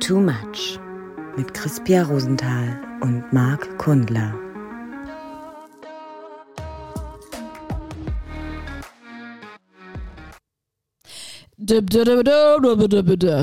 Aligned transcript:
Too 0.00 0.20
Much 0.20 0.78
mit 1.36 1.52
Crispia 1.54 2.02
Rosenthal 2.04 2.80
und 3.00 3.32
Marc 3.32 3.78
Kundler. 3.78 4.34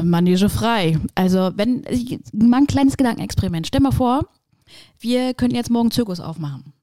Manege 0.03 0.47
frei. 0.49 0.99
Also, 1.15 1.51
wenn 1.55 1.83
mal 2.31 2.57
ein 2.57 2.67
kleines 2.67 2.97
Gedankenexperiment. 2.97 3.67
Stell 3.67 3.81
mal 3.81 3.91
vor, 3.91 4.27
wir 4.99 5.33
könnten 5.33 5.55
jetzt 5.55 5.71
morgen 5.71 5.91
Zirkus 5.91 6.19
aufmachen. 6.19 6.73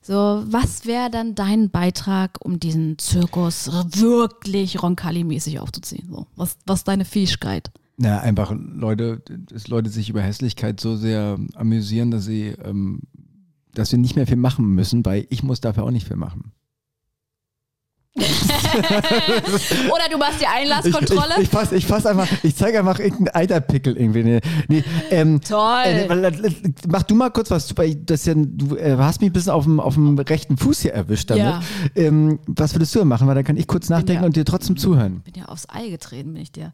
So, 0.00 0.42
was 0.46 0.86
wäre 0.86 1.10
dann 1.10 1.34
dein 1.34 1.70
Beitrag, 1.70 2.38
um 2.44 2.58
diesen 2.58 2.98
Zirkus 2.98 3.70
wirklich 3.72 4.78
Roncalli-mäßig 4.82 5.60
aufzuziehen? 5.60 6.08
So, 6.10 6.26
was, 6.36 6.56
was 6.66 6.80
ist 6.80 6.88
deine 6.88 7.04
Fähigkeit? 7.04 7.70
Na, 7.96 8.20
einfach 8.20 8.52
Leute, 8.56 9.22
dass 9.28 9.68
Leute 9.68 9.88
sich 9.88 10.10
über 10.10 10.20
Hässlichkeit 10.20 10.80
so 10.80 10.96
sehr 10.96 11.38
amüsieren, 11.54 12.10
dass 12.10 12.24
sie, 12.24 12.48
ähm, 12.64 13.02
dass 13.72 13.92
wir 13.92 13.98
nicht 13.98 14.16
mehr 14.16 14.26
viel 14.26 14.36
machen 14.36 14.66
müssen, 14.74 15.04
weil 15.04 15.26
ich 15.30 15.42
muss 15.42 15.60
dafür 15.60 15.84
auch 15.84 15.90
nicht 15.90 16.08
viel 16.08 16.16
machen. 16.16 16.53
Oder 18.16 20.08
du 20.08 20.18
machst 20.18 20.40
die 20.40 20.46
Einlasskontrolle. 20.46 21.34
Ich, 21.38 21.38
ich, 21.38 21.42
ich, 21.44 21.50
fass, 21.50 21.72
ich 21.72 21.84
fass 21.86 22.06
einfach, 22.06 22.28
ich 22.44 22.54
zeige 22.54 22.78
einfach 22.78 23.00
irgendeinen 23.00 23.34
Eiterpickel 23.34 23.96
irgendwie. 23.96 24.22
Nee, 24.22 24.40
nee, 24.68 24.84
ähm, 25.10 25.40
Toll. 25.40 25.82
Äh, 25.84 26.50
mach 26.86 27.02
du 27.02 27.16
mal 27.16 27.30
kurz 27.30 27.50
was. 27.50 27.74
Das 28.06 28.24
ja, 28.26 28.34
du 28.36 28.76
äh, 28.76 28.96
hast 28.98 29.20
mich 29.20 29.30
ein 29.30 29.32
bisschen 29.32 29.50
auf 29.50 29.64
dem, 29.64 29.80
auf 29.80 29.94
dem 29.94 30.16
rechten 30.16 30.56
Fuß 30.56 30.82
hier 30.82 30.92
erwischt 30.92 31.30
damit. 31.30 31.44
Ja. 31.44 31.60
Ähm, 31.96 32.38
was 32.46 32.72
würdest 32.74 32.94
du 32.94 33.04
machen? 33.04 33.26
Weil 33.26 33.34
dann 33.34 33.44
kann 33.44 33.56
ich 33.56 33.66
kurz 33.66 33.88
nachdenken 33.88 34.22
ja- 34.22 34.26
und 34.26 34.36
dir 34.36 34.44
trotzdem 34.44 34.76
zuhören. 34.76 35.22
bin 35.22 35.34
ja 35.34 35.46
aufs 35.46 35.68
Ei 35.68 35.88
getreten, 35.88 36.34
bin 36.34 36.42
ich 36.42 36.52
dir. 36.52 36.72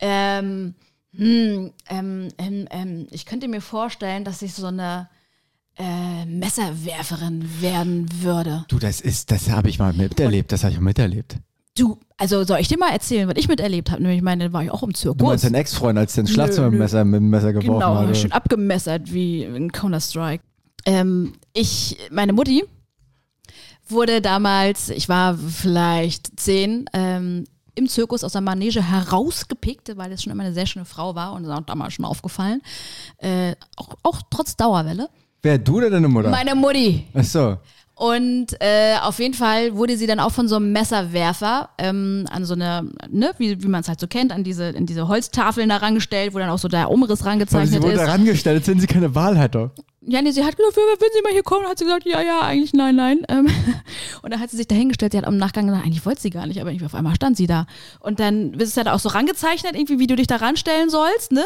Ähm, 0.00 0.74
hm, 1.14 1.72
ähm, 1.90 2.28
ähm, 2.38 2.66
ähm, 2.70 3.06
ich 3.12 3.24
könnte 3.24 3.46
mir 3.46 3.60
vorstellen, 3.60 4.24
dass 4.24 4.42
ich 4.42 4.54
so 4.54 4.66
eine 4.66 5.08
äh, 5.78 6.24
Messerwerferin 6.26 7.48
werden 7.60 8.06
würde. 8.22 8.64
Du, 8.68 8.78
das 8.78 9.00
ist, 9.00 9.30
das 9.30 9.50
habe 9.50 9.68
ich 9.68 9.78
mal 9.78 9.92
miterlebt. 9.92 10.52
Das 10.52 10.64
habe 10.64 10.72
ich 10.72 10.78
auch 10.78 10.82
miterlebt. 10.82 11.36
Du, 11.76 11.98
also 12.18 12.44
soll 12.44 12.58
ich 12.60 12.68
dir 12.68 12.78
mal 12.78 12.90
erzählen, 12.90 13.26
was 13.28 13.36
ich 13.38 13.48
miterlebt 13.48 13.90
habe? 13.90 14.02
Nämlich, 14.02 14.18
ich 14.18 14.22
meine, 14.24 14.44
da 14.48 14.52
war 14.52 14.62
ich 14.62 14.70
auch 14.70 14.82
im 14.82 14.92
Zirkus. 14.94 15.18
Du 15.18 15.24
meinst 15.24 15.44
deinen 15.44 15.54
Ex-Freund, 15.54 15.98
als 15.98 16.12
der 16.14 16.22
ins 16.22 16.36
mit 16.36 17.20
dem 17.20 17.30
Messer 17.30 17.52
geworfen 17.52 17.72
Genau, 17.78 17.94
hat. 17.94 18.04
oder? 18.04 18.14
schön 18.14 18.32
abgemessert 18.32 19.12
wie 19.12 19.44
in 19.44 19.72
Counter-Strike. 19.72 20.44
Ähm, 20.84 21.32
ich, 21.54 21.96
meine 22.10 22.34
Mutti 22.34 22.64
wurde 23.88 24.20
damals, 24.20 24.90
ich 24.90 25.08
war 25.08 25.36
vielleicht 25.36 26.38
zehn, 26.38 26.84
ähm, 26.92 27.44
im 27.74 27.88
Zirkus 27.88 28.22
aus 28.22 28.32
der 28.32 28.42
Manege 28.42 28.82
herausgepickt, 28.82 29.96
weil 29.96 30.12
es 30.12 30.22
schon 30.22 30.32
immer 30.32 30.44
eine 30.44 30.52
sehr 30.52 30.66
schöne 30.66 30.84
Frau 30.84 31.14
war 31.14 31.32
und 31.32 31.44
ist 31.44 31.50
auch 31.50 31.62
damals 31.62 31.94
schon 31.94 32.04
aufgefallen. 32.04 32.60
Äh, 33.16 33.54
auch, 33.76 33.94
auch 34.02 34.20
trotz 34.28 34.56
Dauerwelle. 34.56 35.08
Wer, 35.42 35.58
du 35.58 35.78
oder 35.78 35.90
deine 35.90 36.08
Mutter? 36.08 36.30
Meine 36.30 36.54
Mutti. 36.54 37.04
Ach 37.14 37.24
so. 37.24 37.56
Und 37.94 38.60
äh, 38.60 38.96
auf 39.02 39.18
jeden 39.18 39.34
Fall 39.34 39.76
wurde 39.76 39.96
sie 39.96 40.06
dann 40.06 40.18
auch 40.18 40.30
von 40.32 40.48
so 40.48 40.56
einem 40.56 40.72
Messerwerfer 40.72 41.68
ähm, 41.78 42.26
an 42.30 42.44
so 42.44 42.54
eine, 42.54 42.90
ne, 43.10 43.32
wie, 43.38 43.62
wie 43.62 43.68
man 43.68 43.82
es 43.82 43.88
halt 43.88 44.00
so 44.00 44.06
kennt, 44.06 44.32
an 44.32 44.44
diese, 44.44 44.68
an 44.76 44.86
diese 44.86 45.08
Holztafeln 45.08 45.68
da 45.68 45.76
rangestellt, 45.76 46.32
wo 46.34 46.38
dann 46.38 46.48
auch 46.48 46.58
so 46.58 46.68
der 46.68 46.90
Umriss 46.90 47.24
rangezeichnet 47.24 47.80
sie 47.80 47.82
wurde 47.82 47.94
ist. 47.94 48.00
herangestellt, 48.00 48.58
als 48.58 48.68
wenn 48.68 48.80
sie 48.80 48.86
keine 48.86 49.14
Wahl 49.14 49.38
hatte. 49.38 49.72
Ja, 50.04 50.20
nee, 50.20 50.32
sie 50.32 50.42
hat 50.44 50.56
gesagt, 50.56 50.76
wenn 50.76 51.08
sie 51.14 51.22
mal 51.22 51.32
hier 51.32 51.44
kommen, 51.44 51.64
hat 51.68 51.78
sie 51.78 51.84
gesagt, 51.84 52.04
ja, 52.06 52.20
ja, 52.20 52.40
eigentlich 52.40 52.72
nein, 52.72 52.96
nein. 52.96 53.18
Ähm, 53.28 53.46
und 54.22 54.32
dann 54.32 54.40
hat 54.40 54.50
sie 54.50 54.56
sich 54.56 54.66
dahingestellt, 54.66 55.12
sie 55.12 55.18
hat 55.18 55.26
am 55.26 55.36
Nachgang 55.36 55.66
gesagt, 55.66 55.84
eigentlich 55.86 56.04
wollte 56.04 56.20
sie 56.20 56.30
gar 56.30 56.46
nicht, 56.46 56.60
aber 56.60 56.70
irgendwie 56.70 56.86
auf 56.86 56.94
einmal 56.96 57.14
stand 57.14 57.36
sie 57.36 57.46
da. 57.46 57.66
Und 58.00 58.18
dann 58.18 58.52
ist 58.54 58.70
es 58.70 58.76
halt 58.76 58.88
auch 58.88 58.98
so 58.98 59.10
rangezeichnet, 59.10 59.74
irgendwie, 59.76 60.00
wie 60.00 60.08
du 60.08 60.16
dich 60.16 60.26
da 60.26 60.36
ranstellen 60.36 60.90
sollst, 60.90 61.30
ne? 61.30 61.44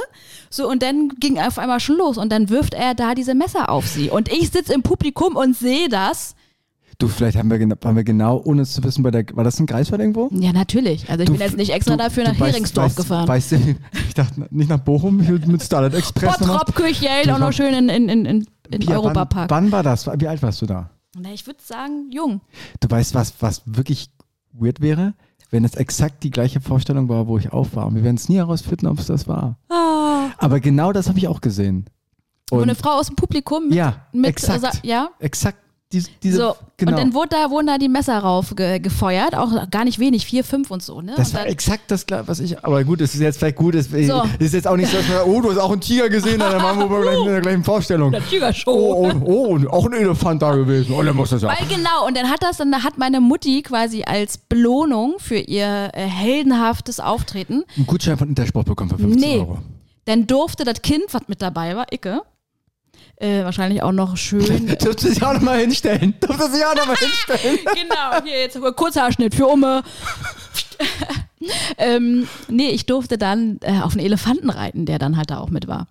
So, 0.49 0.69
und 0.71 0.83
dann 0.83 1.11
ging 1.21 1.39
auf 1.39 1.59
einmal 1.59 1.81
schon 1.81 1.99
los 1.99 2.17
und 2.17 2.33
dann 2.33 2.49
wirft 2.49 2.73
er 2.73 2.95
da 2.95 3.15
diese 3.15 3.35
Messer 3.35 3.69
auf 3.69 3.87
sie. 3.87 4.09
Und 4.09 4.33
ich 4.33 4.49
sitze 4.51 4.73
im 4.73 4.83
Publikum 4.83 5.37
und 5.37 5.55
sehe 5.55 5.91
das. 5.91 6.35
Du, 6.99 7.09
vielleicht 7.09 7.37
haben 7.37 7.51
wir, 7.51 7.61
waren 7.83 7.95
wir 7.95 8.05
genau, 8.05 8.41
ohne 8.43 8.63
es 8.63 8.73
zu 8.73 8.83
wissen, 8.83 9.03
bei 9.03 9.11
der, 9.11 9.27
war 9.35 9.45
das 9.45 9.61
ein 9.61 9.67
Greifswald 9.67 10.01
irgendwo? 10.01 10.31
Ja, 10.33 10.55
natürlich. 10.55 11.07
Also 11.11 11.25
ich 11.25 11.27
Du- 11.27 11.33
bin 11.33 11.43
jetzt 11.43 11.59
nicht 11.59 11.71
extra 11.71 11.95
du- 11.95 12.03
dafür 12.03 12.25
nach 12.25 12.33
weißt- 12.37 12.47
Heringsdorf 12.47 12.87
weißt, 12.87 12.97
gefahren. 12.97 13.29
Weißt 13.29 13.53
du, 13.53 13.57
ich 14.09 14.15
dachte 14.15 14.47
nicht 14.49 14.71
nach 14.71 14.79
Bochum 14.79 15.19
mit 15.19 15.63
Starlight 15.63 15.93
Express. 15.93 16.39
Bottrop, 16.39 16.75
Kirchheld, 16.75 17.29
auch 17.31 17.39
noch 17.39 17.53
schön 17.53 17.75
in, 17.75 17.91
in, 17.91 18.09
in, 18.09 18.25
in, 18.25 18.47
in 18.71 18.81
Pia, 18.81 18.97
Europapark. 18.99 19.51
Wann, 19.51 19.65
wann 19.67 19.73
war 19.73 19.83
das? 19.83 20.07
Wie 20.07 20.29
alt 20.29 20.43
warst 20.43 20.63
du 20.63 20.67
da? 20.67 20.91
Na, 21.19 21.31
ich 21.33 21.47
würde 21.47 21.61
sagen, 21.63 22.11
jung. 22.11 22.41
Du 22.81 22.91
weißt, 22.91 23.15
was, 23.15 23.35
was 23.41 23.63
wirklich 23.65 24.11
weird 24.53 24.81
wäre? 24.81 25.15
Wenn 25.51 25.65
es 25.65 25.75
exakt 25.77 26.25
die 26.25 26.31
gleiche 26.31 26.61
Vorstellung 26.61 27.09
war, 27.09 27.27
wo 27.29 27.39
ich 27.39 27.53
auf 27.53 27.75
war. 27.77 27.87
Und 27.87 27.95
wir 27.95 28.03
werden 28.03 28.17
es 28.17 28.29
nie 28.29 28.37
herausfinden, 28.37 28.87
ob 28.89 28.99
es 28.99 29.07
das 29.07 29.29
war. 29.29 29.57
Ah. 29.69 30.31
Aber 30.39 30.61
genau 30.61 30.93
das 30.93 31.09
habe 31.09 31.19
ich 31.19 31.29
auch 31.29 31.41
gesehen. 31.41 31.87
Und 32.51 32.63
eine 32.63 32.75
Frau 32.75 32.91
aus 32.91 33.07
dem 33.07 33.17
Publikum 33.17 33.65
mit, 33.69 33.75
ja, 33.75 34.07
mit 34.13 34.27
exakt. 34.27 34.61
sa- 34.61 34.71
ja, 34.83 35.11
exakt 35.19 35.59
diese, 35.97 36.11
diese 36.23 36.37
so. 36.39 36.57
genau. 36.77 36.93
Und 36.93 36.99
dann 36.99 37.15
wurde 37.15 37.29
da, 37.31 37.51
wurden 37.51 37.67
da 37.67 37.79
die 37.79 37.89
Messer 37.89 38.19
rauf 38.19 38.55
ge 38.55 38.79
gefeuert, 38.79 39.35
auch 39.35 39.71
gar 39.71 39.85
nicht 39.85 39.99
wenig, 39.99 40.27
vier, 40.27 40.45
fünf 40.45 40.71
und 40.71 40.83
so, 40.83 41.01
ne? 41.01 41.15
das 41.17 41.29
und 41.29 41.35
war 41.35 41.41
dann, 41.43 41.53
exakt 41.53 41.91
das, 41.91 42.05
was 42.27 42.41
ich. 42.41 42.63
Aber 42.65 42.85
gut, 42.85 43.01
es 43.01 43.15
ist 43.15 43.21
jetzt 43.21 43.39
vielleicht 43.39 43.57
gut. 43.57 43.75
Es 43.75 43.89
So. 43.91 44.23
ist 44.39 44.55
jetzt 44.55 44.67
auch 44.69 44.77
nicht 44.77 44.91
so, 44.91 44.99
dass 44.99 45.09
man, 45.09 45.23
oh, 45.25 45.41
du 45.41 45.51
hast 45.51 45.59
auch 45.59 45.73
einen 45.73 45.81
Tiger 45.81 46.09
gesehen, 46.09 46.39
dann 46.39 46.61
machen 46.61 46.89
wir 46.91 47.01
gleich 47.03 47.19
in 47.19 47.25
der 47.27 47.41
gleichen 47.41 47.65
Vorstellung. 47.65 48.13
der 48.13 48.27
Tigershow. 48.29 48.71
Oh, 48.71 49.11
oh, 49.11 49.21
oh, 49.25 49.47
und 49.55 49.67
auch 49.69 49.87
ein 49.87 49.93
Elefant 49.95 50.43
da 50.43 50.55
gewesen. 50.55 50.95
Oh, 50.97 51.03
dann 51.03 51.17
muss 51.17 51.31
das 51.31 51.43
ja. 51.43 51.49
Weil 51.49 51.67
genau, 51.69 52.07
und 52.07 52.17
dann 52.17 52.29
hat 52.31 52.43
das, 52.43 52.59
dann 52.59 52.75
hat 52.85 52.99
meine 52.99 53.21
Mutti 53.21 53.63
quasi 53.63 54.03
als 54.05 54.39
Belohnung 54.39 55.15
für 55.19 55.39
ihr 55.39 55.91
äh, 55.95 56.07
heldenhaftes 56.07 57.01
Auftreten, 57.01 57.65
Einen 57.77 57.87
Gutschein 57.87 58.19
von 58.19 58.29
Intersport 58.29 58.67
bekommen 58.67 58.91
für 58.91 58.99
15 58.99 59.21
Nee. 59.21 59.39
Euro. 59.39 59.59
dann 60.05 60.27
durfte 60.27 60.65
das 60.65 60.83
Kind, 60.83 61.05
was 61.13 61.23
mit 61.29 61.41
dabei 61.43 61.75
war, 61.77 61.87
Icke, 61.93 62.21
äh, 63.17 63.45
wahrscheinlich 63.45 63.83
auch 63.83 63.93
noch 63.93 64.17
schön. 64.17 64.67
Dürft 64.83 65.03
ihr 65.05 65.11
sich 65.11 65.23
auch 65.23 65.35
nochmal 65.35 65.61
hinstellen? 65.61 66.15
Dürft 66.21 66.41
ihr 66.41 66.51
sich 66.51 66.65
auch 66.65 66.75
nochmal 66.75 66.97
hinstellen? 67.01 67.59
genau, 67.75 68.23
hier 68.25 68.41
jetzt 68.41 68.59
Kurzhaarschnitt 68.77 69.35
für 69.35 69.47
Umme. 69.47 69.83
ähm, 71.79 72.29
nee, 72.49 72.71
ich 72.71 72.87
durfte 72.87 73.19
dann 73.19 73.59
äh, 73.63 73.81
auf 73.81 73.93
einen 73.93 74.05
Elefanten 74.05 74.51
reiten, 74.51 74.87
der 74.87 74.99
dann 74.99 75.17
halt 75.17 75.31
da 75.31 75.39
auch 75.39 75.51
mit 75.51 75.67
war. 75.69 75.87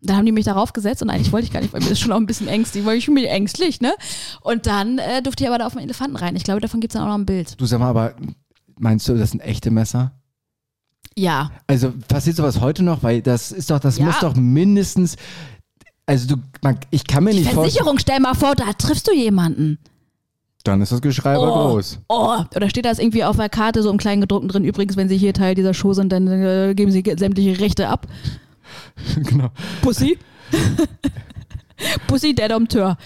Dann 0.00 0.16
haben 0.18 0.26
die 0.26 0.32
mich 0.32 0.44
darauf 0.44 0.74
gesetzt 0.74 1.00
und 1.02 1.08
eigentlich 1.08 1.32
wollte 1.32 1.46
ich 1.46 1.52
gar 1.52 1.60
nicht, 1.60 1.72
weil 1.72 1.80
mir 1.80 1.88
ist 1.90 2.00
schon 2.00 2.12
auch 2.12 2.18
ein 2.18 2.26
bisschen 2.26 2.46
ängstlich, 2.48 2.84
weil 2.84 2.98
ich 2.98 3.06
bin 3.06 3.16
ängstlich, 3.16 3.80
ne? 3.80 3.94
Und 4.42 4.66
dann 4.66 4.98
äh, 4.98 5.22
durfte 5.22 5.44
ich 5.44 5.48
aber 5.48 5.58
da 5.58 5.66
auf 5.66 5.76
einen 5.76 5.84
Elefanten 5.86 6.16
reiten. 6.16 6.36
Ich 6.36 6.44
glaube, 6.44 6.60
davon 6.60 6.80
gibt 6.80 6.92
es 6.92 6.98
dann 6.98 7.04
auch 7.04 7.08
noch 7.12 7.18
ein 7.18 7.24
Bild. 7.26 7.58
Du 7.58 7.64
sag 7.64 7.78
mal, 7.78 7.88
aber 7.88 8.14
meinst 8.78 9.08
du, 9.08 9.16
das 9.16 9.30
sind 9.30 9.40
echte 9.40 9.70
Messer? 9.70 10.12
Ja. 11.16 11.52
Also 11.68 11.92
passiert 12.08 12.36
sowas 12.36 12.60
heute 12.60 12.82
noch? 12.82 13.02
Weil 13.02 13.22
das 13.22 13.50
ist 13.52 13.70
doch, 13.70 13.78
das 13.80 13.96
Ja. 13.98 14.04
muss 14.06 14.18
doch 14.20 14.34
mindestens. 14.34 15.16
Also 16.06 16.36
du, 16.36 16.42
man, 16.62 16.78
ich 16.90 17.06
kann 17.06 17.24
mir 17.24 17.30
nicht 17.30 17.44
vorstellen. 17.44 17.64
Versicherung, 17.64 17.98
stell 17.98 18.20
mal 18.20 18.34
vor, 18.34 18.54
da 18.54 18.72
triffst 18.74 19.08
du 19.08 19.14
jemanden. 19.14 19.78
Dann 20.64 20.80
ist 20.80 20.92
das 20.92 21.02
Geschrei 21.02 21.34
aber 21.34 21.54
Oh. 21.66 21.72
groß. 21.72 21.98
Oh, 22.08 22.38
oder 22.56 22.70
steht 22.70 22.84
das 22.86 22.98
irgendwie 22.98 23.24
auf 23.24 23.36
der 23.36 23.48
Karte 23.50 23.82
so 23.82 23.90
im 23.90 23.98
kleinen 23.98 24.20
gedruckten 24.22 24.48
drin? 24.48 24.64
Übrigens, 24.64 24.96
wenn 24.96 25.08
Sie 25.08 25.16
hier 25.18 25.34
Teil 25.34 25.54
dieser 25.54 25.74
Show 25.74 25.92
sind, 25.92 26.10
dann 26.10 26.26
äh, 26.26 26.74
geben 26.74 26.90
Sie 26.90 27.02
sämtliche 27.18 27.60
Rechte 27.60 27.88
ab. 27.88 28.06
genau. 29.16 29.48
Pussy. 29.82 30.18
Pussy, 32.06 32.34
der 32.34 32.48
Dompteur. 32.48 32.96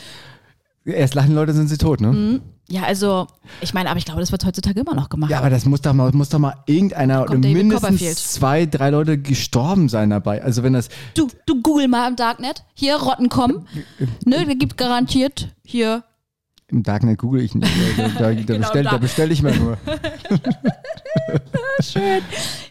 Erst 0.84 1.14
lachen 1.14 1.34
Leute, 1.34 1.52
sind 1.52 1.68
sie 1.68 1.78
tot, 1.78 2.00
ne? 2.00 2.40
Ja, 2.70 2.82
also, 2.82 3.26
ich 3.62 3.72
meine, 3.72 3.88
aber 3.88 3.98
ich 3.98 4.04
glaube, 4.04 4.20
das 4.20 4.30
wird 4.30 4.44
heutzutage 4.44 4.80
immer 4.80 4.94
noch 4.94 5.08
gemacht. 5.08 5.30
Ja, 5.30 5.38
aber 5.38 5.48
das 5.48 5.64
muss 5.64 5.80
doch 5.80 5.94
mal, 5.94 6.12
muss 6.12 6.28
doch 6.28 6.38
mal 6.38 6.54
irgendeiner 6.66 7.22
oder 7.22 7.38
mindestens 7.38 8.32
zwei, 8.34 8.66
drei 8.66 8.90
Leute 8.90 9.16
gestorben 9.16 9.88
sein 9.88 10.10
dabei. 10.10 10.42
Also 10.42 10.62
wenn 10.62 10.74
das. 10.74 10.90
Du, 11.14 11.28
du 11.46 11.62
google 11.62 11.88
mal 11.88 12.06
im 12.08 12.16
Darknet. 12.16 12.64
Hier, 12.74 12.96
Rotten 12.96 13.30
kommen. 13.30 13.66
ne, 14.26 14.44
da 14.46 14.52
gibt 14.54 14.76
garantiert 14.76 15.54
hier. 15.64 16.04
Im 16.70 16.82
Darknet 16.82 17.18
google 17.18 17.40
ich 17.40 17.54
nicht. 17.54 17.66
Da, 17.96 18.02
da, 18.18 18.32
da, 18.32 18.34
Genau, 18.44 18.58
bestell, 18.58 18.84
da. 18.84 18.98
bestelle 18.98 19.32
ich 19.32 19.40
mir 19.42 19.54
nur. 19.56 19.78
Schön. 21.80 22.20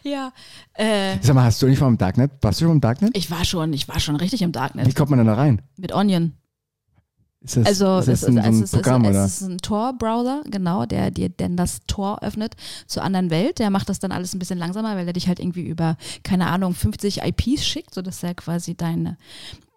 Ja. 0.04 0.32
Äh, 0.74 1.16
Sag 1.20 1.34
mal, 1.34 1.42
hast 1.44 1.60
du 1.60 1.66
nicht 1.66 1.80
mal 1.80 1.88
im 1.88 1.98
Darknet? 1.98 2.30
Warst 2.40 2.60
du 2.60 2.66
schon 2.66 2.72
im 2.74 2.80
Darknet? 2.80 3.16
ich 3.16 3.30
war 3.32 3.44
schon, 3.44 3.72
ich 3.72 3.88
war 3.88 3.98
schon 3.98 4.14
richtig 4.14 4.42
im 4.42 4.50
Wie 4.50 4.52
Darknet. 4.52 4.94
kommt 4.94 5.10
man 5.10 5.18
denn 5.18 5.26
da 5.26 5.34
rein? 5.34 5.62
Mit 5.76 5.92
Onion. 5.92 6.34
Ist 7.48 7.56
das, 7.56 7.66
Also, 7.66 7.98
ist 7.98 8.08
es 8.08 8.20
das 8.20 8.22
ist, 8.22 8.28
ein, 8.28 8.34
so 8.34 8.40
es 8.40 8.46
ein 8.46 8.62
ist, 8.64 8.72
Programm, 8.72 9.04
es 9.04 9.10
oder? 9.10 9.24
ist 9.24 9.40
ein 9.42 9.58
Tor-Browser, 9.58 10.42
genau, 10.50 10.84
der 10.86 11.10
dir 11.10 11.28
denn 11.30 11.56
das 11.56 11.80
Tor 11.86 12.22
öffnet 12.22 12.54
zur 12.86 13.02
anderen 13.02 13.30
Welt. 13.30 13.58
Der 13.58 13.70
macht 13.70 13.88
das 13.88 13.98
dann 13.98 14.12
alles 14.12 14.34
ein 14.34 14.38
bisschen 14.38 14.58
langsamer, 14.58 14.94
weil 14.96 15.06
er 15.06 15.12
dich 15.14 15.28
halt 15.28 15.40
irgendwie 15.40 15.62
über, 15.66 15.96
keine 16.22 16.46
Ahnung, 16.48 16.74
50 16.74 17.22
IPs 17.22 17.64
schickt, 17.66 17.94
sodass 17.94 18.22
er 18.22 18.34
quasi 18.34 18.74
deine, 18.76 19.16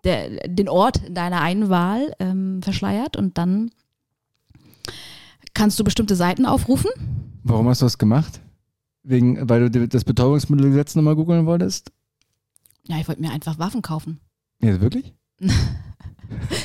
der, 0.03 0.47
den 0.47 0.67
Ort 0.67 1.01
deiner 1.09 1.39
Einwahl 1.41 2.13
ähm, 2.19 2.61
verschleiert 2.61 3.15
und 3.15 3.37
dann 3.37 3.71
kannst 5.53 5.79
du 5.79 5.83
bestimmte 5.83 6.15
Seiten 6.15 6.45
aufrufen. 6.45 6.91
Warum 7.43 7.67
hast 7.69 7.81
du 7.81 7.85
das 7.85 7.97
gemacht? 7.97 8.41
Wegen, 9.03 9.49
weil 9.49 9.69
du 9.69 9.87
das 9.87 10.03
Betäubungsmittelgesetz 10.03 10.95
nochmal 10.95 11.15
googeln 11.15 11.45
wolltest? 11.45 11.91
Ja, 12.87 12.97
ich 12.97 13.07
wollte 13.07 13.21
mir 13.21 13.31
einfach 13.31 13.57
Waffen 13.59 13.81
kaufen. 13.81 14.19
Ja, 14.61 14.79
wirklich? 14.81 15.13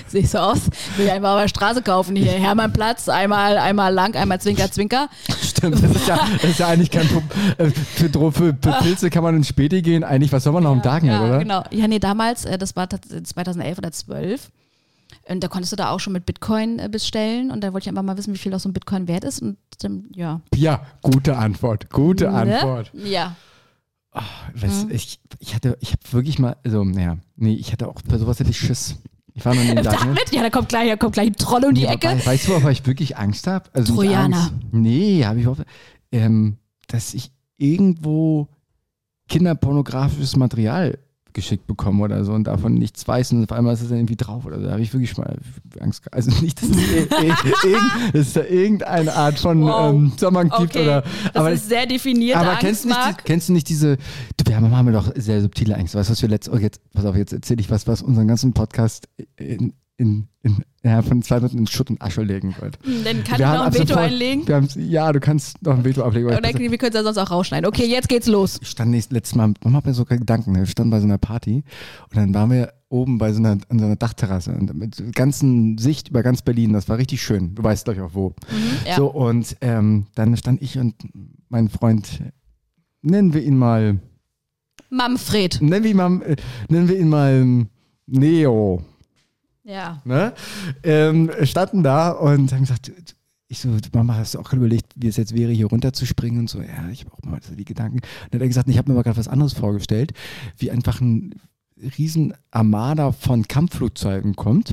Sehe 0.09 0.23
ich 0.23 0.31
so 0.31 0.39
aus? 0.39 0.61
Will 0.97 1.07
ich 1.07 1.13
einfach 1.13 1.35
auf 1.35 1.41
der 1.41 1.49
Straße 1.49 1.83
kaufen. 1.83 2.17
Hier 2.17 2.33
Hermannplatz, 2.33 3.09
einmal, 3.09 3.59
einmal 3.59 3.93
lang, 3.93 4.15
einmal 4.17 4.41
Zwinker, 4.41 4.71
Zwinker. 4.71 5.09
stimmt. 5.43 5.83
Das 5.83 5.91
ist 5.91 6.09
ja, 6.09 6.19
das 6.35 6.45
ist 6.45 6.59
ja 6.59 6.69
eigentlich 6.69 6.91
kein 6.91 7.07
Problem. 7.09 7.31
Äh, 7.59 7.71
Für, 7.71 8.09
für, 8.11 8.33
für 8.33 8.53
Pilze 8.53 9.11
kann 9.11 9.23
man 9.23 9.37
ins 9.37 9.49
Späti 9.49 9.83
gehen. 9.83 10.05
Eigentlich, 10.05 10.33
was 10.33 10.45
soll 10.45 10.53
man 10.53 10.63
noch 10.63 10.73
im 10.73 10.83
Darknet, 10.83 11.13
ja, 11.13 11.25
oder? 11.25 11.39
genau. 11.39 11.65
Ja, 11.71 11.89
nee, 11.89 11.99
damals, 11.99 12.45
äh, 12.45 12.59
das 12.59 12.77
war 12.77 12.87
tats- 12.89 13.09
2011 13.25 13.79
oder 13.79 13.93
12. 13.93 14.51
Und 15.29 15.43
da 15.43 15.49
konntest 15.49 15.73
du 15.73 15.77
da 15.77 15.91
auch 15.91 16.01
schon 16.01 16.13
mit 16.13 16.27
Bitcoin 16.27 16.79
äh, 16.79 16.89
bestellen. 16.89 17.51
Und 17.51 17.63
da 17.63 17.73
wollte 17.73 17.85
ich 17.85 17.89
einfach 17.89 18.03
mal 18.03 18.17
wissen, 18.17 18.33
wie 18.35 18.39
viel 18.39 18.55
auch 18.55 18.61
so 18.61 18.69
ein 18.69 18.73
Bitcoin 18.73 19.09
wert 19.09 19.25
ist. 19.25 19.41
Und 19.43 19.57
ähm, 19.85 20.07
ja. 20.15 20.41
Ja, 20.55 20.83
gute 21.03 21.37
Antwort. 21.37 21.91
Gute 21.91 22.31
Antwort. 22.31 22.93
Ne? 22.95 23.09
Ja. 23.09 23.37
Was, 24.55 24.87
ich, 24.89 25.21
ich 25.41 25.55
hatte, 25.55 25.77
ich 25.81 25.91
habe 25.93 26.01
wirklich 26.13 26.39
mal, 26.39 26.57
also, 26.65 26.85
naja, 26.85 27.19
nee, 27.37 27.55
ich 27.55 27.71
hatte 27.73 27.87
auch, 27.89 28.01
bei 28.09 28.17
sowas 28.17 28.41
hätte 28.41 28.51
ich 28.51 28.59
Schiss. 28.59 28.97
Ich 29.37 29.45
war 29.45 29.55
noch 29.55 29.63
nie 29.63 29.69
im 29.69 29.77
Darknet. 29.83 30.01
Damit? 30.03 30.33
Ja, 30.33 30.43
da 30.43 30.51
kommt 30.51 30.69
gleich, 30.71 30.89
da 30.89 30.97
kommt 30.97 31.13
gleich 31.13 31.29
ein 31.29 31.37
Troll 31.37 31.65
um 31.67 31.75
die 31.75 31.83
Nee, 31.83 31.93
Ecke. 31.93 32.09
aber 32.09 32.27
Weißt 32.27 32.49
du, 32.49 32.53
wovor 32.55 32.71
ich 32.71 32.85
wirklich 32.87 33.17
Angst 33.17 33.47
habe? 33.47 33.69
Also 33.73 33.95
Trojaner. 33.95 34.37
Angst. 34.39 34.53
Nee, 34.73 35.25
habe 35.25 35.39
ich 35.41 35.47
auch. 35.47 35.59
Ähm, 36.11 36.57
dass 36.89 37.15
ich 37.15 37.31
irgendwo 37.59 38.49
kinderpornografisches 39.29 40.37
Material 40.37 40.99
geschickt 41.37 41.67
bekomme 41.67 42.03
oder 42.03 42.25
so 42.25 42.33
und 42.33 42.45
davon 42.45 42.75
nichts 42.75 43.07
weiß 43.07 43.33
und 43.33 43.45
auf 43.45 43.57
einmal 43.57 43.75
ist 43.75 43.83
es 43.83 43.89
dann 43.91 43.99
irgendwie 43.99 44.17
drauf 44.17 44.45
oder 44.47 44.59
so. 44.59 44.65
Da 44.67 44.73
habe 44.73 44.81
ich 44.83 44.93
wirklich 44.93 45.17
mal 45.19 45.37
Angst 45.79 46.03
gehabt. 46.03 46.15
Also 46.17 46.31
nicht, 46.43 46.61
dass 46.61 46.71
es, 46.71 47.09
dass 48.13 48.33
da 48.33 48.43
irgendeine 48.43 49.15
Art 49.15 49.39
von 49.39 49.63
Wow. 49.63 49.95
ähm, 49.95 50.13
Zusammenhang 50.17 50.49
gibt 50.49 50.75
Okay, 50.75 50.83
oder. 50.85 51.03
das 51.03 51.37
aber 51.37 51.53
ist 51.53 51.69
sehr 51.69 51.87
definiert. 51.87 52.37
aber 52.37 52.57
kennst 52.57 52.85
du, 52.85 52.89
nicht, 52.89 53.01
die, 53.09 53.23
kennst 53.25 53.49
du 53.49 53.53
nicht 53.53 53.69
diese, 53.69 53.97
du, 53.99 54.45
wir 54.47 54.57
haben, 54.57 54.75
haben 54.75 54.87
wir 54.87 54.93
doch 54.95 55.13
sehr 55.15 55.41
subtile 55.43 55.77
Angst. 55.77 55.95
Weißt 55.95 56.09
du, 56.09 56.13
was 56.13 56.23
wir 56.23 56.29
letzt, 56.29 56.49
oh 56.49 56.57
jetzt, 56.57 56.81
pass 56.93 57.05
auf, 57.05 57.15
jetzt 57.15 57.33
erzähle 57.33 57.61
ich 57.61 57.71
was, 57.71 57.87
was 57.87 58.03
unseren 58.03 58.27
ganzen 58.27 58.53
Podcast 58.55 59.09
in, 59.37 59.75
in, 59.99 60.29
in, 60.43 60.63
ja, 60.83 61.01
von 61.03 61.23
zwei 61.23 61.37
Minuten 61.37 61.59
in 61.59 61.67
Schutt 61.67 61.91
und 61.91 62.03
Asche 62.03 62.23
legen 62.23 62.55
wird. 62.61 62.79
Dann 63.05 63.25
kann 63.25 63.39
Wir 63.39 63.47
ich 63.47 63.53
noch 63.53 63.67
ein 63.67 63.75
Veto 63.75 63.87
sofort- 63.87 64.05
einlegen. 64.05 64.47
Haben, 64.55 64.69
ja, 64.77 65.13
du 65.13 65.21
kannst 65.21 65.63
noch 65.63 65.75
ein 65.79 65.85
Veto 65.85 66.03
ablegen. 66.03 66.27
Oder 66.29 66.43
wir 66.43 66.79
können 66.79 66.91
es 66.91 66.95
ja 66.95 67.03
sonst 67.03 67.19
auch 67.19 67.31
rausschneiden. 67.31 67.67
Okay, 67.67 67.87
jetzt 67.87 68.09
geht's 68.09 68.27
los. 68.27 68.59
Ich 68.61 68.69
stand 68.69 68.91
nächstes, 68.91 69.15
letztes 69.15 69.35
Mal, 69.37 69.55
Mama 69.65 69.79
hat 69.79 69.87
mir 69.87 69.95
sogar 69.95 70.19
Gedanken, 70.19 70.53
ne? 70.53 70.61
wir 70.61 70.67
standen 70.67 70.91
bei 70.91 71.01
so 71.01 71.07
einer 71.07 71.19
Party 71.19 71.65
und 72.11 72.17
dann 72.17 72.35
waren 72.35 72.51
wir 72.51 72.73
oben 72.89 73.19
bei 73.19 73.33
so 73.33 73.39
einer, 73.39 73.59
an 73.69 73.79
so 73.79 73.85
einer 73.85 73.97
Dachterrasse 73.97 74.53
und 74.53 74.75
mit 74.75 75.15
ganzen 75.15 75.77
Sicht 75.79 76.09
über 76.11 76.23
ganz 76.23 76.43
Berlin, 76.43 76.73
das 76.73 76.89
war 76.89 76.99
richtig 76.99 77.23
schön. 77.23 77.55
Du 77.55 77.65
weißt, 77.65 77.85
glaube 77.85 77.99
ich, 78.01 78.07
auch 78.07 78.15
wo. 78.15 78.35
Ja. 78.87 78.97
So, 78.97 79.07
und 79.07 79.57
ähm, 79.61 80.07
dann 80.15 80.37
stand 80.37 80.63
ich 80.63 80.79
und 80.79 80.95
mein 81.49 81.69
Freund, 81.69 82.21
nennen 83.03 83.33
wir 83.35 83.43
ihn 83.43 83.57
mal, 83.57 83.99
Manfred. 84.91 85.61
nennen 85.61 85.83
wir 85.85 85.91
ihn 85.91 85.97
mal, 85.97 86.23
äh, 86.23 86.37
nennen 86.69 86.89
wir 86.89 86.99
ihn 86.99 87.09
mal 87.09 87.67
Neo. 88.07 88.83
Ja. 89.67 90.01
ne? 90.05 90.33
Ähm, 90.85 91.31
standen 91.43 91.83
da 91.83 92.11
und 92.11 92.53
haben 92.53 92.61
gesagt, 92.61 92.93
ich 93.49 93.59
so, 93.59 93.69
Mama, 93.93 94.15
hast 94.15 94.35
du 94.35 94.39
auch 94.39 94.45
gerade 94.45 94.59
überlegt, 94.59 94.93
wie 94.97 95.09
es 95.09 95.17
jetzt 95.17 95.35
wäre, 95.35 95.53
hier 95.53 95.67
runterzuspringen 95.67 96.41
und 96.41 96.51
so? 96.51 96.61
Ja, 96.61 96.89
ich 96.91 97.05
habe 97.05 97.13
auch 97.13 97.23
mal 97.25 97.41
so 97.43 97.55
die 97.55 97.65
Gedanken. 97.65 97.97
Und 97.99 98.05
dann 98.31 98.39
hat 98.41 98.43
er 98.45 98.49
gesagt, 98.49 98.69
ich 98.69 98.79
habe 98.79 98.91
mir 98.91 98.97
mal 98.97 99.03
gerade 99.03 99.17
was 99.19 99.29
anderes 99.29 99.53
vorgestellt, 99.53 100.13
wie 100.57 100.71
einfach 100.71 101.01
ein 101.01 101.35
riesen 101.99 102.33
Armada 102.51 103.13
von 103.13 103.47
Kampfflugzeugen 103.47 104.35
kommt 104.35 104.73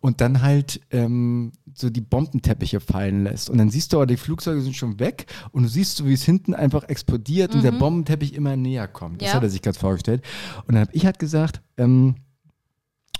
und 0.00 0.20
dann 0.20 0.40
halt 0.42 0.80
ähm, 0.90 1.52
so 1.74 1.90
die 1.90 2.00
Bombenteppiche 2.00 2.80
fallen 2.80 3.24
lässt. 3.24 3.50
Und 3.50 3.58
dann 3.58 3.68
siehst 3.70 3.92
du 3.92 3.98
aber, 3.98 4.06
die 4.06 4.16
Flugzeuge 4.16 4.62
sind 4.62 4.74
schon 4.74 4.98
weg 4.98 5.26
und 5.52 5.64
du 5.64 5.68
siehst 5.68 5.96
so, 5.98 6.06
wie 6.06 6.14
es 6.14 6.22
hinten 6.24 6.54
einfach 6.54 6.84
explodiert 6.84 7.54
und 7.54 7.62
der 7.62 7.72
Bombenteppich 7.72 8.34
immer 8.34 8.56
näher 8.56 8.88
kommt. 8.88 9.20
Das 9.22 9.28
Ja. 9.28 9.34
hat 9.34 9.42
er 9.42 9.50
sich 9.50 9.60
ganz 9.62 9.76
vorgestellt. 9.76 10.22
Und 10.66 10.74
dann 10.74 10.80
habe 10.82 10.92
ich 10.94 11.04
halt 11.04 11.18
gesagt, 11.18 11.60
ähm, 11.76 12.14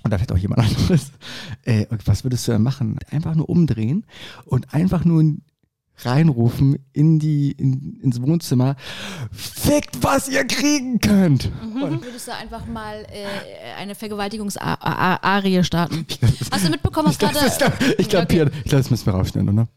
und 0.03 0.11
da 0.11 0.19
vielleicht 0.19 0.33
auch 0.33 0.39
jemand 0.39 0.61
anderes, 0.79 1.13
äh, 1.65 1.87
was 2.05 2.25
würdest 2.25 2.47
du 2.49 2.53
da 2.53 2.59
machen? 2.59 2.99
Einfach 3.11 3.35
nur 3.35 3.49
umdrehen 3.49 4.05
und 4.45 4.73
einfach 4.75 5.05
nur 5.05 5.23
reinrufen 6.05 6.79
in 6.93 7.19
die, 7.19 7.53
in, 7.53 8.01
ins 8.03 8.21
Wohnzimmer, 8.23 8.77
fickt, 9.33 10.03
was 10.03 10.29
ihr 10.29 10.45
kriegen 10.47 10.99
könnt. 11.01 11.51
Und 11.63 12.03
Würdest 12.03 12.29
du 12.29 12.35
einfach 12.35 12.67
mal 12.67 13.07
äh, 13.11 13.27
eine 13.79 13.95
Vergewaltigungsarie 13.95 15.65
starten? 15.65 16.07
Hast 16.51 16.67
du 16.67 16.71
mitbekommen, 16.71 17.09
was 17.09 17.19
gerade. 17.19 17.39
ich 17.47 17.59
glaube, 17.59 17.77
ich 17.99 18.09
glaub, 18.09 18.25
Okay. 18.25 18.37
Glaub, 18.37 18.65
das 18.65 18.91
müssen 18.91 19.07
wir 19.07 19.13
rausschneiden, 19.15 19.49
oder? 19.51 19.69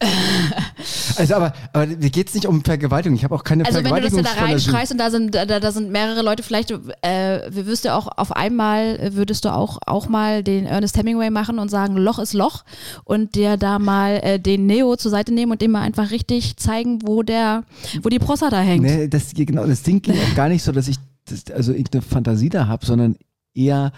also, 1.16 1.34
aber, 1.34 1.52
aber 1.72 1.86
mir 1.86 2.10
geht 2.10 2.28
es 2.28 2.34
nicht 2.34 2.46
um 2.46 2.62
Vergewaltigung. 2.62 3.16
Ich 3.16 3.24
habe 3.24 3.34
auch 3.34 3.42
keine 3.42 3.64
Also 3.64 3.82
wenn 3.82 3.94
du 3.94 4.00
das 4.00 4.12
da 4.12 4.22
Vergewaltigungsfantasie. 4.22 4.70
reinschreist 4.70 4.92
und 4.92 4.98
da 4.98 5.10
sind, 5.10 5.34
da, 5.34 5.44
da 5.44 5.72
sind 5.72 5.90
mehrere 5.90 6.22
Leute, 6.22 6.44
vielleicht 6.44 6.70
äh, 6.70 7.50
würdest 7.50 7.84
du 7.84 7.92
auch 7.92 8.06
auf 8.16 8.30
einmal, 8.30 9.14
würdest 9.14 9.44
du 9.44 9.52
auch, 9.52 9.78
auch 9.86 10.08
mal 10.08 10.44
den 10.44 10.66
Ernest 10.66 10.96
Hemingway 10.96 11.30
machen 11.30 11.58
und 11.58 11.68
sagen, 11.68 11.96
Loch 11.96 12.20
ist 12.20 12.32
Loch 12.32 12.64
und 13.04 13.34
dir 13.34 13.56
da 13.56 13.80
mal 13.80 14.20
äh, 14.22 14.38
den 14.38 14.66
Neo 14.66 14.94
zur 14.96 15.10
Seite 15.10 15.34
nehmen 15.34 15.52
und 15.52 15.62
dem 15.62 15.72
mal 15.72 15.82
einfach 15.82 16.12
richtig 16.12 16.56
zeigen, 16.58 17.00
wo 17.04 17.24
der, 17.24 17.64
wo 18.02 18.08
die 18.08 18.20
Prostata 18.20 18.60
hängt. 18.60 18.84
Nee, 18.84 19.08
das, 19.08 19.32
genau, 19.34 19.66
das 19.66 19.82
Ding 19.82 20.00
ging 20.00 20.14
auch 20.14 20.34
gar 20.36 20.48
nicht 20.48 20.62
so, 20.62 20.70
dass 20.70 20.86
ich 20.86 20.98
das, 21.24 21.50
also 21.52 21.72
irgendeine 21.72 22.02
Fantasie 22.02 22.50
da 22.50 22.68
habe, 22.68 22.86
sondern 22.86 23.16
eher. 23.54 23.92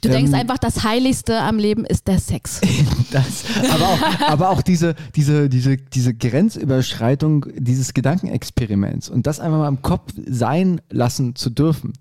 Du 0.00 0.08
denkst 0.08 0.32
ähm, 0.32 0.40
einfach, 0.40 0.58
das 0.58 0.84
Heiligste 0.84 1.40
am 1.40 1.58
Leben 1.58 1.84
ist 1.84 2.06
der 2.08 2.18
Sex. 2.18 2.60
Das, 3.12 3.44
aber 3.70 3.84
auch, 3.84 4.20
aber 4.28 4.50
auch 4.50 4.62
diese, 4.62 4.96
diese, 5.14 5.48
diese, 5.48 5.76
diese 5.76 6.12
Grenzüberschreitung 6.12 7.46
dieses 7.56 7.94
Gedankenexperiments 7.94 9.08
und 9.08 9.28
das 9.28 9.38
einfach 9.38 9.58
mal 9.58 9.68
im 9.68 9.80
Kopf 9.80 10.12
sein 10.26 10.80
lassen 10.90 11.36
zu 11.36 11.50
dürfen. 11.50 11.92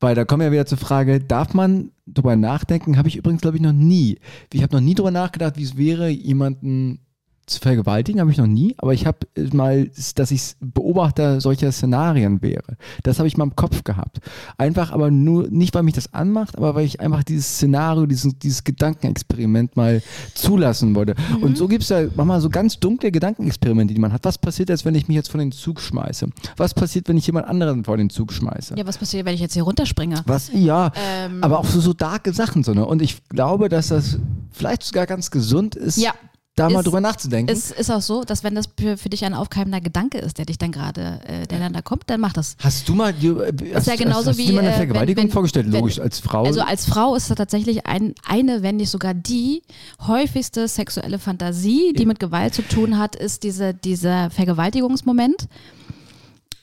Weil 0.00 0.14
da 0.14 0.24
kommen 0.24 0.42
wir 0.42 0.52
wieder 0.52 0.66
zur 0.66 0.78
Frage, 0.78 1.18
darf 1.18 1.54
man 1.54 1.90
drüber 2.06 2.36
nachdenken? 2.36 2.96
Habe 2.96 3.08
ich 3.08 3.16
übrigens, 3.16 3.42
glaube 3.42 3.56
ich, 3.56 3.62
noch 3.62 3.72
nie. 3.72 4.18
Ich 4.52 4.62
habe 4.62 4.76
noch 4.76 4.80
nie 4.80 4.94
drüber 4.94 5.10
nachgedacht, 5.10 5.56
wie 5.56 5.64
es 5.64 5.76
wäre, 5.76 6.08
jemanden 6.08 7.00
zu 7.46 7.60
vergewaltigen, 7.60 8.20
habe 8.20 8.30
ich 8.30 8.38
noch 8.38 8.46
nie, 8.46 8.74
aber 8.78 8.94
ich 8.94 9.06
habe 9.06 9.18
mal, 9.52 9.90
dass 10.14 10.30
ich 10.30 10.54
Beobachter 10.60 11.40
solcher 11.40 11.70
Szenarien 11.72 12.40
wäre. 12.42 12.76
Das 13.02 13.18
habe 13.18 13.28
ich 13.28 13.36
mal 13.36 13.44
im 13.44 13.56
Kopf 13.56 13.84
gehabt. 13.84 14.20
Einfach 14.56 14.92
aber 14.92 15.10
nur, 15.10 15.48
nicht 15.50 15.74
weil 15.74 15.82
mich 15.82 15.94
das 15.94 16.12
anmacht, 16.14 16.56
aber 16.56 16.74
weil 16.74 16.84
ich 16.86 17.00
einfach 17.00 17.22
dieses 17.24 17.46
Szenario, 17.56 18.06
dieses, 18.06 18.38
dieses 18.38 18.64
Gedankenexperiment 18.64 19.76
mal 19.76 20.02
zulassen 20.34 20.94
wollte. 20.94 21.14
Und 21.40 21.56
so 21.58 21.68
gibt 21.68 21.82
es 21.82 21.88
da 21.88 22.02
manchmal 22.16 22.40
so 22.40 22.48
ganz 22.50 22.78
dunkle 22.80 23.10
Gedankenexperimente, 23.12 23.94
die 23.94 24.00
man 24.00 24.12
hat. 24.12 24.24
Was 24.24 24.38
passiert 24.38 24.68
jetzt, 24.68 24.84
wenn 24.84 24.94
ich 24.94 25.08
mich 25.08 25.14
jetzt 25.16 25.30
von 25.30 25.40
den 25.40 25.52
Zug 25.52 25.80
schmeiße? 25.80 26.28
Was 26.56 26.74
passiert, 26.74 27.08
wenn 27.08 27.16
ich 27.16 27.26
jemand 27.26 27.46
anderen 27.46 27.84
vor 27.84 27.96
den 27.96 28.10
Zug 28.10 28.32
schmeiße? 28.32 28.74
Ja, 28.76 28.86
was 28.86 28.98
passiert, 28.98 29.26
wenn 29.26 29.34
ich 29.34 29.40
jetzt 29.40 29.54
hier 29.54 29.64
runterspringe? 29.64 30.22
Was, 30.26 30.50
ja, 30.52 30.92
Ähm. 30.96 31.42
aber 31.42 31.58
auch 31.58 31.66
so, 31.66 31.80
so 31.80 31.92
darke 31.92 32.32
Sachen. 32.32 32.62
So, 32.64 32.72
ne? 32.74 32.86
Und 32.86 33.02
ich 33.02 33.22
glaube, 33.28 33.68
dass 33.68 33.88
das 33.88 34.18
vielleicht 34.50 34.82
sogar 34.82 35.06
ganz 35.06 35.30
gesund 35.30 35.74
ist, 35.76 35.96
Ja. 35.98 36.12
Da 36.56 36.68
mal 36.70 36.78
Ist- 36.80 36.86
drüber 36.86 37.00
nachzudenken. 37.00 37.52
Es 37.52 37.70
ist 37.72 37.90
auch 37.90 38.00
so, 38.00 38.22
dass 38.22 38.44
wenn 38.44 38.54
das 38.54 38.68
für, 38.78 38.96
für 38.96 39.08
dich 39.08 39.24
ein 39.24 39.34
aufkeimender 39.34 39.80
Gedanke 39.80 40.18
ist, 40.18 40.38
der 40.38 40.46
dich 40.46 40.56
dann 40.58 40.70
gerade, 40.70 41.20
äh, 41.26 41.46
der 41.48 41.58
dann 41.58 41.72
da 41.72 41.82
kommt, 41.82 42.04
dann 42.06 42.20
mach 42.20 42.32
das. 42.32 42.56
Hast 42.62 42.88
du 42.88 42.94
mal, 42.94 43.10
äh, 43.10 43.74
hast, 43.74 43.86
ja 43.88 43.96
genauso 43.96 44.18
hast, 44.20 44.26
hast 44.28 44.38
wie, 44.38 44.46
du 44.46 44.48
dir 44.50 44.54
mal 44.54 44.60
eine 44.60 44.68
äh, 44.68 44.72
wenn- 44.72 44.76
Vergewaltigung 44.78 45.24
wenn- 45.24 45.30
vorgestellt? 45.32 45.66
wenn- 45.72 45.80
Logisch, 45.80 45.98
als 45.98 46.20
Frau. 46.20 46.44
Also 46.44 46.60
als 46.60 46.86
Frau 46.86 47.16
ist 47.16 47.28
das 47.30 47.36
tatsächlich 47.36 47.86
ein, 47.86 48.14
eine, 48.26 48.62
wenn 48.62 48.76
nicht 48.76 48.90
sogar 48.90 49.14
die 49.14 49.62
häufigste 50.06 50.68
sexuelle 50.68 51.18
Fantasie, 51.18 51.92
die 51.92 52.06
mit 52.06 52.20
Gewalt 52.20 52.54
zu 52.54 52.62
tun 52.62 52.98
hat, 52.98 53.16
ist 53.16 53.42
diese, 53.42 53.74
dieser 53.74 54.30
Vergewaltigungsmoment. 54.30 55.48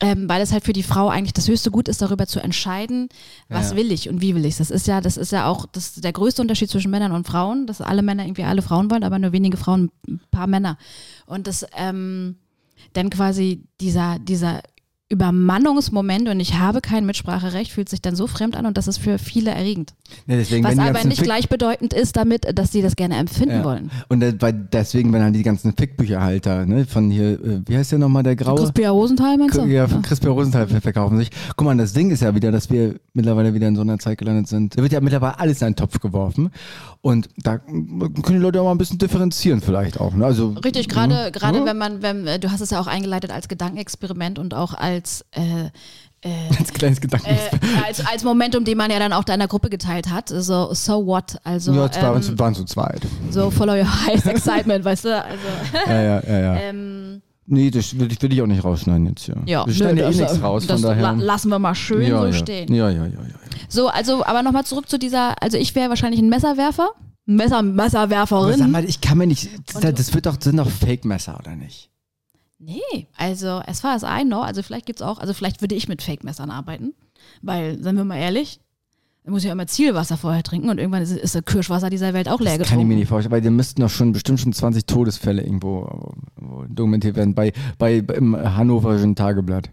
Ähm, 0.04 0.28
weil 0.28 0.42
es 0.42 0.52
halt 0.52 0.64
für 0.64 0.74
die 0.74 0.82
Frau 0.84 1.10
eigentlich 1.10 1.34
das 1.34 1.48
höchste 1.48 1.70
Gut 1.70 1.88
ist, 1.88 2.02
darüber 2.02 2.26
zu 2.26 2.40
entscheiden, 2.40 3.08
was 3.50 3.70
Ja. 3.70 3.76
will 3.78 3.92
ich 3.92 4.10
und 4.10 4.20
wie 4.20 4.34
will 4.34 4.46
ich. 4.46 4.58
Das 4.58 4.72
ist 4.72 4.88
ja, 4.88 5.00
das 5.00 5.16
ist 5.16 5.32
ja 5.32 5.46
auch 5.48 5.68
das, 5.72 5.94
der 5.94 6.12
größte 6.12 6.42
Unterschied 6.42 6.72
zwischen 6.72 6.90
Männern 6.90 7.12
und 7.12 7.28
Frauen, 7.28 7.68
dass 7.68 7.82
alle 7.82 8.02
Männer 8.02 8.24
irgendwie 8.26 8.44
alle 8.44 8.64
Frauen 8.64 8.90
wollen, 8.90 9.04
aber 9.04 9.20
nur 9.20 9.32
wenige 9.32 9.58
Frauen, 9.58 9.92
ein 10.08 10.20
paar 10.32 10.48
Männer. 10.48 10.78
Und 11.28 11.46
das 11.46 11.66
ähm, 11.78 12.38
dann 12.94 13.12
quasi 13.12 13.64
dieser, 13.80 14.18
dieser 14.20 14.62
Übermannungsmoment 15.12 16.30
und 16.30 16.40
ich 16.40 16.56
habe 16.58 16.82
kein 16.82 17.06
Mitspracherecht, 17.06 17.72
fühlt 17.72 17.90
sich 17.90 18.02
dann 18.02 18.16
so 18.16 18.28
fremd 18.28 18.56
an 18.56 18.66
und 18.66 18.78
das 18.78 18.88
ist 18.88 18.98
für 18.98 19.18
viele 19.18 19.52
erregend. 19.52 19.94
ja, 20.28 20.36
deswegen, 20.38 20.64
Was 20.64 20.78
aber 20.78 21.04
nicht 21.04 21.18
Fick- 21.18 21.26
gleichbedeutend 21.26 21.94
ist 21.94 22.16
damit, 22.18 22.48
dass 22.58 22.72
sie 22.72 22.82
das 22.82 22.96
gerne 22.96 23.16
empfinden 23.18 23.58
ja. 23.58 23.64
wollen. 23.64 23.92
Und 24.10 24.24
deswegen, 24.74 25.12
wenn 25.14 25.24
halt 25.24 25.36
die 25.36 25.44
ganzen 25.44 25.74
Fickbücherhalter, 25.76 26.66
ne, 26.66 26.86
von 26.86 27.10
hier, 27.12 27.32
äh, 27.34 27.62
wie 27.66 27.78
heißt 27.78 27.92
der 27.92 28.00
nochmal, 28.00 28.24
der 28.24 28.36
graue? 28.36 28.56
Crispia 28.58 28.90
Rosenthal 28.92 29.38
meinst 29.38 29.58
du? 29.58 29.66
Ja, 29.66 29.88
von 29.88 30.02
Crispia 30.02 30.30
Rosenthal 30.32 30.68
ver- 30.68 30.82
verkaufen 30.82 31.18
sich. 31.18 31.30
Guck 31.56 31.66
mal, 31.66 31.76
das 31.78 31.94
Ding 31.94 32.12
ist 32.12 32.22
ja 32.22 32.34
wieder, 32.36 32.52
dass 32.52 32.70
wir 32.70 32.96
mittlerweile 33.14 33.54
wieder 33.54 33.68
in 33.68 33.76
so 33.76 33.82
einer 33.82 34.00
Zeit 34.00 34.18
gelandet 34.18 34.48
sind. 34.48 34.78
Da 34.78 34.82
wird 34.82 34.92
ja 34.94 35.02
mittlerweile 35.02 35.40
alles 35.40 35.62
in 35.62 35.68
einen 35.68 35.76
Topf 35.76 36.00
geworfen. 36.00 36.50
Und 37.02 37.30
da 37.38 37.58
können 37.58 38.22
die 38.28 38.34
Leute 38.36 38.62
auch 38.62 38.66
mal 38.66 38.72
ein 38.72 38.78
bisschen 38.78 39.00
differenzieren 39.00 39.60
vielleicht 39.62 40.00
auch. 40.00 40.14
Ne? 40.14 40.24
Also, 40.26 40.50
Richtig, 40.64 40.88
gerade 40.88 41.14
ne? 41.14 41.32
gerade 41.32 41.60
Ja. 41.60 41.66
wenn 41.66 41.78
man, 41.78 42.02
wenn, 42.04 42.28
äh, 42.28 42.40
du 42.40 42.52
hast 42.52 42.62
es 42.62 42.70
ja 42.70 42.80
auch 42.80 42.88
eingeleitet 42.88 43.32
als 43.32 43.48
Gedankenexperiment 43.48 44.38
und 44.38 44.54
auch 44.54 44.74
als 44.76 45.01
äh, 45.32 45.70
Als 46.60 46.72
kleines 46.74 47.02
Gedanken. 47.02 47.28
äh, 47.30 47.86
als, 47.86 48.06
als 48.06 48.24
Momentum, 48.24 48.64
den 48.64 48.78
man 48.78 48.92
ja 48.92 49.00
dann 49.00 49.14
auch 49.14 49.24
deiner 49.24 49.48
Gruppe 49.48 49.70
geteilt 49.70 50.10
hat. 50.10 50.30
So, 50.30 50.74
so 50.74 51.06
what? 51.06 51.38
Also 51.44 51.74
ja, 51.74 51.90
waren, 52.02 52.22
ähm, 52.24 52.40
waren 52.40 52.56
zu 52.56 52.66
zweit. 52.66 53.02
so 53.32 53.50
follow 53.50 53.74
your 53.74 54.06
highest 54.06 54.28
excitement, 54.28 54.86
weißt 54.86 55.06
du? 55.06 55.16
Also, 55.24 55.38
Ja, 55.88 56.02
ja, 56.02 56.22
ja, 56.28 56.40
ja. 56.40 56.56
ähm, 56.58 57.22
Nee, 57.48 57.70
das 57.72 57.98
will 58.00 58.10
ich, 58.12 58.22
will 58.22 58.32
ich 58.32 58.42
auch 58.42 58.48
nicht 58.48 58.64
rausschneiden 58.64 59.08
jetzt 59.08 59.24
hier. 59.26 59.36
ja, 59.46 59.66
Wir 59.66 59.74
schneiden 59.74 59.98
ja 59.98 60.04
eh 60.06 60.08
das, 60.08 60.18
nichts 60.18 60.42
raus, 60.44 60.66
von 60.66 60.82
daher. 60.82 61.02
la 61.02 61.12
lassen 61.12 61.50
wir 61.50 61.60
mal 61.60 61.76
schön 61.76 62.04
ja, 62.04 62.20
so 62.22 62.28
ja. 62.28 62.34
stehen. 62.34 62.74
Ja, 62.74 62.90
ja, 62.90 63.06
ja, 63.08 63.12
ja. 63.12 63.36
So, 63.68 63.90
also, 63.90 64.24
aber 64.26 64.42
nochmal 64.44 64.64
zurück 64.64 64.88
zu 64.88 64.98
dieser, 65.00 65.42
also 65.42 65.58
ich 65.58 65.74
wäre 65.76 65.90
wahrscheinlich 65.90 66.22
ein 66.22 66.30
Messerwerfer. 66.30 66.92
Messer, 67.26 67.58
Aber 67.58 67.68
Messerwerferin. 67.68 68.58
sag 68.60 68.70
mal, 68.70 68.86
ich 68.86 69.02
kann 69.02 69.18
mir 69.18 69.28
nicht. 69.28 69.50
Das, 69.74 69.82
das 69.94 70.14
wird 70.14 70.28
doch, 70.28 70.36
das 70.36 70.46
sind 70.46 70.58
doch 70.58 70.70
Fake-Messer, 70.70 71.38
oder 71.40 71.56
nicht? 71.56 71.90
Nee, 72.64 73.08
also 73.18 73.60
as 73.66 73.80
far 73.80 73.96
as 73.96 74.04
I 74.04 74.24
know, 74.24 74.42
also 74.42 74.62
vielleicht 74.62 74.86
gibt's 74.86 75.02
auch, 75.02 75.18
also 75.18 75.34
vielleicht 75.34 75.62
würde 75.62 75.74
ich 75.74 75.88
mit 75.88 76.04
Fake-Messern 76.04 76.52
arbeiten, 76.52 76.94
weil, 77.42 77.82
seien 77.82 77.98
wir 77.98 78.04
mal 78.04 78.18
ehrlich, 78.18 78.60
da 79.24 79.32
muss 79.32 79.42
ich 79.42 79.48
ja 79.48 79.54
immer 79.54 79.66
Zielwasser 79.66 80.16
vorher 80.16 80.44
trinken 80.44 80.70
und 80.70 80.78
irgendwann 80.78 81.02
ist, 81.02 81.12
ist 81.12 81.34
das 81.34 81.46
Kirschwasser 81.46 81.90
dieser 81.90 82.14
Welt 82.14 82.30
auch 82.30 82.40
leer 82.40 82.58
Das 82.58 82.70
kann 82.70 82.80
ich 82.80 82.86
mir 82.86 82.90
getrunken. 82.90 83.00
nicht 83.00 83.08
vorstellen, 83.10 83.32
weil 83.32 83.42
da 83.42 83.50
müssten 83.50 83.82
doch 83.82 83.90
schon 83.90 84.12
bestimmt 84.12 84.40
schon 84.40 84.54
20 84.54 84.86
Todesfälle 84.86 85.44
irgendwo 85.44 86.14
dokumentiert 86.70 87.16
werden 87.16 87.34
bei, 87.34 87.52
bei 87.78 87.98
im 87.98 88.36
Hannoverischen 88.36 89.16
Tageblatt. 89.16 89.70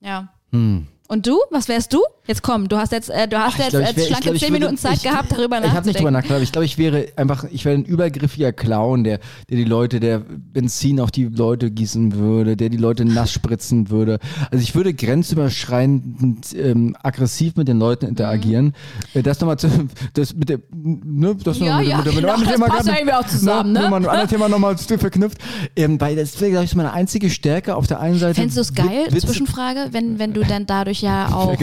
Ja. 0.00 0.28
Hm. 0.52 0.86
Und 1.10 1.26
du? 1.26 1.38
Was 1.50 1.68
wärst 1.68 1.92
du? 1.94 2.00
Jetzt 2.26 2.42
komm, 2.42 2.68
du 2.68 2.76
hast 2.76 2.92
jetzt, 2.92 3.08
äh, 3.08 3.26
du 3.26 3.38
hast 3.38 3.54
Ich 3.54 3.60
jetzt 3.60 3.70
glaub, 3.70 3.82
als 3.86 3.96
wär- 3.96 4.02
ich 4.02 4.08
schlanke 4.08 4.24
glaub, 4.24 4.34
ich 4.34 4.40
10 4.42 4.50
würde- 4.50 4.60
Minuten 4.66 4.76
Zeit 4.78 4.96
ich- 4.98 5.02
gehabt, 5.04 5.32
darüber 5.32 5.58
Ich 5.64 5.70
habe 5.72 5.86
nicht 5.86 5.98
drüber 5.98 6.10
nachzudenken. 6.10 6.12
nachgedacht. 6.12 6.42
Ich 6.42 6.52
glaube, 6.52 6.64
ich 6.66 6.76
wäre 6.76 7.06
einfach, 7.16 7.44
ich 7.50 7.64
wäre 7.64 7.76
ein 7.76 7.84
übergriffiger 7.86 8.52
Clown, 8.52 9.04
der, 9.04 9.18
der 9.48 9.56
die 9.56 9.64
Leute, 9.64 10.00
der 10.00 10.18
Benzin 10.20 11.00
auf 11.00 11.10
die 11.10 11.24
Leute 11.24 11.70
gießen 11.70 12.12
würde, 12.14 12.58
der 12.58 12.68
die 12.68 12.76
Leute 12.76 13.06
nass 13.06 13.32
spritzen 13.32 13.88
würde. 13.88 14.18
Also 14.50 14.62
ich 14.62 14.74
würde 14.74 14.92
grenzüberschreitend 14.92 16.54
ähm, 16.54 16.96
aggressiv 17.02 17.56
mit 17.56 17.68
den 17.68 17.78
Leuten 17.78 18.06
interagieren. 18.06 18.74
Äh, 19.14 19.22
Das 19.22 19.40
nochmal 19.40 19.58
zu, 19.58 19.68
das 20.14 20.34
mit 20.34 20.48
dem, 20.50 20.62
ne, 20.74 21.34
das 21.42 21.58
Ja, 21.58 21.78
mit, 21.78 21.88
ja, 21.88 21.96
mit, 21.98 22.06
mit, 22.06 22.14
mit 22.16 22.22
genau, 22.24 22.36
dem 22.36 22.42
anderen 22.42 22.44
das 22.44 22.52
Thema 22.54 22.66
passt 22.68 22.88
ja 22.88 22.94
irgendwie 22.94 23.14
auch 23.14 23.26
zusammen, 23.26 23.72
ne? 23.72 23.80
Nur 23.80 23.90
mal 23.90 23.96
ein 23.96 24.06
anderes 24.06 24.30
Thema 24.30 24.48
nochmal 24.48 24.76
verknüpft. 24.78 25.38
Ähm, 25.76 26.00
weil 26.00 26.16
das 26.16 26.40
wäre, 26.40 26.50
glaube 26.50 26.64
ich, 26.66 26.74
meine 26.74 26.92
einzige 26.92 27.30
Stärke 27.30 27.76
auf 27.76 27.86
der 27.86 28.00
einen 28.00 28.18
Seite. 28.18 28.34
Fändest 28.34 28.56
du 28.58 28.60
es 28.60 28.74
geil, 28.74 29.06
Witze- 29.10 29.26
Zwischenfrage, 29.26 29.88
wenn, 29.92 30.18
wenn 30.18 30.34
du 30.34 30.42
dann 30.44 30.66
dadurch 30.66 30.97
ja 31.00 31.32
auch, 31.32 31.56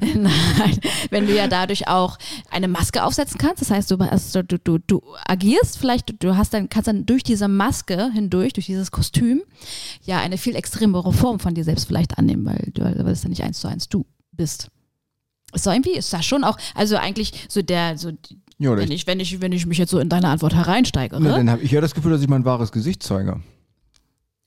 nein, 0.00 0.78
wenn 1.10 1.26
du 1.26 1.34
ja 1.34 1.48
dadurch 1.48 1.88
auch 1.88 2.18
eine 2.50 2.68
Maske 2.68 3.02
aufsetzen 3.04 3.38
kannst, 3.38 3.62
das 3.62 3.70
heißt, 3.70 3.90
du, 3.90 3.96
also 3.96 4.42
du, 4.42 4.58
du, 4.58 4.78
du 4.78 5.02
agierst 5.26 5.78
vielleicht, 5.78 6.22
du, 6.22 6.36
hast 6.36 6.54
dann, 6.54 6.68
kannst 6.68 6.88
dann 6.88 7.06
durch 7.06 7.22
diese 7.22 7.48
Maske 7.48 8.10
hindurch, 8.12 8.52
durch 8.52 8.66
dieses 8.66 8.90
Kostüm, 8.90 9.42
ja 10.02 10.18
eine 10.18 10.38
viel 10.38 10.56
extremere 10.56 11.12
Form 11.12 11.40
von 11.40 11.54
dir 11.54 11.64
selbst 11.64 11.86
vielleicht 11.86 12.18
annehmen, 12.18 12.46
weil 12.46 12.70
du, 12.72 12.82
weil 12.82 13.12
es 13.12 13.22
dann 13.22 13.30
nicht 13.30 13.42
eins 13.42 13.60
zu 13.60 13.68
eins 13.68 13.88
du 13.88 14.06
bist. 14.32 14.68
Ist 15.54 15.66
doch 15.66 15.72
irgendwie, 15.72 15.92
ist 15.92 16.12
das 16.12 16.26
schon 16.26 16.44
auch, 16.44 16.58
also 16.74 16.96
eigentlich 16.96 17.46
so 17.48 17.62
der, 17.62 17.96
so, 17.96 18.10
Ja, 18.58 18.76
wenn 18.76 18.90
ich, 18.90 19.06
wenn 19.06 19.20
ich, 19.20 19.40
wenn 19.40 19.52
ich 19.52 19.66
mich 19.66 19.78
jetzt 19.78 19.90
so 19.90 19.98
in 19.98 20.08
deine 20.08 20.28
Antwort 20.28 20.54
hereinsteigere. 20.54 21.20
ne, 21.20 21.30
dann 21.30 21.50
habe 21.50 21.62
ich 21.62 21.70
ja 21.70 21.80
das 21.80 21.94
Gefühl, 21.94 22.12
dass 22.12 22.20
ich 22.20 22.28
mein 22.28 22.44
wahres 22.44 22.72
Gesicht 22.72 23.02
zeige. 23.02 23.40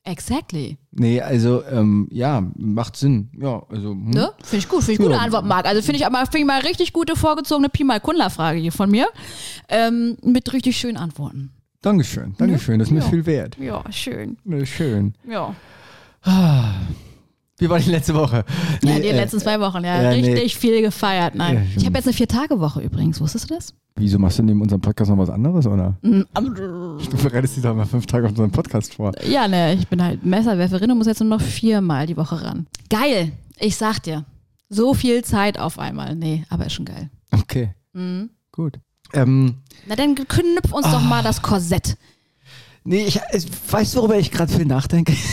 Exactly. 0.03 0.77
Nee, 0.91 1.21
also 1.21 1.63
ähm, 1.65 2.07
ja, 2.11 2.43
macht 2.57 2.95
Sinn. 2.97 3.29
Ja, 3.39 3.63
also 3.69 3.91
hm. 3.91 4.09
Ne? 4.11 4.31
Finde 4.43 4.57
ich 4.57 4.67
gut, 4.69 4.79
finde 4.83 4.93
ich 4.93 4.97
gute 4.99 5.11
Ja. 5.13 5.19
Antwort, 5.19 5.45
Marc. 5.45 5.65
Also 5.65 5.81
finde 5.81 5.97
ich 5.97 6.05
aber 6.05 6.19
finde 6.25 6.39
ich 6.39 6.45
mal 6.45 6.61
richtig 6.61 6.93
gute 6.93 7.15
vorgezogene 7.15 7.69
Pi 7.69 7.83
mal 7.83 7.99
Kundler-Frage 7.99 8.59
hier 8.59 8.71
von 8.71 8.89
mir. 8.89 9.07
Ähm, 9.69 10.17
mit 10.23 10.51
richtig 10.53 10.77
schönen 10.77 10.97
Antworten. 10.97 11.51
Dankeschön, 11.81 12.35
Dankeschön, 12.37 12.77
das 12.77 12.89
ist 12.89 12.93
mir 12.93 12.99
Ja. 12.99 13.09
viel 13.09 13.25
wert. 13.25 13.57
Ja, 13.57 13.83
schön. 13.91 14.37
Ne, 14.43 14.65
Schön. 14.67 15.15
Ja. 15.27 15.55
Wie 17.61 17.69
war 17.69 17.79
die 17.79 17.91
letzte 17.91 18.15
Woche? 18.15 18.43
Ja, 18.83 18.95
Nee, 18.95 19.01
die 19.01 19.07
äh, 19.09 19.15
letzten 19.15 19.39
zwei 19.39 19.59
Wochen, 19.59 19.83
ja, 19.83 20.01
ja, 20.01 20.09
nee. 20.17 20.31
richtig 20.33 20.57
viel 20.57 20.81
gefeiert. 20.81 21.35
Nein. 21.35 21.55
Ja, 21.55 21.61
ich 21.77 21.85
habe 21.85 21.95
jetzt 21.97 22.07
eine 22.07 22.13
Vier-Tage-Woche 22.13 22.81
übrigens. 22.81 23.21
Wusstest 23.21 23.49
du 23.49 23.53
das? 23.53 23.73
Wieso 23.97 24.17
machst 24.17 24.39
du 24.39 24.43
neben 24.43 24.59
unserem 24.61 24.81
Podcast 24.81 25.11
noch 25.11 25.17
was 25.19 25.29
anderes, 25.29 25.67
oder? 25.67 25.95
Mm, 26.01 26.21
Du 26.33 27.17
bereitest 27.23 27.57
dich 27.57 27.63
doch 27.63 27.75
mal 27.75 27.85
fünf 27.85 28.07
Tage 28.07 28.25
auf 28.25 28.31
unseren 28.31 28.49
Podcast 28.51 28.95
vor. 28.95 29.11
Ja, 29.29 29.47
ne, 29.47 29.75
ich 29.75 29.87
bin 29.87 30.01
halt 30.03 30.25
Messerwerferin 30.25 30.89
und 30.91 30.97
muss 30.97 31.05
jetzt 31.07 31.19
nur 31.19 31.29
noch 31.29 31.41
viermal 31.41 32.07
die 32.07 32.17
Woche 32.17 32.41
ran. 32.43 32.65
Geil. 32.89 33.31
Ich 33.59 33.75
sag 33.75 33.99
dir. 34.01 34.25
So 34.69 34.93
viel 34.95 35.23
Zeit 35.23 35.59
auf 35.59 35.77
einmal. 35.77 36.15
Nee, 36.15 36.45
aber 36.49 36.65
ist 36.65 36.73
schon 36.73 36.85
geil. 36.85 37.09
Okay, 37.31 37.69
Mhm. 37.93 38.31
gut. 38.51 38.79
Ähm, 39.13 39.55
Na 39.87 39.95
dann 39.95 40.15
knüpf 40.15 40.71
uns 40.71 40.89
doch 40.89 41.01
mal 41.01 41.21
das 41.21 41.41
Korsett. 41.43 41.95
nee, 42.85 43.03
ich, 43.05 43.19
ich 43.33 43.45
weißt 43.69 43.93
du, 43.93 43.99
worüber 43.99 44.17
ich 44.17 44.31
gerade 44.31 44.51
viel 44.51 44.65
nachdenke? 44.65 45.13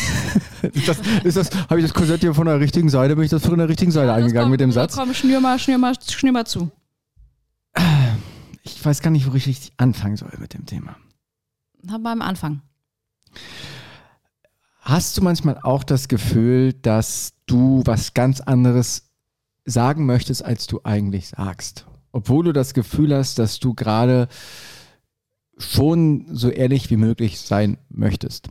ist 0.62 0.88
das, 0.88 0.98
ist 1.24 1.36
das, 1.36 1.50
habe 1.68 1.80
ich 1.80 1.86
das 1.86 1.94
Korsett 1.94 2.20
hier 2.20 2.34
von 2.34 2.46
der 2.46 2.60
richtigen 2.60 2.88
Seite, 2.88 3.14
bin 3.16 3.24
ich 3.24 3.30
das 3.30 3.44
von 3.44 3.58
der 3.58 3.68
richtigen 3.68 3.90
Seite 3.90 4.12
eingegangen 4.12 4.50
mit 4.50 4.60
dem 4.60 4.72
Satz? 4.72 4.96
Komm, 4.96 5.14
schnür 5.14 5.40
mal, 5.40 5.58
schnür 5.58 5.78
mal, 5.78 5.94
schnür 6.06 6.32
mal 6.32 6.46
zu. 6.46 6.70
Ich 8.62 8.84
weiß 8.84 9.00
gar 9.02 9.10
nicht, 9.10 9.30
wo 9.30 9.34
ich 9.34 9.46
richtig 9.46 9.72
anfangen 9.76 10.16
soll 10.16 10.32
mit 10.38 10.54
dem 10.54 10.66
Thema. 10.66 10.96
Aber 11.90 12.10
am 12.10 12.22
Anfang. 12.22 12.62
Hast 14.80 15.16
du 15.16 15.22
manchmal 15.22 15.58
auch 15.62 15.84
das 15.84 16.08
Gefühl, 16.08 16.72
dass 16.72 17.34
du 17.46 17.82
was 17.84 18.14
ganz 18.14 18.40
anderes 18.40 19.10
sagen 19.64 20.06
möchtest, 20.06 20.44
als 20.44 20.66
du 20.66 20.80
eigentlich 20.84 21.28
sagst? 21.28 21.86
Obwohl 22.10 22.44
du 22.44 22.52
das 22.52 22.72
Gefühl 22.72 23.14
hast, 23.14 23.38
dass 23.38 23.58
du 23.60 23.74
gerade 23.74 24.28
schon 25.58 26.26
so 26.34 26.48
ehrlich 26.48 26.90
wie 26.90 26.96
möglich 26.96 27.40
sein 27.40 27.78
möchtest. 27.88 28.48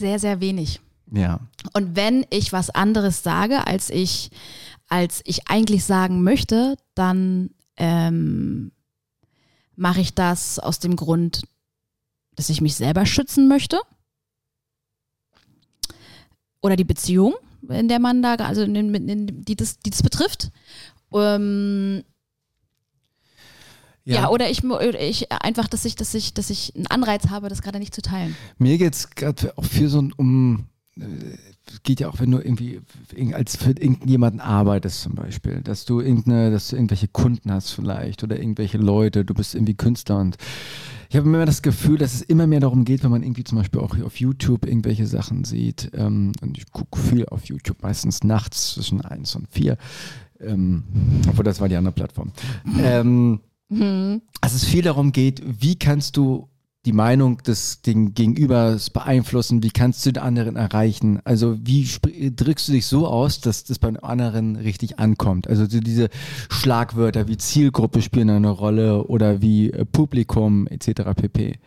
Sehr, 0.00 0.18
sehr 0.18 0.40
wenig. 0.40 0.80
Ja. 1.12 1.40
Und 1.74 1.94
wenn 1.94 2.24
ich 2.30 2.54
was 2.54 2.70
anderes 2.70 3.22
sage, 3.22 3.66
als 3.66 3.90
ich, 3.90 4.30
als 4.88 5.20
ich 5.26 5.46
eigentlich 5.46 5.84
sagen 5.84 6.22
möchte, 6.22 6.76
dann 6.94 7.50
ähm, 7.76 8.72
mache 9.76 10.00
ich 10.00 10.14
das 10.14 10.58
aus 10.58 10.78
dem 10.78 10.96
Grund, 10.96 11.42
dass 12.34 12.48
ich 12.48 12.62
mich 12.62 12.76
selber 12.76 13.04
schützen 13.04 13.46
möchte. 13.46 13.78
Oder 16.62 16.76
die 16.76 16.84
Beziehung, 16.84 17.34
in 17.68 17.88
der 17.88 17.98
man 17.98 18.22
da, 18.22 18.36
also 18.36 18.62
in, 18.62 18.74
in, 18.74 18.94
in, 19.06 19.44
die, 19.44 19.54
das, 19.54 19.80
die 19.80 19.90
das 19.90 20.02
betrifft. 20.02 20.50
Ähm, 21.12 22.04
ja. 24.04 24.28
oder 24.28 24.50
ich, 24.50 24.62
ich 24.64 25.32
einfach, 25.32 25.68
dass 25.68 25.84
ich, 25.84 25.94
dass 25.94 26.14
ich, 26.14 26.34
dass 26.34 26.50
ich 26.50 26.74
einen 26.76 26.86
Anreiz 26.86 27.28
habe, 27.28 27.48
das 27.48 27.62
gerade 27.62 27.78
nicht 27.78 27.94
zu 27.94 28.02
teilen. 28.02 28.36
Mir 28.58 28.78
geht 28.78 28.94
es 28.94 29.10
gerade 29.10 29.56
auch 29.56 29.64
viel 29.64 29.88
so 29.88 30.02
um, 30.16 30.66
äh, 30.98 31.04
es 31.72 31.82
geht 31.82 32.00
ja 32.00 32.08
auch, 32.08 32.18
wenn 32.18 32.30
du 32.30 32.38
irgendwie 32.38 32.80
als 33.32 33.56
für 33.56 33.70
irgendjemanden 33.70 34.40
arbeitest 34.40 35.02
zum 35.02 35.14
Beispiel, 35.14 35.60
dass 35.62 35.84
du 35.84 36.00
irgendeine, 36.00 36.50
dass 36.50 36.68
du 36.68 36.76
irgendwelche 36.76 37.08
Kunden 37.08 37.52
hast 37.52 37.70
vielleicht 37.70 38.24
oder 38.24 38.38
irgendwelche 38.38 38.78
Leute, 38.78 39.24
du 39.24 39.34
bist 39.34 39.54
irgendwie 39.54 39.74
Künstler 39.74 40.18
und 40.18 40.36
ich 41.08 41.16
habe 41.16 41.28
immer 41.28 41.44
das 41.44 41.62
Gefühl, 41.62 41.98
dass 41.98 42.14
es 42.14 42.22
immer 42.22 42.46
mehr 42.46 42.60
darum 42.60 42.84
geht, 42.84 43.02
wenn 43.02 43.10
man 43.10 43.22
irgendwie 43.22 43.44
zum 43.44 43.58
Beispiel 43.58 43.80
auch 43.80 43.98
auf 44.00 44.20
YouTube 44.20 44.66
irgendwelche 44.66 45.06
Sachen 45.06 45.44
sieht 45.44 45.90
ähm, 45.94 46.32
und 46.40 46.56
ich 46.56 46.70
gucke 46.70 46.98
viel 46.98 47.26
auf 47.26 47.44
YouTube, 47.44 47.82
meistens 47.82 48.24
nachts 48.24 48.74
zwischen 48.74 49.00
eins 49.00 49.34
und 49.34 49.48
vier, 49.48 49.76
ähm, 50.40 50.84
obwohl 51.28 51.44
das 51.44 51.60
war 51.60 51.68
die 51.68 51.76
andere 51.76 51.94
Plattform. 51.94 52.32
Ähm, 52.78 53.40
Mhm. 53.70 54.22
dass 54.40 54.52
es 54.52 54.64
viel 54.64 54.82
darum 54.82 55.12
geht, 55.12 55.42
wie 55.46 55.78
kannst 55.78 56.16
du 56.16 56.50
die 56.86 56.92
Meinung 56.92 57.38
des 57.38 57.82
den 57.82 58.14
Gegenübers 58.14 58.88
beeinflussen, 58.90 59.62
wie 59.62 59.70
kannst 59.70 60.04
du 60.06 60.12
den 60.12 60.22
anderen 60.22 60.56
erreichen? 60.56 61.20
Also 61.24 61.58
wie 61.62 61.86
drückst 62.34 62.68
du 62.68 62.72
dich 62.72 62.86
so 62.86 63.06
aus, 63.06 63.40
dass 63.40 63.64
das 63.64 63.78
beim 63.78 63.98
anderen 64.00 64.56
richtig 64.56 64.98
ankommt? 64.98 65.46
Also 65.46 65.66
so 65.66 65.80
diese 65.80 66.08
Schlagwörter 66.48 67.28
wie 67.28 67.36
Zielgruppe 67.36 68.00
spielen 68.00 68.30
eine 68.30 68.48
Rolle 68.48 69.04
oder 69.04 69.42
wie 69.42 69.70
äh, 69.70 69.84
Publikum 69.84 70.66
etc. 70.68 71.02
pp. 71.14 71.58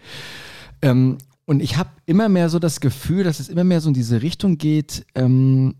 Ähm, 0.81 1.17
und 1.45 1.62
ich 1.62 1.77
habe 1.77 1.89
immer 2.05 2.27
mehr 2.27 2.50
so 2.50 2.57
das 2.57 2.79
Gefühl, 2.79 3.24
dass 3.24 3.39
es 3.39 3.50
immer 3.50 3.63
mehr 3.63 3.81
so 3.81 3.89
in 3.89 3.93
diese 3.93 4.22
Richtung 4.22 4.57
geht, 4.57 5.05
ähm, 5.13 5.75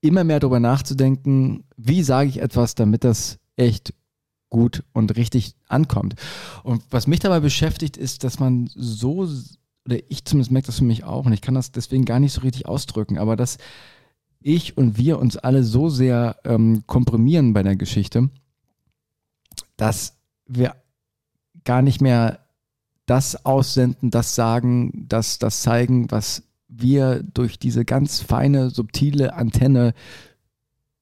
immer 0.00 0.24
mehr 0.24 0.40
darüber 0.40 0.60
nachzudenken, 0.60 1.64
wie 1.76 2.02
sage 2.02 2.30
ich 2.30 2.40
etwas, 2.40 2.74
damit 2.74 3.04
das 3.04 3.38
echt 3.56 3.92
gut 4.50 4.84
und 4.92 5.16
richtig 5.16 5.54
ankommt. 5.68 6.14
Und 6.62 6.82
was 6.90 7.06
mich 7.06 7.20
dabei 7.20 7.40
beschäftigt, 7.40 7.96
ist, 7.96 8.24
dass 8.24 8.38
man 8.38 8.70
so, 8.74 9.28
oder 9.84 9.98
ich 10.08 10.24
zumindest 10.24 10.50
merke 10.50 10.66
das 10.66 10.78
für 10.78 10.84
mich 10.84 11.04
auch, 11.04 11.26
und 11.26 11.32
ich 11.32 11.40
kann 11.40 11.54
das 11.54 11.72
deswegen 11.72 12.04
gar 12.04 12.20
nicht 12.20 12.32
so 12.32 12.40
richtig 12.40 12.66
ausdrücken, 12.66 13.18
aber 13.18 13.36
dass 13.36 13.58
ich 14.40 14.76
und 14.76 14.96
wir 14.96 15.18
uns 15.18 15.36
alle 15.36 15.64
so 15.64 15.88
sehr 15.88 16.36
ähm, 16.44 16.84
komprimieren 16.86 17.52
bei 17.52 17.62
der 17.62 17.76
Geschichte, 17.76 18.30
dass 19.76 20.16
wir 20.46 20.76
gar 21.64 21.82
nicht 21.82 22.00
mehr 22.00 22.40
das 23.06 23.44
aussenden, 23.44 24.10
das 24.10 24.34
sagen, 24.34 25.06
das, 25.08 25.38
das 25.38 25.62
zeigen, 25.62 26.10
was 26.10 26.42
wir 26.68 27.22
durch 27.22 27.58
diese 27.58 27.84
ganz 27.84 28.20
feine, 28.20 28.70
subtile 28.70 29.34
Antenne 29.34 29.94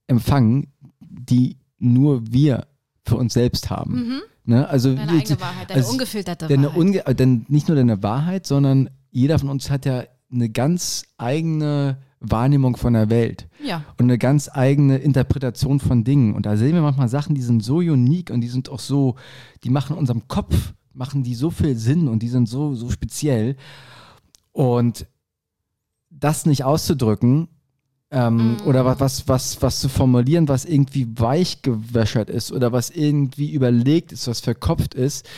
empfangen, 0.07 0.73
die 1.01 1.57
nur 1.79 2.33
wir 2.33 2.67
für 3.07 3.17
uns 3.17 3.35
selbst 3.35 3.71
haben. 3.71 3.95
Mhm. 3.95 4.23
Ne? 4.45 4.69
Also, 4.69 4.95
Deine 4.95 5.13
eigene 5.13 5.41
Wahrheit, 5.41 5.71
deine 5.71 5.81
also 5.81 5.93
ungefilterte 5.93 6.47
denn, 6.47 6.65
Wahrheit. 6.65 6.77
unge 6.77 7.15
denn 7.15 7.47
nicht 7.49 7.69
nur 7.69 7.77
deine 7.77 8.03
Wahrheit, 8.03 8.47
sondern 8.47 8.91
jeder 9.11 9.39
von 9.39 9.49
uns 9.49 9.71
hat 9.71 9.87
ja 9.87 10.05
eine 10.31 10.49
ganz 10.51 11.05
eigene 11.19 11.99
Wahrnehmung 12.21 12.77
von 12.77 12.93
der 12.93 13.11
Welt 13.11 13.49
ja. 13.65 13.85
und 13.99 14.07
eine 14.07 14.19
ganz 14.19 14.49
eigene 14.53 14.99
Interpretation 14.99 15.81
von 15.81 16.05
Dingen. 16.05 16.35
Und 16.35 16.47
da 16.47 16.57
sehen 16.57 16.75
wir 16.75 16.83
manchmal 16.83 17.09
Sachen, 17.09 17.35
die 17.35 17.43
sind 17.43 17.63
so 17.63 17.77
unique 17.77 18.31
und 18.31 18.41
die 18.41 18.49
sind 18.49 18.69
auch 18.69 18.81
so, 18.81 19.17
die 19.65 19.71
machen 19.71 19.97
unserem 19.97 20.27
Kopf, 20.29 20.75
machen 20.93 21.23
die 21.23 21.35
so 21.35 21.51
viel 21.51 21.77
Sinn 21.77 22.09
und 22.09 22.23
die 22.23 22.29
sind 22.29 22.49
so, 22.49 22.75
so 22.75 22.91
speziell. 22.91 23.57
Und 24.53 25.07
das 26.11 26.47
nicht 26.47 26.65
auszudrücken 26.65 27.49
ähm, 28.17 28.57
oder 28.65 28.87
was, 28.87 28.99
was, 28.99 29.29
was, 29.29 29.61
was 29.61 29.81
zu 29.81 29.91
formulieren, 29.91 30.49
was 30.49 30.65
irgendwie 30.65 31.07
weich 31.17 31.61
gewäschert 31.61 32.31
ist 32.31 32.51
oder 32.51 32.73
was 32.73 32.89
irgendwie 32.89 33.53
überlegt 33.53 34.11
ist, 34.11 34.27
was 34.27 34.41
verkopft 34.41 34.95
ist, 34.95 35.29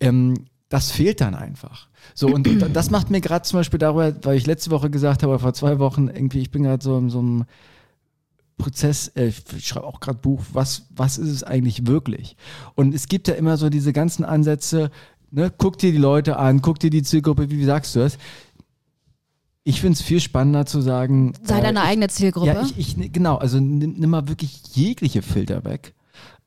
ähm, 0.00 0.46
das 0.70 0.90
fehlt 0.90 1.20
dann 1.20 1.34
einfach. 1.34 1.88
So, 2.14 2.28
und 2.28 2.48
das 2.74 2.90
macht 2.90 3.10
mir 3.10 3.20
gerade 3.20 3.42
zum 3.42 3.60
Beispiel 3.60 3.78
darüber, 3.78 4.14
weil 4.22 4.38
ich 4.38 4.46
letzte 4.46 4.70
Woche 4.70 4.88
gesagt 4.88 5.22
habe, 5.22 5.38
vor 5.38 5.52
zwei 5.52 5.78
Wochen, 5.78 6.08
irgendwie, 6.08 6.40
ich 6.40 6.50
bin 6.50 6.62
gerade 6.62 6.82
so 6.82 6.96
in 6.96 7.10
so 7.10 7.18
einem 7.18 7.44
Prozess, 8.56 9.08
äh, 9.08 9.26
ich 9.26 9.68
schreibe 9.68 9.86
auch 9.86 10.00
gerade 10.00 10.18
Buch, 10.18 10.42
was, 10.54 10.86
was 10.96 11.18
ist 11.18 11.28
es 11.28 11.44
eigentlich 11.44 11.86
wirklich? 11.86 12.36
Und 12.74 12.94
es 12.94 13.08
gibt 13.08 13.28
ja 13.28 13.34
immer 13.34 13.58
so 13.58 13.68
diese 13.68 13.92
ganzen 13.92 14.24
Ansätze, 14.24 14.90
ne, 15.30 15.52
guck 15.56 15.76
dir 15.76 15.92
die 15.92 15.98
Leute 15.98 16.38
an, 16.38 16.62
guck 16.62 16.78
dir 16.78 16.90
die 16.90 17.02
Zielgruppe, 17.02 17.50
wie, 17.50 17.58
wie 17.58 17.64
sagst 17.64 17.94
du 17.94 18.00
das? 18.00 18.16
Ich 19.64 19.80
finde 19.80 19.94
es 19.94 20.02
viel 20.02 20.20
spannender 20.20 20.66
zu 20.66 20.80
sagen. 20.80 21.34
Sei 21.42 21.58
äh, 21.58 21.62
deine 21.62 21.82
eigene 21.82 22.08
Zielgruppe. 22.08 22.46
Ja, 22.48 22.62
ich, 22.62 22.76
ich, 22.98 23.12
genau, 23.12 23.36
also 23.36 23.60
nimm, 23.60 23.94
nimm 23.96 24.10
mal 24.10 24.28
wirklich 24.28 24.60
jegliche 24.74 25.22
Filter 25.22 25.64
weg 25.64 25.94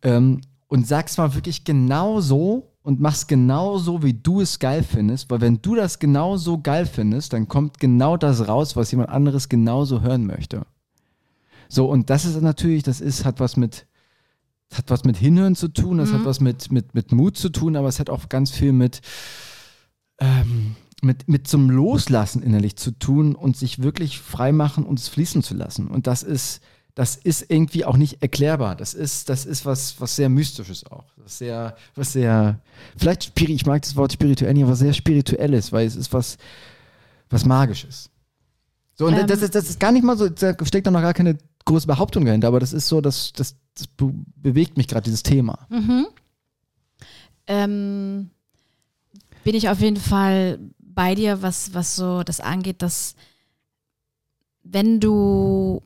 ähm, 0.02 0.42
und 0.68 0.86
sag's 0.88 1.18
mal 1.18 1.34
wirklich 1.34 1.64
genau 1.64 2.20
so 2.20 2.72
und 2.82 3.00
mach's 3.00 3.26
genau 3.28 3.78
so, 3.78 4.04
wie 4.04 4.14
du 4.14 4.42
es 4.42 4.60
geil 4.60 4.84
findest, 4.84 5.32
weil 5.32 5.42
wenn 5.42 5.62
du 5.62 5.76
das 5.76 5.98
genau 6.00 6.38
so 6.38 6.60
geil 6.60 6.86
findest, 6.86 7.34
dann 7.34 7.48
kommt 7.48 7.80
genau 7.80 8.18
das 8.18 8.48
raus, 8.48 8.76
was 8.76 8.92
jemand 8.92 9.10
anderes 9.10 9.50
genauso 9.50 10.02
hören 10.02 10.26
möchte. 10.26 10.66
So, 11.70 11.90
und 11.90 12.10
das 12.10 12.26
ist 12.26 12.40
natürlich, 12.42 12.84
das 12.84 13.02
ist, 13.02 13.26
hat 13.26 13.40
was 13.40 13.58
mit, 13.58 13.88
hat 14.74 14.90
was 14.92 15.04
mit 15.04 15.18
Hinhören 15.18 15.56
zu 15.56 15.70
tun, 15.70 15.98
das 15.98 16.12
Mhm. 16.12 16.16
hat 16.16 16.26
was 16.26 16.40
mit, 16.42 16.72
mit, 16.72 16.94
mit 16.94 17.12
Mut 17.12 17.38
zu 17.38 17.50
tun, 17.50 17.76
aber 17.76 17.88
es 17.88 18.00
hat 18.00 18.10
auch 18.10 18.30
ganz 18.30 18.52
viel 18.52 18.72
mit, 18.74 19.02
ähm, 20.20 20.76
mit, 21.06 21.28
mit 21.28 21.48
zum 21.48 21.70
Loslassen 21.70 22.44
innerlich 22.44 22.76
zu 22.76 22.92
tun 22.92 23.36
und 23.36 23.56
sich 23.56 23.82
wirklich 23.82 24.20
frei 24.20 24.52
machen 24.52 24.86
und 24.86 25.00
es 25.00 25.08
fließen 25.08 25.44
zu 25.44 25.54
lassen. 25.54 25.88
Und 25.88 26.08
das 26.08 26.24
ist, 26.24 26.62
das 26.96 27.16
ist 27.16 27.50
irgendwie 27.50 27.86
auch 27.86 27.98
nicht 27.98 28.22
erklärbar. 28.22 28.76
Das 28.76 28.94
ist, 28.94 29.30
das 29.30 29.46
ist 29.46 29.66
was, 29.66 30.00
was 30.02 30.16
sehr 30.16 30.30
Mystisches 30.30 30.86
auch. 30.86 31.06
Ist 31.26 31.38
sehr, 31.40 31.76
was 31.96 32.14
sehr, 32.14 32.60
vielleicht, 32.98 33.36
spiri- 33.36 33.54
ich 33.54 33.66
mag 33.66 33.82
das 33.82 33.96
Wort 33.96 34.14
spirituell 34.14 34.54
nicht, 34.54 34.64
aber 34.64 34.76
sehr 34.76 34.94
spirituelles, 34.94 35.72
weil 35.72 35.88
es 35.88 35.96
ist 35.96 36.14
was, 36.14 36.38
was 37.30 37.46
Magisches. 37.46 38.10
So, 38.96 39.08
und 39.08 39.14
Ähm. 39.14 39.28
das, 39.28 39.42
ist, 39.42 39.56
das 39.56 39.70
ist 39.70 39.80
gar 39.80 39.92
nicht 39.92 40.04
mal 40.04 40.18
so, 40.18 40.30
da 40.30 40.56
steckt 40.64 40.88
da 40.88 40.92
noch 40.92 41.02
gar 41.02 41.14
keine 41.14 41.38
große 41.66 41.88
Behauptung 41.88 42.26
dahinter, 42.26 42.48
aber 42.48 42.60
das 42.60 42.74
ist 42.74 42.88
so, 42.88 43.02
das, 43.02 43.34
das, 43.34 43.56
das 43.76 43.88
be 43.88 44.14
bewegt 44.38 44.78
mich 44.78 44.88
gerade, 44.88 45.04
dieses 45.04 45.24
Thema. 45.24 45.68
Mhm. 45.70 46.08
Ähm, 47.48 48.30
bin 49.44 49.56
ich 49.56 49.68
auf 49.70 49.82
jeden 49.82 49.98
Fall 49.98 50.60
bei 50.96 51.16
dir, 51.16 51.42
was, 51.42 51.74
was 51.74 51.96
so 51.96 52.24
das 52.24 52.40
angeht, 52.40 52.82
dass 52.82 53.16
wenn 54.64 55.00
du 55.00 55.84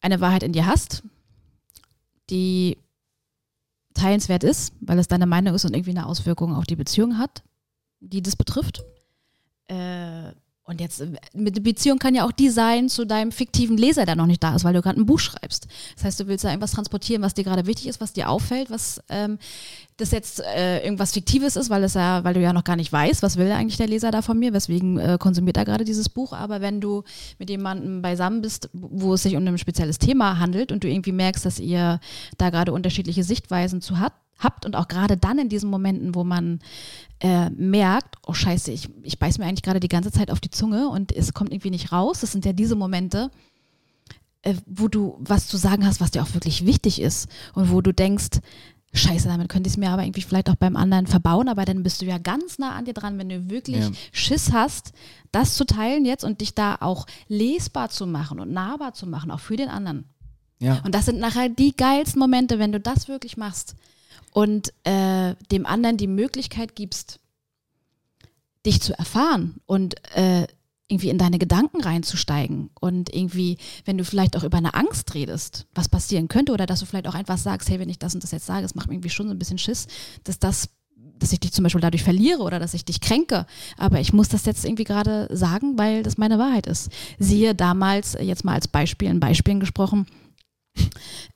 eine 0.00 0.20
Wahrheit 0.20 0.42
in 0.42 0.52
dir 0.52 0.66
hast, 0.66 1.02
die 2.30 2.76
teilenswert 3.94 4.44
ist, 4.44 4.72
weil 4.80 4.98
es 4.98 5.08
deine 5.08 5.26
Meinung 5.26 5.54
ist 5.54 5.64
und 5.64 5.74
irgendwie 5.74 5.90
eine 5.90 6.06
Auswirkung 6.06 6.54
auf 6.54 6.64
die 6.64 6.76
Beziehung 6.76 7.18
hat, 7.18 7.42
die 8.00 8.22
das 8.22 8.36
betrifft. 8.36 8.84
Äh, 9.66 10.32
und 10.68 10.82
jetzt, 10.82 11.02
mit 11.32 11.62
Beziehung 11.64 11.98
kann 11.98 12.14
ja 12.14 12.26
auch 12.26 12.32
die 12.32 12.50
sein 12.50 12.90
zu 12.90 13.06
deinem 13.06 13.32
fiktiven 13.32 13.78
Leser, 13.78 14.04
der 14.04 14.16
noch 14.16 14.26
nicht 14.26 14.42
da 14.42 14.54
ist, 14.54 14.64
weil 14.64 14.74
du 14.74 14.82
gerade 14.82 15.00
ein 15.00 15.06
Buch 15.06 15.18
schreibst. 15.18 15.66
Das 15.94 16.04
heißt, 16.04 16.20
du 16.20 16.26
willst 16.26 16.44
da 16.44 16.50
irgendwas 16.50 16.72
transportieren, 16.72 17.22
was 17.22 17.32
dir 17.32 17.44
gerade 17.44 17.66
wichtig 17.66 17.86
ist, 17.86 18.02
was 18.02 18.12
dir 18.12 18.28
auffällt, 18.28 18.70
was 18.70 19.00
ähm, 19.08 19.38
das 19.96 20.10
jetzt 20.10 20.40
äh, 20.40 20.84
irgendwas 20.84 21.14
Fiktives 21.14 21.56
ist, 21.56 21.70
weil, 21.70 21.82
es 21.84 21.94
ja, 21.94 22.22
weil 22.22 22.34
du 22.34 22.40
ja 22.40 22.52
noch 22.52 22.64
gar 22.64 22.76
nicht 22.76 22.92
weißt, 22.92 23.22
was 23.22 23.38
will 23.38 23.50
eigentlich 23.50 23.78
der 23.78 23.86
Leser 23.86 24.10
da 24.10 24.20
von 24.20 24.38
mir, 24.38 24.52
weswegen 24.52 24.98
äh, 24.98 25.16
konsumiert 25.18 25.56
er 25.56 25.64
gerade 25.64 25.86
dieses 25.86 26.10
Buch. 26.10 26.34
Aber 26.34 26.60
wenn 26.60 26.82
du 26.82 27.02
mit 27.38 27.48
jemandem 27.48 28.02
beisammen 28.02 28.42
bist, 28.42 28.68
wo 28.74 29.14
es 29.14 29.22
sich 29.22 29.36
um 29.36 29.46
ein 29.46 29.56
spezielles 29.56 29.98
Thema 29.98 30.38
handelt 30.38 30.70
und 30.70 30.84
du 30.84 30.88
irgendwie 30.88 31.12
merkst, 31.12 31.46
dass 31.46 31.58
ihr 31.60 31.98
da 32.36 32.50
gerade 32.50 32.74
unterschiedliche 32.74 33.24
Sichtweisen 33.24 33.80
zu 33.80 34.00
hat, 34.00 34.12
habt 34.38 34.64
und 34.64 34.76
auch 34.76 34.88
gerade 34.88 35.16
dann 35.16 35.38
in 35.38 35.48
diesen 35.48 35.70
Momenten, 35.70 36.14
wo 36.14 36.24
man 36.24 36.60
äh, 37.20 37.50
merkt, 37.50 38.16
oh 38.26 38.34
scheiße, 38.34 38.70
ich, 38.70 38.88
ich 39.02 39.18
beiß 39.18 39.38
mir 39.38 39.46
eigentlich 39.46 39.62
gerade 39.62 39.80
die 39.80 39.88
ganze 39.88 40.12
Zeit 40.12 40.30
auf 40.30 40.40
die 40.40 40.50
Zunge 40.50 40.88
und 40.88 41.12
es 41.12 41.34
kommt 41.34 41.52
irgendwie 41.52 41.70
nicht 41.70 41.92
raus. 41.92 42.20
Das 42.20 42.32
sind 42.32 42.44
ja 42.44 42.52
diese 42.52 42.76
Momente, 42.76 43.30
äh, 44.42 44.54
wo 44.66 44.88
du 44.88 45.16
was 45.18 45.48
zu 45.48 45.56
sagen 45.56 45.84
hast, 45.84 46.00
was 46.00 46.12
dir 46.12 46.22
auch 46.22 46.34
wirklich 46.34 46.64
wichtig 46.64 47.00
ist 47.00 47.28
und 47.54 47.72
wo 47.72 47.80
du 47.80 47.92
denkst, 47.92 48.38
scheiße, 48.94 49.28
damit 49.28 49.48
könnte 49.48 49.68
ich 49.68 49.74
es 49.74 49.76
mir 49.76 49.90
aber 49.90 50.02
irgendwie 50.04 50.22
vielleicht 50.22 50.48
auch 50.48 50.54
beim 50.54 50.76
anderen 50.76 51.06
verbauen, 51.06 51.48
aber 51.48 51.64
dann 51.64 51.82
bist 51.82 52.00
du 52.00 52.06
ja 52.06 52.18
ganz 52.18 52.58
nah 52.58 52.74
an 52.74 52.84
dir 52.84 52.94
dran, 52.94 53.18
wenn 53.18 53.28
du 53.28 53.50
wirklich 53.50 53.84
Ja. 53.84 53.90
Schiss 54.12 54.52
hast, 54.52 54.92
das 55.32 55.56
zu 55.56 55.66
teilen 55.66 56.04
jetzt 56.04 56.24
und 56.24 56.40
dich 56.40 56.54
da 56.54 56.76
auch 56.80 57.06
lesbar 57.26 57.90
zu 57.90 58.06
machen 58.06 58.40
und 58.40 58.50
nahbar 58.52 58.94
zu 58.94 59.06
machen, 59.06 59.30
auch 59.30 59.40
für 59.40 59.56
den 59.56 59.68
anderen. 59.68 60.08
Ja. 60.60 60.80
Und 60.84 60.94
das 60.94 61.04
sind 61.04 61.18
nachher 61.18 61.48
die 61.48 61.76
geilsten 61.76 62.18
Momente, 62.18 62.58
wenn 62.58 62.72
du 62.72 62.80
das 62.80 63.08
wirklich 63.08 63.36
machst 63.36 63.74
und 64.32 64.72
äh, 64.84 65.34
dem 65.50 65.66
anderen 65.66 65.96
die 65.96 66.06
Möglichkeit 66.06 66.74
gibst, 66.76 67.20
dich 68.66 68.80
zu 68.80 68.96
erfahren 68.98 69.60
und 69.66 69.94
äh, 70.16 70.46
irgendwie 70.88 71.10
in 71.10 71.18
deine 71.18 71.38
Gedanken 71.38 71.82
reinzusteigen 71.82 72.70
und 72.80 73.14
irgendwie, 73.14 73.58
wenn 73.84 73.98
du 73.98 74.04
vielleicht 74.04 74.36
auch 74.36 74.42
über 74.42 74.56
eine 74.56 74.74
Angst 74.74 75.14
redest, 75.14 75.66
was 75.74 75.88
passieren 75.88 76.28
könnte 76.28 76.52
oder 76.52 76.64
dass 76.64 76.80
du 76.80 76.86
vielleicht 76.86 77.06
auch 77.06 77.14
einfach 77.14 77.36
sagst, 77.36 77.68
hey, 77.68 77.78
wenn 77.78 77.90
ich 77.90 77.98
das 77.98 78.14
und 78.14 78.24
das 78.24 78.30
jetzt 78.32 78.46
sage, 78.46 78.62
das 78.62 78.74
macht 78.74 78.88
mir 78.88 78.94
irgendwie 78.94 79.10
schon 79.10 79.28
so 79.28 79.34
ein 79.34 79.38
bisschen 79.38 79.58
Schiss, 79.58 79.86
dass 80.24 80.38
das 80.38 80.70
dass 81.18 81.32
ich 81.32 81.40
dich 81.40 81.52
zum 81.52 81.64
Beispiel 81.64 81.80
dadurch 81.80 82.04
verliere 82.04 82.42
oder 82.42 82.60
dass 82.60 82.74
ich 82.74 82.84
dich 82.84 83.00
kränke. 83.00 83.46
Aber 83.76 83.98
ich 83.98 84.12
muss 84.12 84.28
das 84.28 84.46
jetzt 84.46 84.64
irgendwie 84.64 84.84
gerade 84.84 85.28
sagen, 85.32 85.76
weil 85.76 86.04
das 86.04 86.16
meine 86.16 86.38
Wahrheit 86.38 86.68
ist. 86.68 86.90
Siehe 87.18 87.56
damals, 87.56 88.16
jetzt 88.20 88.44
mal 88.44 88.54
als 88.54 88.68
Beispiel, 88.68 89.08
in 89.08 89.18
Beispielen 89.18 89.58
gesprochen, 89.58 90.06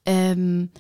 ähm, 0.07 0.71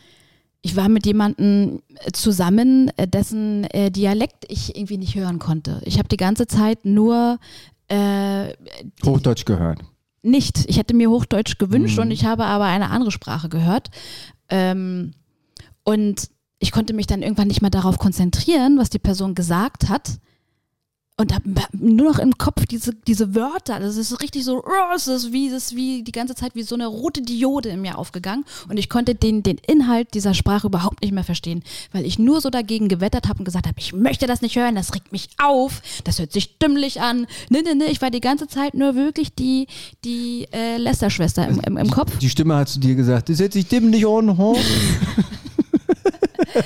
ich 0.62 0.77
war 0.77 0.88
mit 0.88 1.05
jemandem 1.07 1.83
zusammen, 2.12 2.90
äh, 2.96 3.09
dessen 3.09 3.64
äh, 3.64 3.90
Dialekt 3.90 4.44
ich 4.48 4.77
irgendwie 4.77 4.98
nicht 4.98 5.14
hören 5.16 5.38
konnte. 5.38 5.81
Ich 5.85 5.98
habe 5.98 6.09
die 6.09 6.16
ganze 6.16 6.46
Zeit 6.46 6.85
nur 6.85 7.38
äh, 7.88 8.55
Hochdeutsch 9.05 9.44
gehört. 9.44 9.81
nicht. 10.22 10.64
Ich 10.68 10.79
hätte 10.79 10.94
mir 10.94 11.11
Hochdeutsch 11.11 11.59
gewünscht 11.59 11.96
Mhm. 11.96 12.03
und 12.05 12.11
ich 12.12 12.25
habe 12.25 12.44
aber 12.44 12.64
eine 12.66 12.90
andere 12.90 13.11
Sprache 13.11 13.48
gehört. 13.48 13.90
Ähm, 14.48 15.14
und 15.85 16.31
ich 16.61 16.70
konnte 16.70 16.94
mich 16.94 17.09
dann 17.09 17.22
irgendwann 17.22 17.48
nicht 17.48 17.61
mehr 17.61 17.70
darauf 17.70 17.98
konzentrieren, 17.98 18.79
was 18.79 18.88
die 18.88 19.01
Person 19.01 19.35
gesagt 19.35 19.88
hat. 19.88 20.18
Und 21.18 21.35
habe 21.35 21.44
nur 21.72 22.11
noch 22.12 22.18
im 22.18 22.38
Kopf 22.38 22.64
diese, 22.64 22.94
diese 22.94 23.35
Wörter. 23.35 23.79
Das 23.79 23.98
ist 23.98 24.22
richtig 24.22 24.44
so, 24.44 24.64
oh, 24.64 24.94
es 24.96 25.07
ist 25.09 25.31
wie, 25.31 25.51
das 25.51 25.64
ist 25.64 25.77
wie 25.77 26.03
die 26.03 26.11
ganze 26.11 26.35
Zeit 26.35 26.55
wie 26.55 26.62
so 26.62 26.75
eine 26.75 26.87
rote 26.87 27.20
Diode 27.20 27.68
in 27.68 27.83
mir 27.83 27.98
aufgegangen. 27.98 28.44
Und 28.68 28.79
ich 28.79 28.88
konnte 28.88 29.14
den, 29.14 29.42
den 29.42 29.59
Inhalt 29.59 30.14
dieser 30.14 30.33
Sprache 30.33 30.68
überhaupt 30.68 31.03
nicht 31.03 31.12
mehr 31.12 31.22
verstehen, 31.22 31.62
weil 31.92 32.07
ich 32.07 32.18
nur 32.18 32.40
so 32.40 32.48
dagegen 32.48 32.88
gewettert 32.88 33.29
habe 33.29 33.40
und 33.40 33.44
gesagt 33.44 33.66
habe, 33.66 33.79
ich 33.79 33.92
möchte 33.92 34.27
das 34.27 34.40
nicht 34.40 34.57
hören, 34.57 34.75
das 34.75 34.94
regt 34.94 35.12
mich 35.12 35.29
auf, 35.37 35.83
das 36.05 36.18
hört 36.18 36.33
sich 36.33 36.59
dümmlich 36.59 37.03
an. 37.03 37.27
Nee, 37.51 37.61
nee, 37.62 37.75
nee, 37.75 37.90
ich 37.90 38.01
war 38.01 38.11
die 38.11 38.20
ganze 38.20 38.48
Zeit 38.48 38.72
nur 38.72 38.94
wirklich 38.94 39.35
die, 39.35 39.66
die 40.07 40.48
äh, 40.51 40.79
Lästerschwester 40.79 41.46
im, 41.46 41.61
im, 41.61 41.77
im 41.77 41.90
Kopf. 41.90 42.16
Die 42.18 42.31
Stimme 42.31 42.57
hat 42.57 42.70
zu 42.70 42.81
dir 42.81 42.94
gesagt, 42.94 43.29
das 43.29 43.37
setzt 43.37 43.53
sich 43.53 43.68
dem 43.68 43.90
nicht 43.90 44.07
an. 44.07 44.38
ho? 44.38 44.57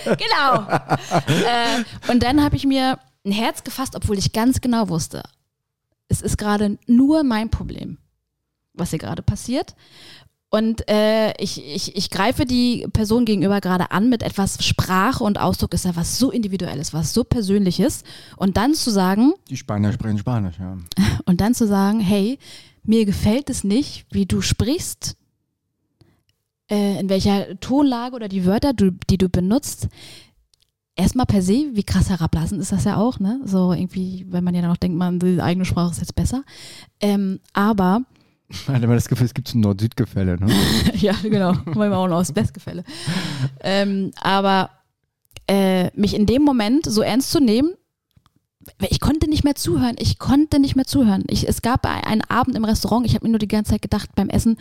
Genau. 0.04 0.66
äh, 1.28 2.10
und 2.10 2.22
dann 2.22 2.42
habe 2.42 2.56
ich 2.56 2.64
mir 2.64 2.98
ein 3.26 3.32
Herz 3.32 3.64
gefasst, 3.64 3.94
obwohl 3.96 4.16
ich 4.16 4.32
ganz 4.32 4.60
genau 4.60 4.88
wusste, 4.88 5.22
es 6.08 6.22
ist 6.22 6.38
gerade 6.38 6.78
nur 6.86 7.24
mein 7.24 7.50
Problem, 7.50 7.98
was 8.72 8.90
hier 8.90 8.98
gerade 8.98 9.22
passiert. 9.22 9.74
Und 10.48 10.88
äh, 10.88 11.34
ich, 11.42 11.62
ich, 11.66 11.96
ich 11.96 12.08
greife 12.08 12.46
die 12.46 12.86
Person 12.92 13.24
gegenüber 13.24 13.60
gerade 13.60 13.90
an 13.90 14.08
mit 14.08 14.22
etwas 14.22 14.64
Sprache 14.64 15.24
und 15.24 15.40
Ausdruck 15.40 15.74
ist 15.74 15.84
ja 15.84 15.96
was 15.96 16.18
so 16.18 16.30
individuelles, 16.30 16.94
was 16.94 17.12
so 17.12 17.24
persönliches. 17.24 18.04
Und 18.36 18.56
dann 18.56 18.72
zu 18.72 18.90
sagen, 18.90 19.34
Die 19.50 19.56
Spanier 19.56 19.92
sprechen 19.92 20.18
Spanisch, 20.18 20.56
ja. 20.58 20.78
und 21.24 21.40
dann 21.40 21.52
zu 21.52 21.66
sagen, 21.66 22.00
hey, 22.00 22.38
mir 22.84 23.04
gefällt 23.04 23.50
es 23.50 23.64
nicht, 23.64 24.06
wie 24.10 24.26
du 24.26 24.40
sprichst, 24.40 25.16
äh, 26.70 27.00
in 27.00 27.08
welcher 27.08 27.58
Tonlage 27.58 28.14
oder 28.14 28.28
die 28.28 28.46
Wörter, 28.46 28.72
du, 28.72 28.92
die 29.10 29.18
du 29.18 29.28
benutzt. 29.28 29.88
Erstmal 30.98 31.26
per 31.26 31.42
se, 31.42 31.70
wie 31.74 31.84
krass 31.84 32.08
herablassend 32.08 32.60
ist 32.60 32.72
das 32.72 32.84
ja 32.84 32.96
auch, 32.96 33.20
ne? 33.20 33.40
So 33.44 33.72
irgendwie, 33.74 34.26
wenn 34.30 34.42
man 34.42 34.54
ja 34.54 34.62
dann 34.62 34.70
auch 34.70 34.78
denkt, 34.78 34.96
man, 34.96 35.18
die 35.18 35.42
eigene 35.42 35.66
Sprache 35.66 35.90
ist 35.90 36.00
jetzt 36.00 36.14
besser. 36.14 36.42
Ähm, 37.00 37.40
aber, 37.52 38.02
hatte 38.66 38.84
immer 38.84 38.94
das 38.94 39.08
Gefühl, 39.08 39.26
es 39.26 39.34
gibt 39.34 39.48
so 39.48 39.58
ein 39.58 39.60
Nord-Süd-Gefälle. 39.60 40.38
Ne? 40.38 40.52
ja, 40.94 41.14
genau, 41.22 41.52
wir 41.66 41.98
auch 41.98 42.08
noch 42.08 42.16
aus 42.16 42.32
Bestgefälle. 42.32 42.82
Ähm, 43.60 44.12
aber 44.20 44.70
äh, 45.48 45.90
mich 45.98 46.14
in 46.14 46.24
dem 46.24 46.42
Moment 46.42 46.86
so 46.86 47.02
ernst 47.02 47.30
zu 47.30 47.40
nehmen, 47.40 47.74
ich 48.88 49.00
konnte 49.00 49.28
nicht 49.28 49.44
mehr 49.44 49.54
zuhören. 49.54 49.96
Ich 49.98 50.18
konnte 50.18 50.58
nicht 50.58 50.76
mehr 50.76 50.86
zuhören. 50.86 51.24
Ich, 51.28 51.48
es 51.48 51.62
gab 51.62 51.86
einen 51.86 52.22
Abend 52.22 52.56
im 52.56 52.64
Restaurant, 52.64 53.06
ich 53.06 53.14
habe 53.14 53.26
mir 53.26 53.30
nur 53.30 53.38
die 53.38 53.48
ganze 53.48 53.72
Zeit 53.72 53.82
gedacht 53.82 54.10
beim 54.14 54.28
Essen, 54.28 54.56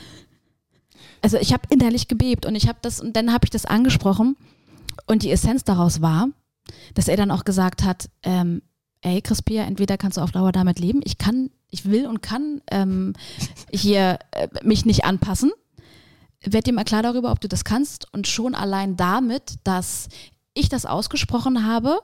also 1.21 1.37
ich 1.37 1.53
habe 1.53 1.63
innerlich 1.69 2.07
gebebt 2.07 2.45
und 2.45 2.55
ich 2.55 2.67
habe 2.67 2.77
das, 2.81 2.99
und 2.99 3.15
dann 3.15 3.33
habe 3.33 3.45
ich 3.45 3.49
das 3.49 3.65
angesprochen 3.65 4.35
und 5.05 5.23
die 5.23 5.31
Essenz 5.31 5.63
daraus 5.63 6.01
war, 6.01 6.29
dass 6.93 7.07
er 7.07 7.17
dann 7.17 7.31
auch 7.31 7.45
gesagt 7.45 7.83
hat, 7.83 8.09
ähm, 8.23 8.61
ey 9.01 9.21
Crispia, 9.21 9.63
entweder 9.63 9.97
kannst 9.97 10.17
du 10.17 10.21
auf 10.21 10.31
Dauer 10.31 10.51
damit 10.51 10.79
leben, 10.79 11.01
ich 11.03 11.17
kann, 11.17 11.51
ich 11.69 11.85
will 11.85 12.07
und 12.07 12.21
kann 12.21 12.61
ähm, 12.71 13.13
hier 13.71 14.19
äh, 14.31 14.47
mich 14.63 14.85
nicht 14.85 15.05
anpassen. 15.05 15.51
Werd 16.41 16.67
dir 16.67 16.73
mal 16.73 16.83
klar 16.83 17.03
darüber, 17.03 17.31
ob 17.31 17.39
du 17.39 17.47
das 17.47 17.63
kannst 17.63 18.11
und 18.13 18.27
schon 18.27 18.55
allein 18.55 18.97
damit, 18.97 19.55
dass 19.63 20.09
ich 20.53 20.69
das 20.69 20.85
ausgesprochen 20.85 21.65
habe, 21.65 21.99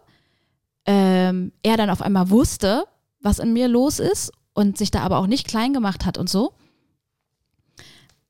ähm, 0.85 1.51
er 1.63 1.77
dann 1.77 1.89
auf 1.89 2.01
einmal 2.01 2.29
wusste, 2.29 2.85
was 3.21 3.39
in 3.39 3.53
mir 3.53 3.67
los 3.67 3.99
ist 3.99 4.31
und 4.53 4.77
sich 4.77 4.91
da 4.91 5.01
aber 5.01 5.17
auch 5.17 5.27
nicht 5.27 5.47
klein 5.47 5.73
gemacht 5.73 6.05
hat 6.05 6.17
und 6.17 6.29
so, 6.29 6.53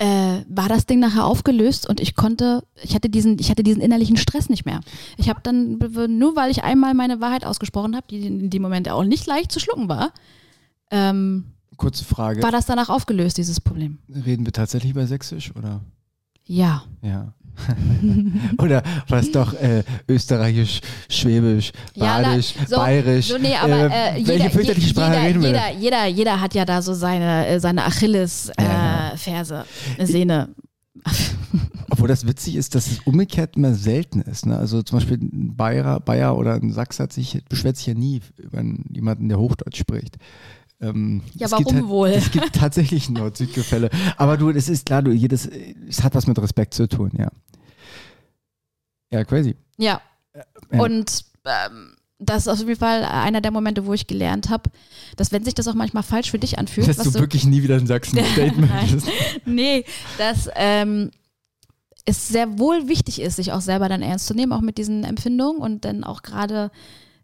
äh, 0.02 0.44
war 0.50 0.68
das 0.68 0.88
Ding 0.88 1.00
nachher 1.00 1.26
aufgelöst 1.26 1.88
und 1.88 2.00
ich 2.00 2.16
konnte, 2.16 2.64
ich 2.82 2.96
hatte 2.96 3.08
diesen, 3.08 3.38
ich 3.38 3.52
hatte 3.52 3.62
diesen 3.62 3.84
innerlichen 3.84 4.18
Stress 4.18 4.50
nicht 4.50 4.66
mehr. 4.66 4.82
Ich 5.18 5.30
habe 5.30 5.42
dann, 5.44 5.78
nur 5.78 6.36
weil 6.36 6.50
ich 6.50 6.64
einmal 6.64 6.96
meine 6.96 7.22
Wahrheit 7.22 7.46
ausgesprochen 7.46 7.96
habe, 7.96 8.08
die 8.10 8.26
in 8.26 8.50
dem 8.50 8.64
Moment 8.64 8.90
auch 8.90 9.04
nicht 9.04 9.28
leicht 9.28 9.52
zu 9.52 9.60
schlucken 9.60 9.90
war, 9.90 10.12
ähm, 10.90 11.52
Kurze 11.78 12.04
Frage. 12.04 12.42
war 12.42 12.52
das 12.52 12.66
danach 12.66 12.90
aufgelöst, 12.90 13.38
dieses 13.38 13.62
Problem. 13.62 14.00
Reden 14.10 14.44
wir 14.44 14.54
tatsächlich 14.54 14.90
über 14.92 15.06
Sächsisch 15.06 15.56
oder? 15.56 15.82
Ja. 16.46 16.84
Ja. 17.04 17.36
oder 18.58 18.84
was 19.08 19.32
doch 19.32 19.54
äh, 19.54 19.84
Österreichisch, 20.08 20.82
Schwäbisch, 21.10 21.72
Ja, 21.96 22.20
Badisch, 22.22 22.54
na, 22.60 22.68
so- 22.68 22.76
Bayerisch. 22.78 23.28
So, 23.28 23.38
nee, 23.38 23.56
aber 23.56 23.86
äh, 23.86 24.14
welche 24.16 24.34
jeder, 24.34 24.50
fürchterliche 24.50 24.88
je- 24.88 24.90
Sprache 24.94 25.12
jeder, 25.14 25.24
reden 25.28 25.42
wir 25.42 25.50
jeder, 25.50 25.72
jeder, 25.80 26.06
jeder 26.08 26.42
hat 26.42 26.54
ja 26.56 26.66
da 26.66 26.82
so 26.82 26.94
seine, 26.94 27.48
äh, 27.48 27.60
seine 27.60 27.86
Achilles-Ferse, 27.86 29.66
Ja, 29.98 30.04
äh, 30.04 30.06
Sehne. 30.06 30.50
Obwohl 31.90 32.08
das 32.08 32.26
witzig 32.28 32.56
ist, 32.56 32.76
dass 32.76 32.88
es 32.88 33.00
umgekehrt 33.00 33.56
immer 33.58 33.74
selten 33.74 34.22
ist. 34.22 34.46
Ne? 34.46 34.58
Also 34.58 34.82
zum 34.84 34.98
Beispiel 35.00 35.18
ein 35.18 35.56
Bayer, 35.56 36.00
Bayer 36.00 36.38
oder 36.38 36.54
ein 36.56 36.72
Sachs 36.72 37.00
hat 37.00 37.12
sich, 37.12 37.44
beschwert 37.50 37.78
sich 37.78 37.88
ja 37.88 37.94
nie 37.94 38.22
über 38.38 38.62
jemanden, 38.90 39.28
der 39.30 39.40
Hochdeutsch 39.40 39.80
spricht. 39.80 40.18
Ähm, 40.82 41.22
Ja, 41.36 41.50
warum 41.52 41.66
gibt 41.66 41.88
wohl? 41.88 42.10
Es 42.10 42.32
gibt 42.32 42.54
tatsächlich 42.54 43.10
Nord-Süd-Gefälle. 43.12 43.90
Aber 44.18 44.38
du, 44.38 44.52
das 44.52 44.68
ist 44.70 44.88
klar, 44.88 45.02
du, 45.02 45.12
jedes, 45.12 45.48
es 45.88 46.04
hat 46.04 46.16
was 46.16 46.28
mit 46.28 46.40
Respekt 46.40 46.74
zu 46.74 46.88
tun, 46.88 47.12
ja. 47.18 47.30
Ja, 49.12 49.24
crazy. 49.24 49.56
Ja. 49.78 50.02
Ja. 50.36 50.82
Und 50.82 51.26
ähm, 51.46 51.96
das 52.22 52.44
ist 52.44 52.48
auf 52.48 52.60
jeden 52.60 52.80
Fall 52.80 53.04
einer 53.04 53.42
der 53.42 53.52
Momente, 53.52 53.86
wo 53.86 53.94
ich 53.94 54.08
gelernt 54.08 54.50
habe, 54.50 54.70
dass 55.18 55.32
wenn 55.32 55.44
sich 55.44 55.56
das 55.56 55.68
auch 55.68 55.74
manchmal 55.74 56.04
falsch 56.04 56.32
für 56.32 56.40
dich 56.40 56.60
anfühlt, 56.60 56.88
Dass 56.88 57.00
was 57.00 57.12
du 57.12 57.20
wirklich 57.20 57.46
nie 57.46 57.64
wieder 57.64 57.78
in 57.78 57.88
Sachsen 57.88 58.20
ein 58.20 58.26
Statement 58.26 58.72
hast. 58.72 59.08
nee, 59.46 59.84
dass 60.18 60.50
ähm, 60.56 61.12
es 62.06 62.28
sehr 62.28 62.60
wohl 62.60 62.88
wichtig 62.88 63.22
ist, 63.22 63.36
sich 63.36 63.52
auch 63.52 63.62
selber 63.62 63.90
dann 63.90 64.02
ernst 64.02 64.28
zu 64.28 64.34
nehmen, 64.34 64.54
auch 64.54 64.62
mit 64.62 64.78
diesen 64.78 65.04
Empfindungen 65.04 65.62
und 65.62 65.84
dann 65.84 66.04
auch 66.04 66.22
gerade, 66.22 66.72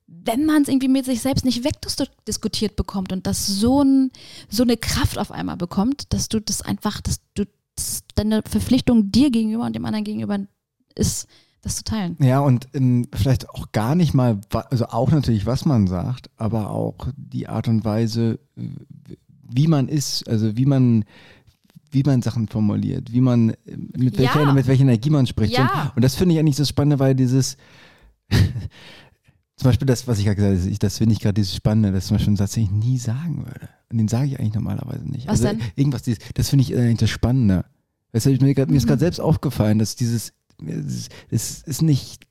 wenn 0.08 0.46
man 0.46 0.62
es 0.62 0.70
irgendwie 0.70 0.88
mit 0.88 1.06
sich 1.06 1.22
selbst 1.22 1.44
nicht 1.46 1.64
wegdiskutiert 1.64 2.76
bekommt 2.76 3.12
und 3.12 3.28
das 3.28 3.46
so, 3.46 3.84
ein, 3.84 4.12
so 4.50 4.64
eine 4.64 4.78
Kraft 4.78 5.18
auf 5.18 5.32
einmal 5.32 5.58
bekommt, 5.58 6.14
dass 6.14 6.30
du 6.30 6.40
das 6.40 6.62
einfach, 6.62 7.02
dass 7.02 7.20
du 7.34 7.46
dass 7.76 8.04
deine 8.16 8.42
Verpflichtung 8.44 9.12
dir 9.12 9.30
gegenüber 9.30 9.66
und 9.66 9.76
dem 9.76 9.86
anderen 9.86 10.04
gegenüber 10.04 10.40
ist, 10.96 11.28
das 11.62 11.76
zu 11.76 11.84
teilen. 11.84 12.18
Ja, 12.20 12.40
und 12.40 12.68
ähm, 12.74 13.06
vielleicht 13.14 13.50
auch 13.50 13.72
gar 13.72 13.94
nicht 13.94 14.14
mal, 14.16 14.42
also 14.72 14.88
auch 14.88 15.12
natürlich, 15.12 15.46
was 15.46 15.66
man 15.66 15.86
sagt, 15.88 16.30
aber 16.38 16.72
auch 16.72 16.96
die 17.16 17.48
Art 17.48 17.68
und 17.68 17.86
Weise, 17.86 18.40
wie 18.56 19.68
man 19.68 19.88
ist, 19.90 20.28
also 20.28 20.58
wie 20.58 20.66
man, 20.66 21.06
wie 21.92 22.04
man 22.04 22.22
Sachen 22.24 22.48
formuliert, 22.48 23.12
wie 23.14 23.22
man, 23.22 23.54
mit 23.96 24.18
welcher, 24.18 24.42
Ja. 24.42 24.54
mit 24.54 24.66
welcher 24.66 24.84
Energie 24.84 25.10
man 25.12 25.28
spricht. 25.28 25.54
Ja. 25.54 25.84
Und, 25.90 25.98
und 25.98 26.02
das 26.04 26.16
finde 26.16 26.34
ich 26.34 26.40
eigentlich 26.40 26.56
das 26.56 26.70
Spannende, 26.70 26.98
weil 27.00 27.14
dieses, 27.14 27.58
zum 29.58 29.70
Beispiel 29.70 29.86
das, 29.88 30.08
was 30.08 30.20
ich 30.20 30.26
gerade 30.26 30.36
gesagt 30.38 30.64
habe, 30.66 30.78
das 30.78 30.98
finde 31.00 31.14
ich 31.14 31.20
gerade 31.20 31.34
dieses 31.34 31.56
Spannende, 31.56 31.92
das 31.92 32.04
ist 32.04 32.08
zum 32.10 32.18
Beispiel 32.18 32.34
ein 32.34 32.38
Satz, 32.38 32.54
den 32.54 32.64
ich 32.64 32.72
nie 32.72 32.98
sagen 32.98 33.38
würde. 33.46 33.68
Und 33.92 33.98
den 33.98 34.08
sage 34.08 34.28
ich 34.28 34.40
eigentlich 34.40 34.54
normalerweise 34.54 35.04
nicht. 35.10 35.28
Was 35.28 35.42
also 35.44 35.58
denn? 35.58 35.62
irgendwas, 35.76 36.04
dieses, 36.04 36.20
das 36.36 36.50
finde 36.50 36.64
ich 36.64 36.76
eigentlich 36.76 36.98
das 37.00 37.10
Spannende. 37.10 37.66
Weißt 38.14 38.28
du, 38.28 38.32
mir, 38.40 38.54
grad- 38.54 38.70
mir 38.70 38.78
ist 38.78 38.84
Mhm. 38.84 38.88
gerade 38.90 39.00
selbst 39.00 39.20
aufgefallen, 39.20 39.80
dass 39.80 39.96
dieses, 39.96 40.34
es 40.66 41.10
es 41.30 41.62
ist 41.64 41.82
nicht, 41.82 42.26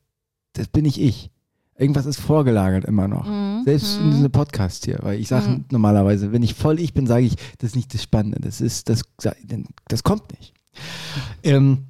das 0.55 0.69
bin 0.69 0.85
nicht 0.85 0.99
ich. 1.01 1.31
Irgendwas 1.79 2.07
ist 2.07 2.19
vorgelagert 2.21 2.85
immer 2.87 3.07
noch. 3.09 3.27
Mhm. 3.29 3.63
Selbst 3.65 3.99
in 3.99 4.07
Mhm. 4.07 4.11
diesem 4.13 4.31
Podcast 4.33 4.85
hier, 4.87 4.99
weil 5.03 5.21
ich 5.21 5.29
sage 5.29 5.49
Mhm. 5.49 5.65
normalerweise, 5.71 6.33
wenn 6.33 6.43
ich 6.43 6.55
voll 6.55 6.81
ich 6.81 6.95
bin, 6.95 7.07
sage 7.07 7.27
ich, 7.27 7.37
das 7.59 7.71
ist 7.71 7.77
nicht 7.77 7.93
das 7.93 8.03
Spannende. 8.03 8.39
Das 8.41 8.61
ist, 8.63 8.89
das, 8.89 9.03
das 9.89 10.03
kommt 10.03 10.31
nicht. 10.39 10.55
Ähm, 11.43 11.87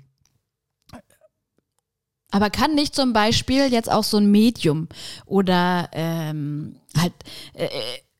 Aber 2.37 2.51
kann 2.51 2.75
nicht 2.75 2.95
zum 2.95 3.13
Beispiel 3.13 3.73
jetzt 3.73 3.91
auch 3.91 4.05
so 4.05 4.19
ein 4.19 4.31
Medium 4.31 4.89
oder 5.25 5.89
ähm, 5.93 6.77
halt 6.97 7.13
äh, 7.55 7.67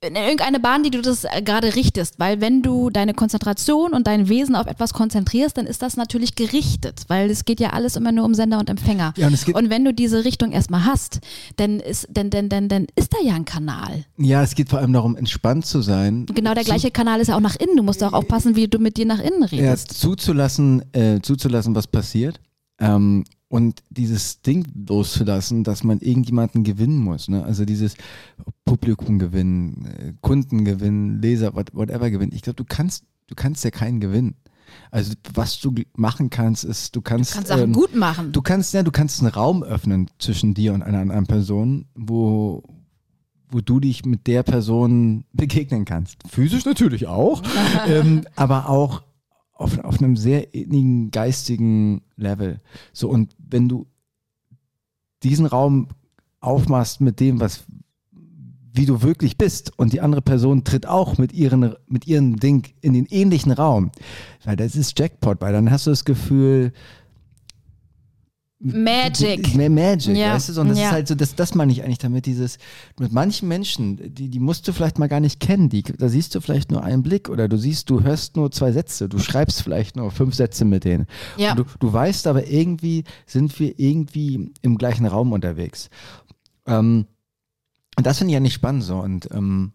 in 0.07 0.15
irgendeine 0.15 0.61
Bahn, 0.61 0.83
die 0.83 0.91
du 0.91 1.01
das 1.01 1.25
äh, 1.25 1.43
gerade 1.43 1.75
richtest, 1.75 2.19
weil 2.19 2.41
wenn 2.41 2.63
du 2.63 2.91
deine 2.91 3.15
Konzentration 3.15 3.93
und 3.95 4.07
dein 4.07 4.29
Wesen 4.29 4.55
auf 4.55 4.67
etwas 4.67 4.93
konzentrierst, 4.93 5.57
dann 5.57 5.67
ist 5.67 5.83
das 5.83 5.97
natürlich 5.97 6.35
gerichtet, 6.37 7.05
weil 7.09 7.31
es 7.31 7.45
geht 7.45 7.61
ja 7.61 7.71
alles 7.71 7.97
immer 7.97 8.13
nur 8.13 8.25
um 8.27 8.35
Sender 8.35 8.59
und 8.59 8.69
Empfänger. 8.71 9.15
ja, 9.17 9.27
und 9.27 9.55
Und 9.55 9.71
wenn 9.71 9.85
du 9.85 9.93
diese 9.95 10.25
Richtung 10.25 10.53
erstmal 10.53 10.85
hast, 10.85 11.21
dann 11.57 11.81
ist, 11.81 12.07
dann, 12.11 12.31
dann, 12.31 12.49
dann, 12.51 12.69
dann 12.69 12.87
ist 12.95 13.13
da 13.15 13.19
ja 13.25 13.35
ein 13.35 13.47
Kanal. 13.47 14.05
ja, 14.19 14.43
es 14.43 14.55
geht 14.55 14.69
vor 14.69 14.79
allem 14.79 14.93
darum, 14.93 15.17
entspannt 15.17 15.67
zu 15.67 15.81
sein. 15.83 16.27
Genau 16.27 16.53
der 16.55 16.63
Zu- 16.63 16.71
gleiche 16.71 16.91
Kanal 16.91 17.21
ist 17.21 17.29
ja 17.29 17.37
auch 17.37 17.41
nach 17.41 17.57
innen. 17.57 17.77
Du 17.77 17.83
musst 17.83 18.05
auch 18.05 18.13
aufpassen, 18.13 18.55
wie 18.55 18.69
du 18.69 18.79
mit 18.79 18.99
dir 18.99 19.07
nach 19.07 19.19
innen 19.21 19.41
ja, 19.43 19.47
redest. 19.49 19.99
zuzulassen, 19.99 20.85
äh, 20.95 21.21
zuzulassen, 21.23 21.75
was 21.75 21.87
passiert. 21.87 22.39
Ähm, 22.79 23.25
und 23.49 23.83
dieses 23.91 24.43
Ding 24.43 24.67
loszulassen, 24.89 25.63
dass 25.63 25.85
man 25.85 26.01
irgendjemanden 26.01 26.65
gewinnen 26.65 26.99
muss. 26.99 27.29
Ne? 27.29 27.45
Also 27.45 27.65
dieses 27.65 27.97
Publikum 28.65 29.19
gewinnen, 29.19 29.87
äh, 29.87 30.13
Kunden 30.21 30.65
gewinnen, 30.65 31.21
Leser, 31.21 31.55
what, 31.55 31.75
whatever 31.75 32.11
gewinnen. 32.11 32.33
Ich 32.35 32.43
glaube, 32.43 32.57
du 32.57 32.65
kannst, 32.65 33.05
du 33.29 33.35
kannst 33.35 33.65
ja 33.65 33.71
keinen 33.71 34.01
gewinnen. 34.01 34.35
Also 34.91 35.15
was 35.35 35.61
du 35.61 35.73
machen 35.97 36.29
kannst, 36.31 36.65
ist, 36.65 36.97
du 36.97 37.01
kannst, 37.01 37.33
Du 37.33 37.35
kannst 37.37 37.49
Sachen 37.49 37.65
ähm, 37.65 37.73
gut 37.73 37.95
machen. 37.95 38.33
du 38.33 38.43
kannst, 38.43 38.75
ja, 38.75 38.83
du 38.83 38.91
kannst 38.91 39.21
einen 39.21 39.31
Raum 39.31 39.63
öffnen 39.63 40.11
zwischen 40.19 40.55
dir 40.55 40.75
und 40.75 40.83
einer 40.83 40.99
anderen 40.99 41.27
Person, 41.27 41.87
wo, 41.95 42.65
wo 43.49 43.61
du 43.61 43.79
dich 43.79 44.05
mit 44.05 44.27
der 44.27 44.43
Person 44.43 45.25
begegnen 45.33 45.85
kannst. 45.85 46.19
Physisch 46.29 46.65
natürlich 46.65 47.07
auch, 47.07 47.43
ähm, 47.87 48.25
aber 48.35 48.69
auch 48.69 49.03
auf, 49.53 49.79
auf 49.79 49.99
einem 49.99 50.17
sehr 50.17 50.55
innigen 50.55 51.11
geistigen 51.11 52.03
Level. 52.17 52.61
So, 52.93 53.09
und 53.09 53.35
wenn 53.47 53.69
du 53.69 53.87
diesen 55.23 55.47
Raum 55.47 55.89
aufmachst 56.41 57.01
mit 57.01 57.21
dem, 57.21 57.41
was 57.41 57.65
wie 58.73 58.87
du 58.87 59.03
wirklich 59.03 59.39
bist 59.39 59.73
und 59.79 59.95
die 59.95 60.03
andere 60.03 60.21
Person 60.21 60.63
tritt 60.63 60.87
auch 60.87 61.17
mit 61.17 61.33
ihren 61.33 61.75
mit 61.87 62.07
ihrem 62.07 62.37
Ding 62.37 62.69
in 62.83 62.93
den 62.93 63.07
ähnlichen 63.07 63.53
Raum, 63.53 63.91
weil 64.45 64.57
das 64.57 64.77
ist 64.77 64.99
Jackpot, 64.99 65.41
weil 65.41 65.53
dann 65.53 65.71
hast 65.71 65.87
du 65.87 65.91
das 65.91 66.05
Gefühl 66.05 66.73
Magic. 68.59 69.55
Mehr 69.55 69.69
Magic, 69.69 70.17
Ja, 70.17 70.35
weißt 70.35 70.57
du? 70.57 70.61
Und 70.63 70.71
das 70.71 70.79
ja. 70.79 70.87
ist 70.87 70.93
halt 70.93 71.09
so, 71.09 71.15
das, 71.15 71.35
das 71.35 71.55
meine 71.55 71.73
ich 71.73 71.85
eigentlich 71.85 71.99
damit, 71.99 72.25
dieses, 72.25 72.57
mit 72.99 73.13
manchen 73.13 73.49
Menschen, 73.49 74.15
die, 74.15 74.31
die 74.31 74.41
musst 74.41 74.67
du 74.67 74.73
vielleicht 74.73 74.99
mal 74.99 75.09
gar 75.09 75.21
nicht 75.21 75.41
kennen, 75.41 75.69
die, 75.69 75.83
da 75.83 76.09
siehst 76.09 76.35
du 76.35 76.41
vielleicht 76.41 76.71
nur 76.71 76.83
einen 76.83 77.03
Blick 77.03 77.29
oder 77.29 77.49
du 77.49 77.59
siehst, 77.59 77.91
du 77.91 78.03
hörst 78.03 78.37
nur 78.37 78.51
zwei 78.51 78.73
Sätze, 78.73 79.11
du 79.11 79.19
schreibst 79.19 79.63
vielleicht 79.63 79.97
nur 79.97 80.11
fünf 80.11 80.35
Sätze 80.35 80.65
mit 80.65 80.85
denen. 80.85 81.07
Ja. 81.37 81.51
Und 81.51 81.59
du, 81.59 81.65
du 81.81 81.93
weißt 81.93 82.27
aber 82.27 82.47
irgendwie, 82.47 83.05
sind 83.27 83.59
wir 83.61 83.79
irgendwie 83.79 84.53
im 84.63 84.79
gleichen 84.79 85.05
Raum 85.05 85.33
unterwegs. 85.33 85.91
Ähm, 86.67 87.07
und 87.99 88.07
das 88.07 88.19
finde 88.19 88.33
ich 88.33 88.37
eigentlich 88.39 88.55
spannend 88.55 88.85
so 88.85 88.97
und 88.99 89.29
ähm, 89.33 89.73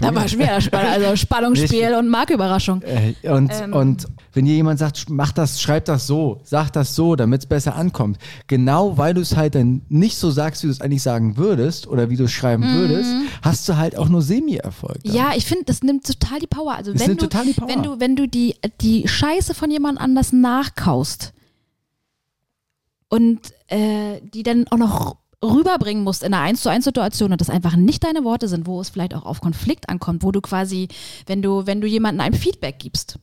Da 0.00 0.14
war 0.14 0.28
schwer, 0.28 0.58
also 0.72 1.16
Spannungsspiel 1.16 1.94
und 1.96 2.08
Marküberraschung. 2.08 2.82
äh, 2.82 3.14
und, 3.28 3.50
Ähm. 3.52 3.72
und 3.72 4.06
wenn 4.32 4.44
dir 4.44 4.54
jemand 4.54 4.78
sagt, 4.78 5.10
mach 5.10 5.32
das, 5.32 5.60
schreib 5.60 5.86
das 5.86 6.06
so, 6.06 6.40
sag 6.44 6.70
das 6.70 6.94
so, 6.94 7.16
damit 7.16 7.40
es 7.40 7.46
besser 7.46 7.74
ankommt, 7.74 8.18
genau 8.46 8.96
weil 8.96 9.14
du 9.14 9.20
es 9.20 9.36
halt 9.36 9.56
dann 9.56 9.82
nicht 9.88 10.16
so 10.16 10.30
sagst, 10.30 10.62
wie 10.62 10.68
du 10.68 10.72
es 10.72 10.80
eigentlich 10.80 11.02
sagen 11.02 11.36
würdest 11.36 11.88
oder 11.88 12.08
wie 12.10 12.16
du 12.16 12.24
es 12.24 12.32
schreiben 12.32 12.62
würdest, 12.72 13.12
hast 13.42 13.68
du 13.68 13.76
halt 13.76 13.98
auch 13.98 14.08
nur 14.08 14.22
Semi-Erfolg. 14.22 14.98
Mhm. 15.04 15.12
Ja, 15.12 15.32
ich 15.34 15.44
finde, 15.46 15.64
das 15.64 15.82
nimmt 15.82 16.06
total 16.06 16.38
die 16.38 16.46
Power. 16.46 16.74
Also 16.76 16.92
Das 16.92 17.00
wenn 17.02 17.08
nimmt 17.08 17.22
du, 17.22 17.26
total 17.26 17.46
die 17.46 17.52
Power. 17.54 17.68
wenn 17.68 17.82
du, 17.82 17.98
wenn 18.00 18.14
du 18.14 18.28
die, 18.28 18.54
die 18.80 19.08
Scheiße 19.08 19.54
von 19.54 19.70
jemand 19.72 20.00
anders 20.00 20.32
nachkaust 20.32 21.32
und 23.08 23.40
äh, 23.66 24.20
die 24.32 24.44
dann 24.44 24.66
auch 24.68 24.78
noch 24.78 25.16
rüberbringen 25.42 26.04
musst 26.04 26.22
in 26.22 26.34
einer 26.34 26.42
1 26.42 26.60
zu 26.62 26.68
1 26.68 26.84
Situation 26.84 27.32
und 27.32 27.40
das 27.40 27.50
einfach 27.50 27.76
nicht 27.76 28.04
deine 28.04 28.24
Worte 28.24 28.48
sind, 28.48 28.66
wo 28.66 28.80
es 28.80 28.90
vielleicht 28.90 29.14
auch 29.14 29.24
auf 29.24 29.40
Konflikt 29.40 29.88
ankommt, 29.88 30.22
wo 30.22 30.32
du 30.32 30.40
quasi, 30.40 30.88
wenn 31.26 31.40
du, 31.42 31.66
wenn 31.66 31.80
du 31.80 31.86
jemandem 31.86 32.20
ein 32.26 32.34
Feedback 32.34 32.78
gibst 32.78 33.18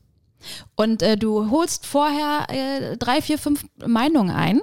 und 0.75 1.01
äh, 1.01 1.17
du 1.17 1.49
holst 1.51 1.85
vorher 1.85 2.47
äh, 2.49 2.97
drei, 2.97 3.21
vier, 3.21 3.37
fünf 3.37 3.65
Meinungen 3.85 4.31
ein 4.31 4.61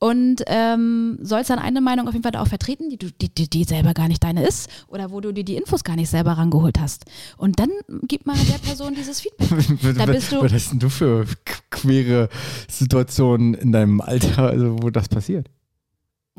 und 0.00 0.42
ähm, 0.46 1.18
sollst 1.22 1.50
dann 1.50 1.58
eine 1.58 1.80
Meinung 1.80 2.06
auf 2.06 2.14
jeden 2.14 2.22
Fall 2.22 2.36
auch 2.40 2.46
vertreten, 2.46 2.88
die, 2.90 2.98
du, 2.98 3.10
die, 3.10 3.28
die, 3.34 3.50
die 3.50 3.64
selber 3.64 3.94
gar 3.94 4.06
nicht 4.06 4.22
deine 4.22 4.46
ist 4.46 4.68
oder 4.86 5.10
wo 5.10 5.20
du 5.20 5.32
dir 5.32 5.42
die 5.42 5.56
Infos 5.56 5.82
gar 5.82 5.96
nicht 5.96 6.08
selber 6.08 6.32
rangeholt 6.34 6.78
hast. 6.78 7.06
Und 7.36 7.58
dann 7.58 7.70
gib 8.06 8.24
mal 8.24 8.36
der 8.36 8.58
Person 8.58 8.94
dieses 8.94 9.20
Feedback. 9.20 9.48
Da 9.98 10.06
bist 10.06 10.30
du- 10.30 10.40
Was 10.40 10.52
hast 10.52 10.70
denn 10.70 10.78
du 10.78 10.88
für 10.88 11.24
queere 11.70 12.28
Situationen 12.70 13.54
in 13.54 13.72
deinem 13.72 14.00
Alter, 14.00 14.44
also 14.50 14.76
wo 14.80 14.90
das 14.90 15.08
passiert? 15.08 15.48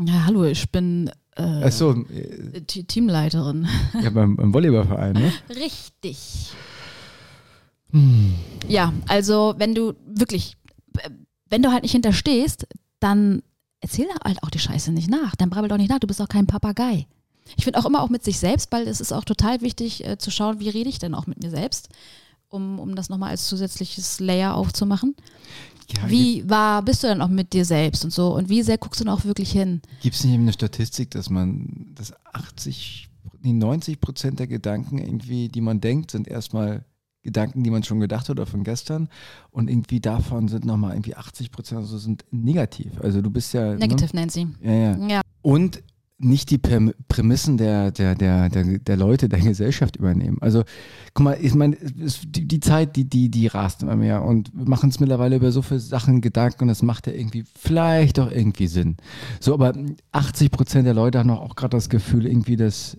Ja, 0.01 0.25
hallo, 0.25 0.45
ich 0.45 0.71
bin 0.71 1.12
äh, 1.35 1.41
Achso, 1.41 1.91
äh, 2.09 2.62
Teamleiterin. 2.62 3.67
ja, 4.01 4.09
beim, 4.09 4.35
beim 4.38 4.53
Volleyballverein, 4.53 5.13
ne? 5.13 5.33
Richtig. 5.49 6.51
Hm. 7.91 8.35
Ja, 8.67 8.93
also 9.07 9.55
wenn 9.57 9.75
du 9.75 9.93
wirklich, 10.05 10.55
äh, 10.99 11.09
wenn 11.49 11.62
du 11.62 11.71
halt 11.71 11.83
nicht 11.83 11.91
hinterstehst, 11.91 12.67
dann 12.99 13.41
erzähl 13.81 14.07
halt 14.23 14.41
auch 14.43 14.49
die 14.49 14.59
Scheiße 14.59 14.91
nicht 14.91 15.09
nach. 15.09 15.35
Dann 15.35 15.49
brabbel 15.49 15.69
doch 15.69 15.77
nicht 15.77 15.89
nach, 15.89 15.99
du 15.99 16.07
bist 16.07 16.19
doch 16.19 16.29
kein 16.29 16.47
Papagei. 16.47 17.07
Ich 17.57 17.63
finde 17.63 17.79
auch 17.79 17.85
immer 17.85 18.03
auch 18.03 18.09
mit 18.09 18.23
sich 18.23 18.39
selbst, 18.39 18.71
weil 18.71 18.88
es 18.88 19.01
ist 19.01 19.12
auch 19.12 19.23
total 19.25 19.62
wichtig 19.62 20.05
äh, 20.05 20.17
zu 20.17 20.31
schauen, 20.31 20.59
wie 20.59 20.69
rede 20.69 20.89
ich 20.89 20.99
denn 20.99 21.15
auch 21.15 21.25
mit 21.25 21.41
mir 21.41 21.49
selbst, 21.49 21.89
um, 22.47 22.79
um 22.79 22.95
das 22.95 23.09
nochmal 23.09 23.31
als 23.31 23.47
zusätzliches 23.47 24.19
Layer 24.19 24.55
aufzumachen. 24.55 25.15
Ja, 25.93 26.10
Wie 26.10 26.47
war, 26.49 26.82
bist 26.84 27.04
du 27.04 27.08
dann 27.08 27.21
auch 27.21 27.30
mit 27.30 27.54
dir 27.54 27.65
selbst 27.65 28.04
und 28.04 28.12
so? 28.12 28.36
Und 28.36 28.49
wie 28.49 28.62
sehr 28.62 28.78
guckst 28.78 28.99
du 29.02 29.06
dann 29.06 29.13
auch 29.13 29.25
wirklich 29.25 29.52
hin? 29.52 29.82
Gibt 30.02 30.15
es 30.15 30.23
nicht 30.23 30.34
eben 30.34 30.43
eine 30.43 30.54
Statistik, 30.54 31.12
dass 31.12 31.30
man, 31.30 31.91
dass 31.95 32.13
80, 32.34 33.10
nee, 33.41 33.54
90 33.54 33.99
Prozent 33.99 34.39
der 34.39 34.47
Gedanken 34.47 34.99
irgendwie, 34.99 35.49
die 35.49 35.62
man 35.62 35.82
denkt, 35.82 36.12
sind 36.12 36.28
erstmal 36.28 36.86
Gedanken, 37.21 37.63
die 37.63 37.69
man 37.69 37.84
schon 37.84 37.99
gedacht 37.99 38.30
hat 38.30 38.32
oder 38.32 38.45
von 38.45 38.63
gestern 38.63 39.10
und 39.52 39.69
irgendwie 39.69 39.99
davon 39.99 40.47
sind 40.47 40.63
nochmal 40.63 40.93
irgendwie 40.93 41.15
80 41.15 41.52
Prozent 41.52 41.82
also 41.82 41.97
sind 41.97 42.23
negativ. 42.32 42.99
Also 43.02 43.21
du 43.21 43.30
bist 43.30 43.54
ja. 43.54 43.75
Negative 43.75 44.15
Nancy. 44.15 44.45
Ne? 44.45 44.56
Ja, 44.62 44.71
ja. 44.71 45.08
Ja. 45.08 45.21
Und 45.41 45.84
nicht 46.19 46.49
die 46.51 46.58
Präm- 46.58 46.93
Prämissen 47.08 47.58
der, 47.58 47.91
der, 47.91 48.13
der, 48.13 48.49
der, 48.49 48.79
der 48.79 48.97
Leute 48.97 49.29
der 49.29 49.39
Gesellschaft 49.39 49.95
übernehmen. 49.95 50.38
Also, 50.41 50.63
guck 51.13 51.23
mal, 51.23 51.38
ich 51.41 51.55
meine, 51.55 51.77
die, 51.77 52.45
die 52.47 52.60
Zeit, 52.60 52.95
die, 52.97 53.05
die, 53.05 53.29
die 53.29 53.47
rast 53.47 53.84
immer 53.84 53.95
mehr 53.95 54.23
und 54.23 54.51
wir 54.53 54.67
machen 54.67 54.88
uns 54.88 54.99
mittlerweile 54.99 55.38
über 55.38 55.51
so 55.51 55.62
viele 55.62 55.79
Sachen 55.79 56.19
Gedanken 56.21 56.63
und 56.63 56.67
das 56.67 56.82
macht 56.84 57.08
ja 57.08 57.13
irgendwie 57.13 57.45
vielleicht 57.58 58.19
auch 58.19 58.29
irgendwie 58.29 58.67
Sinn. 58.67 58.97
So, 59.39 59.53
aber 59.53 59.73
80 60.12 60.51
Prozent 60.51 60.86
der 60.86 60.93
Leute 60.93 61.19
haben 61.19 61.29
auch 61.29 61.55
gerade 61.55 61.77
das 61.77 61.89
Gefühl, 61.89 62.27
irgendwie, 62.27 62.58
dass 62.58 62.97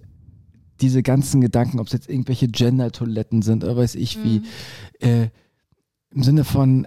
diese 0.80 1.02
ganzen 1.02 1.42
Gedanken, 1.42 1.78
ob 1.78 1.88
es 1.88 1.92
jetzt 1.92 2.08
irgendwelche 2.08 2.48
Gender-Toiletten 2.48 3.42
sind 3.42 3.64
oder 3.64 3.76
weiß 3.76 3.96
ich 3.96 4.18
wie, 4.24 4.42
äh, 5.00 5.28
im 6.12 6.22
Sinne 6.22 6.44
von, 6.44 6.86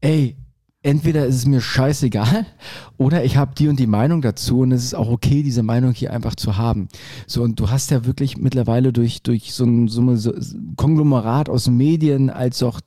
ey, 0.00 0.36
entweder 0.82 1.26
ist 1.26 1.36
es 1.36 1.46
mir 1.46 1.60
scheißegal 1.60 2.46
oder 2.96 3.24
ich 3.24 3.36
habe 3.36 3.54
die 3.54 3.68
und 3.68 3.78
die 3.78 3.86
Meinung 3.86 4.22
dazu 4.22 4.60
und 4.60 4.72
es 4.72 4.84
ist 4.84 4.94
auch 4.94 5.10
okay, 5.10 5.42
diese 5.42 5.62
Meinung 5.62 5.92
hier 5.92 6.12
einfach 6.12 6.34
zu 6.34 6.56
haben. 6.56 6.88
So, 7.26 7.42
und 7.42 7.60
du 7.60 7.70
hast 7.70 7.90
ja 7.90 8.06
wirklich 8.06 8.36
mittlerweile 8.36 8.92
durch, 8.92 9.22
durch 9.22 9.52
so 9.52 9.64
ein, 9.64 9.88
so 9.88 10.00
ein 10.00 10.74
Konglomerat 10.76 11.48
aus 11.48 11.68
Medien 11.68 12.30
als 12.30 12.62
auch 12.62 12.80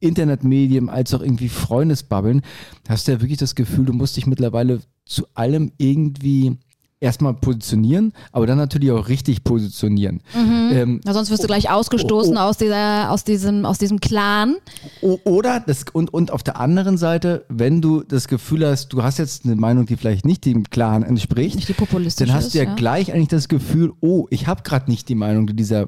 Internetmedien, 0.00 0.88
als 0.88 1.14
auch 1.14 1.22
irgendwie 1.22 1.48
Freundesbabbeln, 1.48 2.42
hast 2.88 3.06
du 3.06 3.12
ja 3.12 3.20
wirklich 3.20 3.38
das 3.38 3.54
Gefühl, 3.54 3.84
du 3.84 3.92
musst 3.92 4.16
dich 4.16 4.26
mittlerweile 4.26 4.80
zu 5.04 5.26
allem 5.34 5.72
irgendwie 5.78 6.58
erstmal 7.02 7.34
positionieren, 7.34 8.12
aber 8.30 8.46
dann 8.46 8.58
natürlich 8.58 8.90
auch 8.92 9.08
richtig 9.08 9.44
positionieren. 9.44 10.22
Ähm, 10.34 11.00
Na, 11.04 11.12
sonst 11.12 11.30
wirst 11.30 11.42
du 11.42 11.46
gleich 11.48 11.68
ausgestoßen 11.70 12.36
oh, 12.36 12.40
oh. 12.40 12.42
aus, 12.44 12.56
dieser, 12.56 13.10
aus, 13.10 13.24
diesem, 13.24 13.66
aus 13.66 13.78
diesem 13.78 14.00
Clan. 14.00 14.54
Oder 15.24 15.60
das 15.60 15.84
und, 15.92 16.14
und 16.14 16.30
auf 16.30 16.42
der 16.42 16.60
anderen 16.60 16.96
Seite, 16.96 17.44
wenn 17.48 17.82
du 17.82 18.02
das 18.02 18.28
Gefühl 18.28 18.66
hast, 18.66 18.92
du 18.92 19.02
hast 19.02 19.18
jetzt 19.18 19.44
eine 19.44 19.56
Meinung, 19.56 19.86
die 19.86 19.96
vielleicht 19.96 20.24
nicht 20.24 20.44
dem 20.44 20.70
Clan 20.70 21.02
entspricht, 21.02 21.56
Nicht 21.56 21.68
die 21.68 21.72
populistische 21.74 22.28
dann 22.28 22.36
hast 22.36 22.54
du 22.54 22.58
ja, 22.58 22.64
ja. 22.64 22.74
gleich 22.74 23.12
eigentlich 23.12 23.28
das 23.28 23.48
Gefühl, 23.48 23.92
oh, 24.00 24.26
ich 24.30 24.46
habe 24.46 24.62
gerade 24.62 24.90
nicht 24.90 25.08
die 25.08 25.14
Meinung, 25.16 25.46
die 25.48 25.54
dieser 25.56 25.86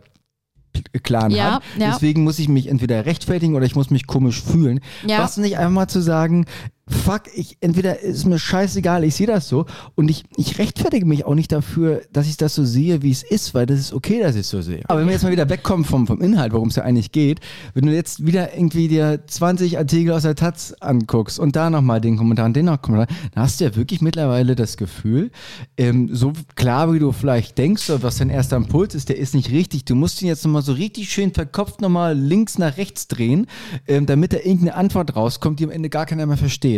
P- 0.72 0.98
Clan 1.04 1.30
Ja, 1.30 1.54
hat. 1.54 1.62
ja. 1.78 1.92
Deswegen 1.92 2.24
muss 2.24 2.40
ich 2.40 2.48
mich 2.48 2.66
entweder 2.66 3.06
rechtfertigen 3.06 3.54
oder 3.54 3.64
ich 3.64 3.76
muss 3.76 3.90
mich 3.90 4.08
komisch 4.08 4.42
fühlen. 4.42 4.80
Ja. 5.06 5.20
Was 5.20 5.36
nicht 5.36 5.56
einfach 5.56 5.70
mal 5.72 5.86
zu 5.86 6.00
sagen, 6.00 6.46
fuck, 6.88 7.22
ich 7.34 7.56
entweder 7.60 8.00
ist 8.00 8.26
mir 8.26 8.38
scheißegal, 8.38 9.04
ich 9.04 9.14
sehe 9.14 9.26
das 9.26 9.48
so 9.48 9.64
und 9.94 10.10
ich, 10.10 10.24
ich 10.36 10.58
rechtfertige 10.58 11.06
mich 11.06 11.24
auch 11.24 11.34
nicht 11.34 11.50
dafür, 11.50 12.02
dass 12.12 12.26
ich 12.26 12.36
das 12.36 12.54
so 12.54 12.64
sehe, 12.64 13.02
wie 13.02 13.10
es 13.10 13.22
ist, 13.22 13.54
weil 13.54 13.66
das 13.66 13.80
ist 13.80 13.92
okay, 13.92 14.20
dass 14.20 14.34
ich 14.34 14.42
es 14.42 14.50
so 14.50 14.60
sehe. 14.60 14.82
Aber 14.88 15.00
wenn 15.00 15.06
wir 15.06 15.14
jetzt 15.14 15.22
mal 15.22 15.32
wieder 15.32 15.48
wegkommen 15.48 15.84
vom, 15.84 16.06
vom 16.06 16.20
Inhalt, 16.20 16.52
worum 16.52 16.68
es 16.68 16.76
ja 16.76 16.82
eigentlich 16.82 17.12
geht, 17.12 17.40
wenn 17.72 17.86
du 17.86 17.94
jetzt 17.94 18.26
wieder 18.26 18.54
irgendwie 18.54 18.88
dir 18.88 19.20
20 19.26 19.78
Artikel 19.78 20.12
aus 20.12 20.22
der 20.22 20.34
Taz 20.34 20.74
anguckst 20.80 21.38
und 21.38 21.56
da 21.56 21.70
nochmal 21.70 22.00
den 22.00 22.18
Kommentar 22.18 22.46
und 22.46 22.54
den 22.54 22.66
noch 22.66 22.82
Kommentar, 22.82 23.08
dann 23.34 23.44
hast 23.44 23.60
du 23.60 23.64
ja 23.64 23.76
wirklich 23.76 24.02
mittlerweile 24.02 24.54
das 24.54 24.76
Gefühl, 24.76 25.30
ähm, 25.78 26.10
so 26.12 26.32
klar 26.54 26.92
wie 26.92 26.98
du 26.98 27.12
vielleicht 27.12 27.56
denkst, 27.56 27.88
oder 27.88 28.02
was 28.02 28.18
dein 28.18 28.30
erster 28.30 28.56
Impuls 28.56 28.94
ist, 28.94 29.08
der 29.08 29.16
ist 29.16 29.34
nicht 29.34 29.50
richtig. 29.50 29.86
Du 29.86 29.94
musst 29.94 30.20
ihn 30.20 30.28
jetzt 30.28 30.44
nochmal 30.44 30.62
so 30.62 30.72
richtig 30.72 31.10
schön 31.10 31.32
verkopft 31.32 31.80
nochmal 31.80 32.16
links 32.16 32.58
nach 32.58 32.76
rechts 32.76 33.08
drehen, 33.08 33.46
ähm, 33.88 34.06
damit 34.06 34.32
da 34.32 34.38
irgendeine 34.38 34.74
Antwort 34.74 35.16
rauskommt, 35.16 35.60
die 35.60 35.64
am 35.64 35.70
Ende 35.70 35.88
gar 35.88 36.06
keiner 36.06 36.26
mehr 36.26 36.36
versteht. 36.36 36.73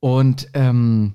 Und, 0.00 0.48
ähm, 0.54 1.14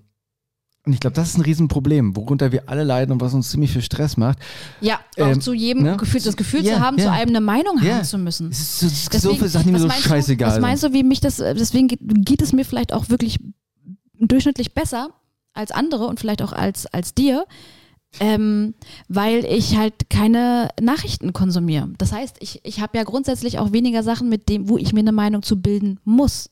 und 0.85 0.93
ich 0.93 1.01
glaube, 1.01 1.15
das 1.15 1.29
ist 1.29 1.37
ein 1.37 1.41
Riesenproblem, 1.41 2.15
worunter 2.15 2.53
wir 2.53 2.69
alle 2.69 2.85
leiden 2.85 3.11
und 3.11 3.19
was 3.19 3.33
uns 3.33 3.49
ziemlich 3.51 3.71
viel 3.73 3.81
Stress 3.81 4.15
macht. 4.15 4.37
Ja, 4.79 5.01
auch 5.19 5.27
Ähm, 5.27 5.41
zu 5.41 5.53
jedem 5.53 5.83
ne? 5.83 5.97
Gefühl, 5.97 6.21
das 6.21 6.37
Gefühl 6.37 6.63
Ja, 6.63 6.75
zu 6.75 6.79
haben, 6.79 6.97
ja. 6.97 7.03
zu 7.05 7.11
einem 7.11 7.29
eine 7.29 7.41
Meinung 7.41 7.77
Ja. 7.83 7.95
haben 7.95 8.05
zu 8.05 8.17
müssen. 8.17 8.49
Es 8.49 8.59
ist 8.61 8.79
so, 8.79 8.85
es 8.87 8.93
ist 8.93 9.03
so 9.03 9.09
Deswegen, 9.11 9.35
viele 9.35 9.49
Sachen, 9.49 9.65
die 9.67 9.71
mir 9.73 9.79
so 9.79 9.89
scheißegal 9.89 10.49
du, 10.49 10.55
Was 10.55 10.61
meinst 10.61 10.83
du, 10.83 10.93
wie 10.93 11.03
mich 11.03 11.19
das, 11.19 11.37
deswegen 11.37 11.89
geht, 11.89 11.99
geht 12.01 12.41
es 12.41 12.53
mir 12.53 12.63
vielleicht 12.63 12.93
auch 12.93 13.09
wirklich 13.09 13.37
durchschnittlich 14.19 14.73
besser 14.73 15.09
als 15.53 15.71
andere 15.71 16.07
und 16.07 16.19
vielleicht 16.21 16.41
auch 16.41 16.53
als, 16.53 16.85
als 16.85 17.13
dir, 17.13 17.45
ähm, 18.21 18.73
weil 19.09 19.43
ich 19.43 19.75
halt 19.77 20.09
keine 20.09 20.69
Nachrichten 20.81 21.33
konsumiere. 21.33 21.89
Das 21.97 22.13
heißt, 22.13 22.37
ich, 22.39 22.61
ich 22.63 22.79
habe 22.79 22.97
ja 22.97 23.03
grundsätzlich 23.03 23.59
auch 23.59 23.73
weniger 23.73 24.03
Sachen, 24.03 24.29
mit 24.29 24.47
dem, 24.47 24.69
wo 24.69 24.77
ich 24.77 24.93
mir 24.93 25.01
eine 25.01 25.11
Meinung 25.11 25.43
zu 25.43 25.61
bilden 25.61 25.99
muss. 26.05 26.49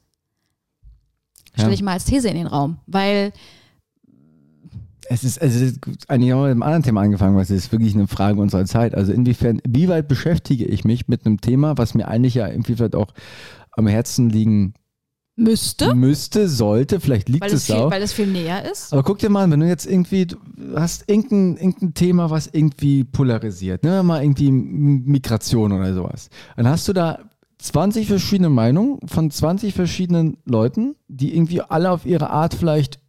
Stelle 1.55 1.69
Ja. 1.69 1.73
ich 1.73 1.81
mal 1.83 1.93
als 1.93 2.05
These 2.05 2.27
in 2.29 2.35
den 2.35 2.47
Raum, 2.47 2.77
weil 2.87 3.31
Es 5.09 5.23
ist, 5.23 5.37
es 5.37 5.55
ist 5.61 5.79
eigentlich 6.07 6.33
auch 6.33 6.41
mit 6.43 6.51
einem 6.51 6.63
anderen 6.63 6.83
Thema 6.83 7.01
angefangen, 7.01 7.37
was 7.37 7.51
ist 7.51 7.71
wirklich 7.71 7.93
eine 7.93 8.07
Frage 8.07 8.41
unserer 8.41 8.65
Zeit. 8.65 8.95
Also 8.95 9.11
inwiefern, 9.13 9.61
wie 9.67 9.87
weit 9.87 10.07
beschäftige 10.07 10.65
ich 10.65 10.83
mich 10.83 11.07
mit 11.07 11.25
einem 11.25 11.39
Thema, 11.41 11.77
was 11.77 11.93
mir 11.93 12.07
eigentlich 12.07 12.33
ja 12.33 12.47
irgendwie 12.47 12.75
vielleicht 12.75 12.95
auch 12.95 13.13
am 13.73 13.85
Herzen 13.87 14.29
liegen 14.31 14.73
müsste, 15.35 15.93
müsste, 15.93 16.47
sollte, 16.47 16.99
vielleicht 17.01 17.27
liegt 17.29 17.41
weil 17.43 17.49
es 17.51 17.57
es, 17.57 17.65
viel, 17.65 17.75
auch. 17.75 17.91
weil 17.91 18.01
es 18.01 18.13
viel 18.13 18.25
näher 18.27 18.71
ist. 18.71 18.93
Aber 18.93 19.03
guck 19.03 19.19
dir 19.19 19.29
mal 19.29 19.51
wenn 19.51 19.59
du 19.59 19.67
jetzt 19.67 19.85
irgendwie, 19.85 20.25
du 20.25 20.37
hast 20.75 21.03
irgendein, 21.07 21.57
irgendein 21.57 21.93
Thema, 21.93 22.29
was 22.31 22.47
irgendwie 22.47 23.03
polarisiert, 23.03 23.83
nehmen 23.83 23.95
wir 23.97 24.03
mal 24.03 24.23
irgendwie 24.23 24.49
Migration 24.49 25.71
oder 25.73 25.93
sowas. 25.93 26.29
Dann 26.55 26.67
hast 26.67 26.87
du 26.87 26.93
da 26.93 27.19
20 27.57 28.07
verschiedene 28.07 28.49
Meinungen 28.49 28.99
von 29.07 29.31
20 29.31 29.73
verschiedenen 29.73 30.37
Leuten, 30.45 30.95
die 31.07 31.35
irgendwie 31.35 31.61
alle 31.61 31.91
auf 31.91 32.05
ihre 32.05 32.29
Art 32.29 32.53
vielleicht 32.53 32.99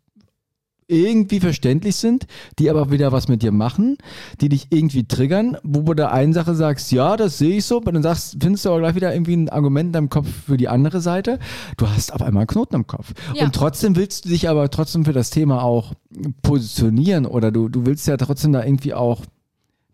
irgendwie 0.88 1.40
verständlich 1.40 1.96
sind, 1.96 2.26
die 2.58 2.70
aber 2.70 2.90
wieder 2.90 3.10
was 3.10 3.28
mit 3.28 3.42
dir 3.42 3.52
machen, 3.52 3.98
die 4.40 4.48
dich 4.48 4.68
irgendwie 4.70 5.04
triggern, 5.04 5.56
wo 5.62 5.82
du 5.82 5.94
der 5.94 6.12
einen 6.12 6.32
Sache 6.32 6.54
sagst, 6.54 6.92
ja, 6.92 7.16
das 7.16 7.38
sehe 7.38 7.56
ich 7.56 7.64
so, 7.64 7.78
aber 7.78 7.92
dann 7.92 8.02
sagst, 8.02 8.36
findest 8.40 8.64
du 8.64 8.70
aber 8.70 8.80
gleich 8.80 8.94
wieder 8.94 9.12
irgendwie 9.12 9.36
ein 9.36 9.48
Argument 9.48 9.88
in 9.88 9.92
deinem 9.92 10.10
Kopf 10.10 10.28
für 10.46 10.56
die 10.56 10.68
andere 10.68 11.00
Seite. 11.00 11.38
Du 11.76 11.88
hast 11.88 12.12
auf 12.12 12.22
einmal 12.22 12.42
einen 12.42 12.48
Knoten 12.48 12.76
im 12.76 12.86
Kopf. 12.86 13.12
Ja. 13.34 13.44
Und 13.44 13.54
trotzdem 13.54 13.96
willst 13.96 14.24
du 14.24 14.28
dich 14.28 14.48
aber 14.48 14.70
trotzdem 14.70 15.04
für 15.04 15.12
das 15.12 15.30
Thema 15.30 15.62
auch 15.62 15.92
positionieren 16.42 17.26
oder 17.26 17.50
du, 17.50 17.68
du 17.68 17.84
willst 17.84 18.06
ja 18.06 18.16
trotzdem 18.16 18.52
da 18.52 18.64
irgendwie 18.64 18.94
auch 18.94 19.22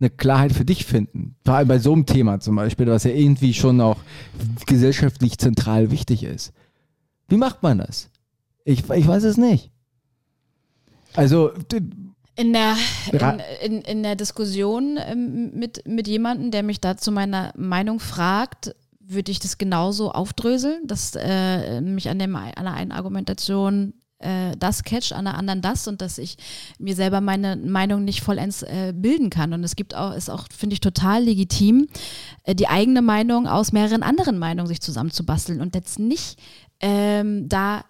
eine 0.03 0.11
Klarheit 0.11 0.53
für 0.53 0.65
dich 0.65 0.85
finden. 0.85 1.37
Vor 1.45 1.55
allem 1.55 1.69
bei 1.69 1.79
so 1.79 1.93
einem 1.93 2.07
Thema 2.07 2.41
zum 2.41 2.57
Beispiel, 2.57 2.87
was 2.87 3.05
ja 3.05 3.13
irgendwie 3.13 3.55
schon 3.55 3.81
auch 3.81 3.99
gesellschaftlich 4.67 5.39
zentral 5.39 5.91
wichtig 5.91 6.25
ist. 6.25 6.53
Wie 7.29 7.37
macht 7.37 7.63
man 7.63 7.79
das? 7.79 8.11
Ich, 8.65 8.89
ich 8.91 9.07
weiß 9.07 9.23
es 9.25 9.37
nicht. 9.37 9.71
Also, 11.15 11.53
In 12.35 12.53
der, 12.53 12.77
in, 13.13 13.41
in, 13.63 13.83
in 13.83 14.03
der 14.03 14.17
Diskussion 14.17 14.99
ähm, 14.99 15.53
mit, 15.55 15.87
mit 15.87 16.09
jemandem, 16.09 16.51
der 16.51 16.63
mich 16.63 16.81
da 16.81 16.97
zu 16.97 17.13
meiner 17.13 17.53
Meinung 17.57 18.01
fragt, 18.01 18.75
würde 19.01 19.31
ich 19.31 19.39
das 19.39 19.59
genauso 19.59 20.13
aufdröseln, 20.13 20.87
dass 20.87 21.15
äh, 21.15 21.81
mich 21.81 22.09
an, 22.09 22.19
dem, 22.19 22.35
an 22.35 22.53
der 22.57 22.75
einen 22.75 22.93
Argumentation 22.93 23.95
äh, 24.23 24.57
das 24.59 24.83
catcht, 24.85 25.13
an 25.13 25.25
der 25.25 25.35
anderen 25.35 25.61
das 25.61 25.87
und 25.89 26.01
dass 26.01 26.19
ich 26.19 26.37
mir 26.79 26.95
selber 26.95 27.21
meine 27.21 27.57
Meinung 27.57 28.05
nicht 28.05 28.23
vollends 28.23 28.63
äh, 28.63 28.93
bilden 28.95 29.31
kann. 29.31 29.53
Und 29.53 29.65
es 29.65 29.77
gibt 29.77 29.95
auch, 29.95 30.15
ist 30.15 30.31
auch, 30.31 30.47
finde 30.57 30.75
ich, 30.75 30.81
total 30.81 31.25
legitim, 31.25 31.89
äh, 32.45 32.55
die 32.55 32.69
eigene 32.69 33.03
Meinung 33.03 33.47
aus 33.47 33.73
mehreren 33.73 34.03
anderen 34.03 34.39
Meinungen 34.39 34.69
sich 34.69 34.81
zusammenzubasteln 34.81 35.61
und 35.61 35.75
jetzt 35.75 35.99
nicht 35.99 36.39
ähm, 36.81 37.49
da 37.49 37.85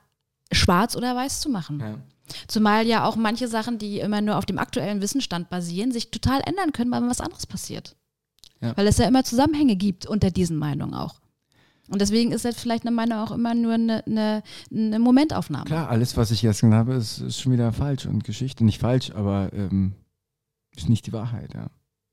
schwarz 0.52 0.96
oder 0.96 1.16
weiß 1.16 1.40
zu 1.40 1.48
machen. 1.48 2.02
Zumal 2.46 2.86
ja 2.86 3.04
auch 3.04 3.16
manche 3.16 3.48
Sachen, 3.48 3.78
die 3.78 4.00
immer 4.00 4.20
nur 4.20 4.36
auf 4.36 4.46
dem 4.46 4.58
aktuellen 4.58 5.00
Wissensstand 5.00 5.50
basieren, 5.50 5.92
sich 5.92 6.10
total 6.10 6.40
ändern 6.44 6.72
können, 6.72 6.90
weil 6.90 7.02
was 7.08 7.20
anderes 7.20 7.46
passiert. 7.46 7.96
Ja. 8.60 8.76
Weil 8.76 8.86
es 8.86 8.98
ja 8.98 9.06
immer 9.06 9.24
Zusammenhänge 9.24 9.76
gibt 9.76 10.06
unter 10.06 10.30
diesen 10.30 10.56
Meinungen 10.56 10.94
auch. 10.94 11.21
Und 11.88 12.00
deswegen 12.00 12.32
ist 12.32 12.44
jetzt 12.44 12.60
vielleicht 12.60 12.86
eine 12.86 12.94
Meinung 12.94 13.18
auch 13.18 13.32
immer 13.32 13.54
nur 13.54 13.74
eine, 13.74 14.04
eine, 14.06 14.42
eine 14.70 14.98
Momentaufnahme. 14.98 15.64
klar, 15.64 15.88
alles, 15.88 16.16
was 16.16 16.30
ich 16.30 16.42
jetzt 16.42 16.62
habe, 16.62 16.94
ist, 16.94 17.18
ist 17.18 17.40
schon 17.40 17.52
wieder 17.52 17.72
falsch 17.72 18.06
und 18.06 18.24
Geschichte 18.24 18.64
nicht 18.64 18.80
falsch, 18.80 19.10
aber 19.10 19.52
ähm, 19.52 19.92
ist 20.76 20.88
nicht 20.88 21.06
die 21.06 21.12
Wahrheit, 21.12 21.54
ja. 21.54 21.66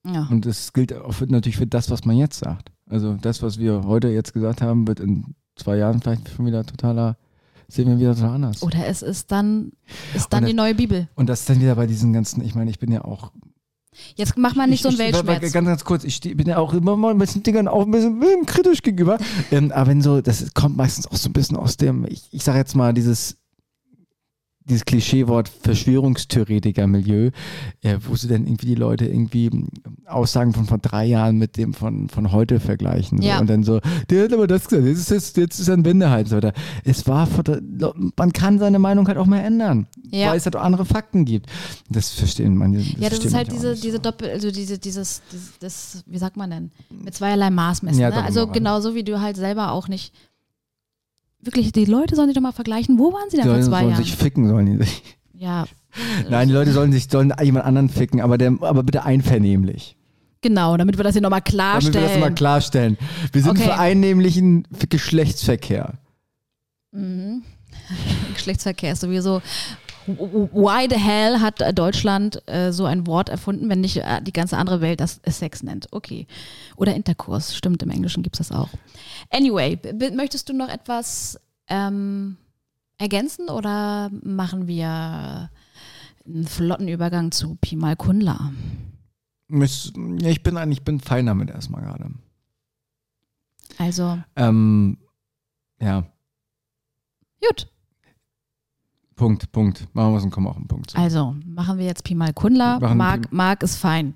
Ja. 0.05 0.27
Und 0.32 0.45
das 0.45 0.73
gilt 0.73 0.93
auch 0.93 1.12
für, 1.13 1.27
natürlich 1.27 1.58
für 1.58 1.67
das, 1.67 1.89
was 1.89 2.05
man 2.05 2.17
jetzt 2.17 2.39
sagt. 2.39 2.71
Also 2.88 3.13
das, 3.13 3.43
was 3.43 3.60
wir 3.60 3.84
heute 3.84 4.08
jetzt 4.10 4.34
gesagt 4.34 4.62
haben, 4.62 4.88
wird 4.88 4.99
in 4.99 5.36
zwei 5.55 5.77
Jahren 5.77 6.01
vielleicht 6.01 6.29
schon 6.29 6.45
wieder 6.45 6.65
totaler, 6.65 7.17
sehen 7.67 7.88
wir 7.88 7.99
wieder 7.99 8.15
total 8.15 8.36
anders. 8.36 8.63
Oder 8.63 8.88
es 8.88 9.01
ist 9.01 9.32
dann, 9.32 9.73
ist 10.15 10.34
dann 10.34 10.43
Und 10.43 10.49
die 10.49 10.55
neue 10.55 10.73
Bibel. 10.73 11.08
Und 11.15 11.27
das 11.27 11.41
ist 11.41 11.49
dann 11.49 11.60
wieder 11.60 11.75
bei 11.75 11.86
diesen 11.86 12.13
ganzen, 12.13 12.41
ich 12.43 12.55
meine, 12.55 12.71
ich 12.71 12.79
bin 12.79 12.91
ja 12.91 13.03
auch 13.03 13.32
Jetzt 14.15 14.38
mach 14.38 14.56
mal 14.56 14.67
nicht 14.67 14.84
so 14.84 14.89
einen 14.89 14.99
ich, 14.99 15.08
ich, 15.08 15.13
Weltschmerz. 15.13 15.54
Ganz, 15.54 15.67
ganz 15.67 15.84
kurz, 15.84 16.04
ich 16.04 16.21
bin 16.21 16.47
ja 16.47 16.58
auch 16.58 16.73
immer 16.73 16.95
mal 16.95 17.15
mit 17.15 17.34
den 17.34 17.43
Dingern 17.43 17.67
auch 17.67 17.86
ein 17.86 17.91
bisschen, 17.91 18.17
ein 18.17 18.19
bisschen 18.19 18.45
kritisch 18.45 18.82
gegenüber. 18.82 19.17
Ähm, 19.52 19.71
aber 19.71 19.89
wenn 19.89 20.02
so, 20.02 20.21
das 20.21 20.54
kommt 20.54 20.78
meistens 20.78 21.08
auch 21.08 21.15
so 21.15 21.30
ein 21.30 21.34
bisschen 21.34 21.58
aus 21.58 21.78
dem, 21.78 22.06
ich, 22.06 22.28
ich 22.32 22.43
sage 22.43 22.60
jetzt 22.60 22.75
mal, 22.75 22.93
dieses, 22.93 23.38
dieses 24.69 24.86
Klischeewort 24.86 25.49
Verschwörungstheoretiker-Milieu, 26.29 27.32
äh, 27.82 27.97
wo 28.08 28.15
sie 28.15 28.27
dann 28.27 28.45
irgendwie 28.45 28.67
die 28.67 28.75
Leute 28.75 29.05
irgendwie 29.05 29.49
Aussagen 30.05 30.53
von 30.53 30.65
vor 30.65 30.77
drei 30.77 31.05
Jahren 31.05 31.38
mit 31.38 31.58
dem 31.58 31.73
von, 31.73 32.10
von 32.10 32.32
heute 32.32 32.60
vergleichen. 32.60 33.21
Ja. 33.21 33.36
So. 33.36 33.41
Und 33.41 33.49
dann 33.49 33.63
so, 33.63 33.79
der 34.10 34.25
hat 34.25 34.34
aber 34.34 34.47
das 34.47 34.67
gesagt, 34.67 34.88
jetzt 34.88 34.99
ist, 34.99 35.12
es- 35.12 35.36
jetzt 35.36 35.60
ist 35.60 35.69
ein 35.69 35.86
Wendehals. 35.86 36.29
So 36.29 36.38
weiter. 36.38 36.53
Es 36.84 37.08
war, 37.08 37.27
vor 37.27 37.43
man 38.17 38.34
kann 38.34 38.60
seine 38.60 38.79
Meinung 38.79 39.08
halt 39.08 39.17
auch 39.17 39.25
mal 39.25 39.39
ändern, 39.39 39.88
Ja. 40.12 40.29
weil 40.29 40.38
es 40.38 40.45
halt 40.45 40.55
auch 40.55 40.62
andere 40.63 40.86
Fakten 40.86 41.25
gibt. 41.25 41.47
Das 41.89 42.10
verstehen 42.12 42.55
manche. 42.55 42.79
Ja, 42.99 43.10
das 43.10 43.19
ist 43.19 43.34
halt 43.34 43.51
diese, 43.51 43.69
nicht 43.71 43.77
so. 43.82 43.84
diese 43.88 43.99
Doppel, 43.99 44.29
also 44.29 44.51
diese, 44.51 44.77
dieses, 44.77 45.21
dieses, 45.32 45.51
das, 45.60 46.03
wie 46.08 46.17
sagt 46.17 46.38
man 46.38 46.49
denn? 46.49 46.71
Mit 47.03 47.13
zweierlei 47.15 47.49
Maß 47.49 47.84
messen. 47.84 47.99
Ja, 47.99 48.10
ne? 48.10 48.23
Also 48.23 48.47
genauso 48.47 48.95
wie 48.95 49.03
du 49.03 49.19
halt 49.21 49.38
selber 49.38 49.71
auch 49.71 49.88
nicht. 49.88 50.13
Wirklich, 51.41 51.71
die 51.71 51.86
Leute 51.86 52.15
sollen 52.15 52.28
sich 52.28 52.36
doch 52.36 52.41
mal 52.41 52.52
vergleichen. 52.52 52.99
Wo 52.99 53.13
waren 53.13 53.30
sie 53.30 53.38
Die 53.38 53.43
denn 53.43 53.45
vor 53.45 53.56
Leute 53.56 53.67
zwei 53.69 53.80
sollen 53.82 53.91
Jahren? 53.91 54.04
sich 54.04 54.15
ficken, 54.15 54.47
sollen 54.49 54.65
die 54.65 54.84
sich. 54.86 55.04
Ja, 55.34 55.65
Nein, 56.30 56.49
die 56.49 56.54
Leute 56.54 56.71
sollen 56.71 56.91
sich 56.91 57.08
sollen 57.10 57.34
jemand 57.41 57.65
anderen 57.65 57.89
ficken, 57.89 58.21
aber, 58.21 58.38
der, 58.38 58.54
aber 58.62 58.84
bitte 58.84 59.06
einvernehmlich. 59.06 59.95
genau, 60.41 60.78
damit 60.78 60.97
wir 60.97 61.04
das 61.04 61.13
hier 61.13 61.21
nochmal 61.21 61.39
Damit 61.39 61.52
klarstellen. 61.54 61.93
wir 62.06 62.10
das 62.10 62.19
mal 62.19 62.34
klarstellen. 62.34 62.97
Wir 63.32 63.41
sind 63.41 63.52
Okay. 63.52 63.63
für 63.63 63.78
einnehmlichen 63.78 64.67
Geschlechtsverkehr. 64.89 65.93
Mhm. 66.91 67.43
Geschlechtsverkehr 68.36 68.93
ist 68.93 69.02
sowieso. 69.02 69.41
Why 70.17 70.87
the 70.89 70.97
hell 70.99 71.39
hat 71.39 71.61
Deutschland 71.77 72.41
äh, 72.47 72.71
so 72.71 72.85
ein 72.85 73.05
Wort 73.07 73.29
erfunden, 73.29 73.69
wenn 73.69 73.81
nicht 73.81 73.97
äh, 73.97 74.21
die 74.21 74.33
ganze 74.33 74.57
andere 74.57 74.81
Welt 74.81 74.99
das 74.99 75.21
Sex 75.27 75.63
nennt? 75.63 75.87
Okay. 75.91 76.27
Oder 76.75 76.95
Interkurs, 76.95 77.55
stimmt, 77.55 77.83
im 77.83 77.89
Englischen 77.89 78.23
gibt 78.23 78.39
es 78.39 78.47
das 78.49 78.57
auch. 78.57 78.69
Anyway, 79.29 79.79
möchtest 80.13 80.49
du 80.49 80.53
noch 80.53 80.69
etwas 80.69 81.39
ähm, 81.67 82.37
ergänzen 82.97 83.49
oder 83.49 84.09
machen 84.23 84.67
wir 84.67 85.49
einen 86.25 86.47
flotten 86.47 86.87
Übergang 86.87 87.31
zu 87.31 87.55
Pi 87.55 87.75
mal 87.75 87.95
Kundla? 87.95 88.51
Ja, 89.49 89.63
ich 90.29 90.43
bin 90.43 90.57
eigentlich, 90.57 90.79
ich 90.79 90.85
bin 90.85 90.99
fein 90.99 91.25
damit 91.25 91.49
erstmal 91.49 91.81
gerade. 91.81 92.11
Also, 93.77 94.19
Ähm, 94.35 94.97
ja, 95.79 96.03
gut. 97.41 97.67
Punkt, 99.19 99.51
Punkt. 99.51 99.86
Machen 99.93 100.13
wir 100.13 100.17
es 100.17 100.23
und 100.23 100.32
kommen 100.32 100.47
auch 100.47 100.55
einen 100.55 100.67
Punkt 100.67 100.91
zu. 100.91 100.97
Also, 100.97 101.36
machen 101.45 101.77
wir 101.77 101.86
jetzt 101.86 102.05
Pi 102.05 102.15
mal 102.15 102.32
machen 102.34 102.97
Marc, 102.97 103.32
Marc 103.34 103.63
ist 103.63 103.75
fein. 103.75 104.13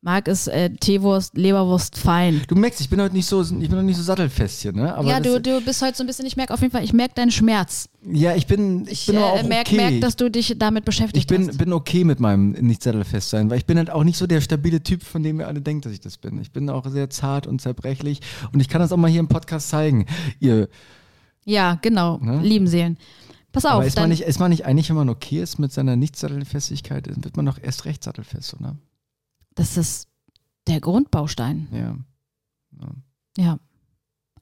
Marc 0.00 0.28
ist 0.28 0.46
äh, 0.46 0.70
Teewurst, 0.70 1.36
Leberwurst 1.36 1.98
fein. 1.98 2.40
Du 2.46 2.54
merkst, 2.54 2.80
ich 2.80 2.88
bin 2.88 3.00
heute 3.00 3.16
nicht 3.16 3.26
so, 3.26 3.42
ich 3.42 3.48
bin 3.50 3.72
noch 3.72 3.82
nicht 3.82 3.96
so 3.96 4.02
sattelfest 4.04 4.62
hier, 4.62 4.72
ne? 4.72 4.94
Aber 4.94 5.08
ja, 5.08 5.18
du, 5.18 5.40
du 5.40 5.60
bist 5.60 5.82
heute 5.82 5.96
so 5.96 6.04
ein 6.04 6.06
bisschen, 6.06 6.24
ich 6.24 6.36
merke 6.36 6.54
auf 6.54 6.60
jeden 6.60 6.70
Fall, 6.70 6.84
ich 6.84 6.92
merke 6.92 7.14
deinen 7.16 7.32
Schmerz. 7.32 7.88
ja, 8.08 8.36
ich 8.36 8.46
bin, 8.46 8.82
ich, 8.84 8.92
Ich 8.92 9.06
bin 9.06 9.16
äh, 9.16 9.18
auch 9.18 9.42
merke, 9.42 9.74
okay. 9.74 9.90
merk, 9.90 10.00
dass 10.02 10.14
du 10.14 10.30
dich 10.30 10.54
damit 10.56 10.84
beschäftigt 10.84 11.16
ich 11.16 11.26
bin, 11.26 11.48
hast. 11.48 11.58
bin 11.58 11.72
okay 11.72 12.04
mit 12.04 12.20
meinem 12.20 12.52
nicht 12.52 12.80
sattelfest 12.84 13.30
sein, 13.30 13.50
weil 13.50 13.58
ich 13.58 13.66
bin 13.66 13.76
halt 13.76 13.90
auch 13.90 14.04
nicht 14.04 14.18
so 14.18 14.28
der 14.28 14.40
stabile 14.40 14.80
Typ, 14.84 15.02
von 15.02 15.24
dem 15.24 15.40
ihr 15.40 15.48
alle 15.48 15.60
denkt, 15.60 15.84
dass 15.84 15.92
ich 15.92 16.00
das 16.00 16.16
bin. 16.16 16.40
Ich 16.40 16.52
bin 16.52 16.70
auch 16.70 16.86
sehr 16.86 17.10
zart 17.10 17.48
und 17.48 17.60
zerbrechlich 17.60 18.20
und 18.52 18.60
ich 18.60 18.68
kann 18.68 18.80
das 18.80 18.92
auch 18.92 18.96
mal 18.98 19.10
hier 19.10 19.18
im 19.20 19.28
Podcast 19.28 19.68
zeigen. 19.68 20.06
Ihr, 20.38 20.68
Ja, 21.44 21.76
genau, 21.82 22.18
Ne? 22.18 22.40
lieben 22.40 22.68
Seelen. 22.68 22.98
Pass 23.52 23.64
auf, 23.64 23.72
aber 23.72 23.86
ist 23.86 23.96
man, 23.96 24.10
nicht, 24.10 24.22
ist 24.22 24.38
man 24.38 24.50
nicht 24.50 24.66
eigentlich, 24.66 24.88
wenn 24.90 24.96
man 24.96 25.08
okay 25.08 25.40
ist 25.42 25.58
mit 25.58 25.72
seiner 25.72 25.96
Nicht-Sattelfestigkeit, 25.96 27.06
wird 27.24 27.36
man 27.36 27.46
doch 27.46 27.58
erst 27.60 27.84
recht 27.86 28.04
sattelfest, 28.04 28.54
oder? 28.54 28.76
das 29.54 29.76
ist 29.76 30.08
der 30.68 30.80
Grundbaustein. 30.80 31.66
Ja. 31.72 31.96
Ja. 33.36 33.58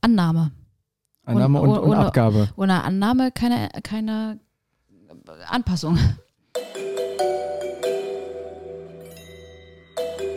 Annahme. 0.01 0.51
Annahme 1.25 1.61
und, 1.61 1.71
Und- 1.71 1.79
und, 1.79 1.89
ohne- 1.91 1.99
Abgabe. 1.99 2.49
Ohne 2.57 2.83
Annahme 2.85 3.31
keine, 3.33 3.69
keine 3.83 4.39
Anpassung. 5.49 5.99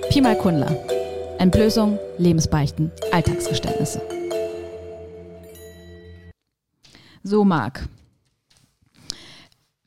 Pi 0.10 0.22
mal 0.22 0.38
Kundler. 0.38 0.76
Entblößung, 1.40 1.98
Lebensbeichten, 2.18 2.92
Alltagsgeständnisse. 3.12 4.02
So, 7.24 7.44
Marc. 7.46 7.88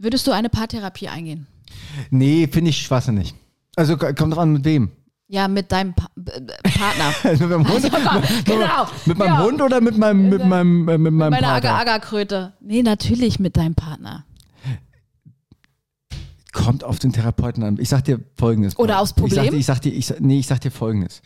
Würdest 0.02 0.26
du 0.26 0.32
eine 0.32 0.48
Paartherapie 0.48 1.08
eingehen? 1.08 1.46
Nee, 2.10 2.48
finde 2.50 2.70
ich 2.70 2.78
schwachsinnig. 2.82 3.34
Also 3.76 3.96
kommt 3.96 4.18
drauf 4.18 4.38
an, 4.38 4.52
mit 4.52 4.64
wem? 4.64 4.90
Ja, 5.28 5.46
mit 5.48 5.70
deinem 5.70 5.94
pa 5.94 6.08
B- 6.16 6.30
B- 6.40 6.52
Partner. 6.70 7.14
mit 7.30 7.40
meinem 7.40 7.68
Hund? 7.68 7.82
genau. 8.44 8.86
Mit 9.06 9.16
meinem 9.16 9.28
Ja. 9.34 9.42
Hund 9.44 9.62
oder 9.62 9.80
mit 9.80 9.96
meinem, 9.96 10.28
mit 10.28 10.44
meinem, 10.44 10.88
äh, 10.88 10.98
mit 10.98 11.12
meinem 11.12 11.30
Meine 11.30 11.46
Partner? 11.46 11.70
Agar-Agar-Kröte. 11.70 12.52
Nee, 12.60 12.82
natürlich 12.82 13.38
mit 13.38 13.56
deinem 13.56 13.74
Partner. 13.76 14.26
Kommt 16.52 16.84
auf 16.84 16.98
den 16.98 17.12
Therapeuten 17.12 17.62
an. 17.62 17.78
Ich 17.80 17.88
sag 17.88 18.04
dir 18.04 18.20
Folgendes. 18.36 18.76
Oder 18.78 19.00
aufs 19.00 19.12
Ich 19.12 19.16
sag, 19.16 19.22
Problem? 19.36 19.50
dir- 19.52 19.58
ich 19.58 19.66
sag 19.66 19.80
dir, 19.80 19.92
ich, 19.92 20.12
nee, 20.18 20.38
ich 20.40 20.46
sag 20.48 20.60
dir 20.60 20.70
Folgendes. 20.70 21.22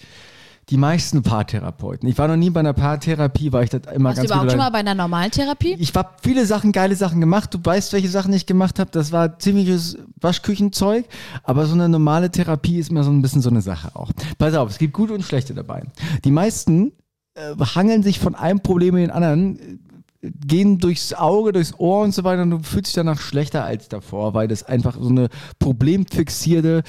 Die 0.68 0.78
meisten 0.78 1.22
Paartherapeuten, 1.22 2.08
ich 2.08 2.18
war 2.18 2.26
noch 2.26 2.34
nie 2.34 2.50
bei 2.50 2.58
einer 2.58 2.72
Paartherapie, 2.72 3.52
weil 3.52 3.64
ich 3.64 3.70
das 3.70 3.82
immer 3.94 4.10
du 4.10 4.16
ganz 4.16 4.26
überhaupt 4.26 4.46
gut 4.46 4.50
schon 4.50 4.58
mal 4.58 4.70
bei 4.70 4.78
einer 4.78 4.96
normalen 4.96 5.30
Therapie? 5.30 5.76
Ich 5.78 5.94
habe 5.94 6.10
viele 6.20 6.44
Sachen, 6.44 6.72
geile 6.72 6.96
Sachen 6.96 7.20
gemacht. 7.20 7.54
Du 7.54 7.58
weißt, 7.62 7.92
welche 7.92 8.08
Sachen 8.08 8.32
ich 8.32 8.46
gemacht 8.46 8.80
habe. 8.80 8.90
Das 8.90 9.12
war 9.12 9.38
ziemliches 9.38 9.96
Waschküchenzeug. 10.20 11.06
Aber 11.44 11.66
so 11.66 11.74
eine 11.74 11.88
normale 11.88 12.32
Therapie 12.32 12.78
ist 12.78 12.90
immer 12.90 13.04
so 13.04 13.12
ein 13.12 13.22
bisschen 13.22 13.42
so 13.42 13.50
eine 13.50 13.62
Sache 13.62 13.94
auch. 13.94 14.10
Pass 14.38 14.54
auf, 14.54 14.68
es 14.68 14.78
gibt 14.78 14.92
gute 14.92 15.14
und 15.14 15.22
schlechte 15.22 15.54
dabei. 15.54 15.84
Die 16.24 16.32
meisten 16.32 16.90
äh, 17.34 17.54
hangeln 17.76 18.02
sich 18.02 18.18
von 18.18 18.34
einem 18.34 18.58
Problem 18.58 18.96
in 18.96 19.02
den 19.02 19.10
anderen, 19.12 19.60
äh, 19.60 20.32
gehen 20.48 20.78
durchs 20.80 21.14
Auge, 21.14 21.52
durchs 21.52 21.78
Ohr 21.78 22.02
und 22.02 22.12
so 22.12 22.24
weiter 22.24 22.42
und 22.42 22.50
du 22.50 22.58
fühlst 22.58 22.88
dich 22.88 22.94
danach 22.94 23.20
schlechter 23.20 23.64
als 23.64 23.88
davor, 23.88 24.34
weil 24.34 24.48
das 24.48 24.64
einfach 24.64 24.96
so 25.00 25.10
eine 25.10 25.28
problemfixierte, 25.60 26.82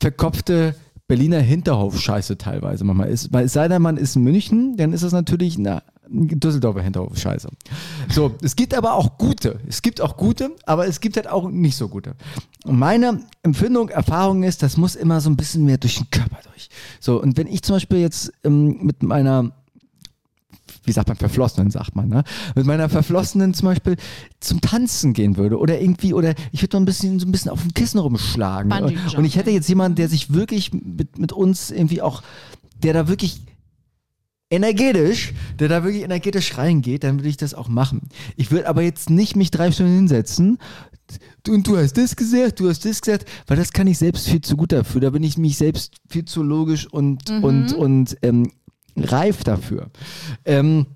verkopfte 0.00 0.76
Berliner 1.12 1.40
Hinterhof-Scheiße 1.40 2.38
teilweise 2.38 2.84
manchmal 2.84 3.10
ist. 3.10 3.30
Weil 3.34 3.44
es 3.44 3.52
sei 3.52 3.68
denn, 3.68 3.82
man 3.82 3.98
ist 3.98 4.16
in 4.16 4.22
München, 4.22 4.78
dann 4.78 4.94
ist 4.94 5.04
das 5.04 5.12
natürlich 5.12 5.58
eine 5.58 5.82
Düsseldorfer 6.08 6.80
Hinterhof-Scheiße. 6.80 7.50
So, 8.08 8.34
es 8.40 8.56
gibt 8.56 8.72
aber 8.72 8.94
auch 8.94 9.18
gute. 9.18 9.60
Es 9.68 9.82
gibt 9.82 10.00
auch 10.00 10.16
gute, 10.16 10.52
aber 10.64 10.86
es 10.86 11.02
gibt 11.02 11.16
halt 11.16 11.28
auch 11.28 11.50
nicht 11.50 11.76
so 11.76 11.88
gute. 11.88 12.14
Und 12.64 12.78
meine 12.78 13.20
Empfindung, 13.42 13.90
Erfahrung 13.90 14.42
ist, 14.42 14.62
das 14.62 14.78
muss 14.78 14.94
immer 14.94 15.20
so 15.20 15.28
ein 15.28 15.36
bisschen 15.36 15.66
mehr 15.66 15.76
durch 15.76 15.96
den 15.96 16.08
Körper 16.10 16.38
durch. 16.50 16.70
So, 16.98 17.20
und 17.20 17.36
wenn 17.36 17.46
ich 17.46 17.60
zum 17.60 17.76
Beispiel 17.76 17.98
jetzt 17.98 18.32
ähm, 18.42 18.78
mit 18.80 19.02
meiner 19.02 19.52
wie 20.84 20.92
sagt 20.92 21.08
man, 21.08 21.16
Verflossenen, 21.16 21.70
sagt 21.70 21.94
man, 21.94 22.08
ne? 22.08 22.24
Mit 22.54 22.66
meiner 22.66 22.88
Verflossenen 22.88 23.54
zum 23.54 23.66
Beispiel 23.66 23.96
zum 24.40 24.60
Tanzen 24.60 25.12
gehen 25.12 25.36
würde 25.36 25.58
oder 25.58 25.80
irgendwie, 25.80 26.14
oder 26.14 26.34
ich 26.50 26.62
würde 26.62 26.76
noch 26.76 26.82
ein 26.82 26.86
bisschen, 26.86 27.20
so 27.20 27.26
ein 27.26 27.32
bisschen 27.32 27.50
auf 27.50 27.62
dem 27.62 27.74
Kissen 27.74 27.98
rumschlagen. 27.98 28.70
Und, 28.72 29.24
ich 29.24 29.36
hätte 29.36 29.50
jetzt 29.50 29.68
jemanden, 29.68 29.96
der 29.96 30.08
sich 30.08 30.32
wirklich 30.32 30.72
mit, 30.72 31.18
mit 31.18 31.32
uns 31.32 31.70
irgendwie 31.70 32.02
auch, 32.02 32.22
der 32.82 32.92
da 32.92 33.08
wirklich 33.08 33.42
energetisch, 34.50 35.32
der 35.58 35.68
da 35.68 35.82
wirklich 35.82 36.02
energetisch 36.02 36.58
reingeht, 36.58 37.04
dann 37.04 37.18
würde 37.18 37.28
ich 37.28 37.38
das 37.38 37.54
auch 37.54 37.68
machen. 37.68 38.08
Ich 38.36 38.50
würde 38.50 38.68
aber 38.68 38.82
jetzt 38.82 39.08
nicht 39.08 39.34
mich 39.34 39.50
drei 39.50 39.72
Stunden 39.72 39.94
hinsetzen 39.94 40.58
und 41.48 41.66
du 41.66 41.76
hast 41.76 41.96
das 41.96 42.16
gesagt, 42.16 42.60
du 42.60 42.68
hast 42.68 42.84
das 42.84 43.00
gesagt, 43.00 43.24
weil 43.46 43.56
das 43.56 43.72
kann 43.72 43.86
ich 43.86 43.98
selbst 43.98 44.28
viel 44.28 44.40
zu 44.40 44.56
gut 44.56 44.72
dafür. 44.72 45.00
Da 45.00 45.10
bin 45.10 45.22
ich 45.22 45.38
mich 45.38 45.56
selbst 45.56 45.94
viel 46.08 46.24
zu 46.24 46.42
logisch 46.42 46.86
und, 46.86 47.30
und, 47.30 47.72
und 47.72 48.16
ähm, 48.22 48.50
reif 48.96 49.44
dafür. 49.44 49.90
Ähm, 50.44 50.86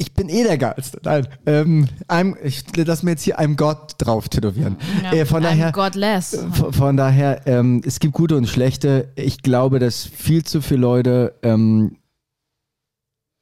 ich 0.00 0.14
bin 0.14 0.30
eh 0.30 0.44
der 0.44 0.56
Geilste. 0.56 0.98
Nein, 1.04 1.28
ähm, 1.44 1.86
I'm, 2.08 2.34
ich 2.42 2.64
lass 2.74 3.02
mir 3.02 3.10
jetzt 3.10 3.22
hier 3.22 3.38
I'm 3.38 3.54
God 3.54 3.96
drauf 3.98 4.30
tätowieren. 4.30 4.76
Äh, 5.12 5.26
von 5.26 5.42
daher, 5.42 5.72
Godless. 5.72 6.38
von, 6.52 6.72
von 6.72 6.96
daher, 6.96 7.46
ähm, 7.46 7.82
es 7.84 8.00
gibt 8.00 8.14
gute 8.14 8.36
und 8.36 8.46
schlechte. 8.48 9.12
Ich 9.14 9.42
glaube, 9.42 9.78
dass 9.78 10.06
viel 10.06 10.42
zu 10.42 10.62
viele 10.62 10.80
Leute, 10.80 11.34
ähm, 11.42 11.98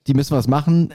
die 0.08 0.14
müssen 0.14 0.36
was 0.36 0.48
machen. 0.48 0.92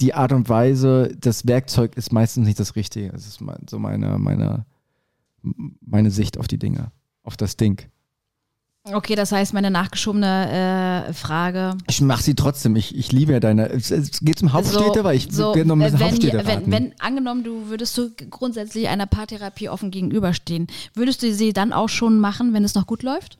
Die 0.00 0.12
Art 0.12 0.32
und 0.32 0.50
Weise, 0.50 1.14
das 1.18 1.46
Werkzeug 1.46 1.96
ist 1.96 2.12
meistens 2.12 2.46
nicht 2.46 2.60
das 2.60 2.76
Richtige. 2.76 3.12
Das 3.12 3.26
ist 3.26 3.40
so 3.70 3.78
meine, 3.78 4.18
meine, 4.18 4.66
meine 5.80 6.10
Sicht 6.10 6.36
auf 6.36 6.48
die 6.48 6.58
Dinge, 6.58 6.92
auf 7.22 7.38
das 7.38 7.56
Ding. 7.56 7.80
Okay, 8.84 9.14
das 9.14 9.30
heißt, 9.30 9.54
meine 9.54 9.70
nachgeschobene 9.70 11.06
äh, 11.08 11.12
Frage. 11.12 11.78
Ich 11.88 12.00
mache 12.00 12.22
sie 12.22 12.34
trotzdem. 12.34 12.74
Ich, 12.74 12.96
ich 12.96 13.12
liebe 13.12 13.32
ja 13.32 13.38
deine. 13.38 13.68
Es, 13.68 13.92
es 13.92 14.18
geht 14.20 14.40
zum 14.40 14.52
Hauptstädte, 14.52 15.04
weil 15.04 15.16
ich 15.16 15.28
so, 15.30 15.54
will 15.54 15.64
noch 15.64 15.76
ein 15.76 15.82
bisschen 15.82 16.00
äh, 16.00 16.04
Hauptstädte 16.04 16.38
wenn, 16.38 16.46
wenn, 16.46 16.72
wenn, 16.72 17.00
angenommen, 17.00 17.44
du 17.44 17.68
würdest 17.68 17.96
du 17.96 18.10
grundsätzlich 18.28 18.88
einer 18.88 19.06
Paartherapie 19.06 19.68
offen 19.68 19.92
gegenüberstehen, 19.92 20.66
würdest 20.94 21.22
du 21.22 21.32
sie 21.32 21.52
dann 21.52 21.72
auch 21.72 21.88
schon 21.88 22.18
machen, 22.18 22.54
wenn 22.54 22.64
es 22.64 22.74
noch 22.74 22.88
gut 22.88 23.04
läuft? 23.04 23.38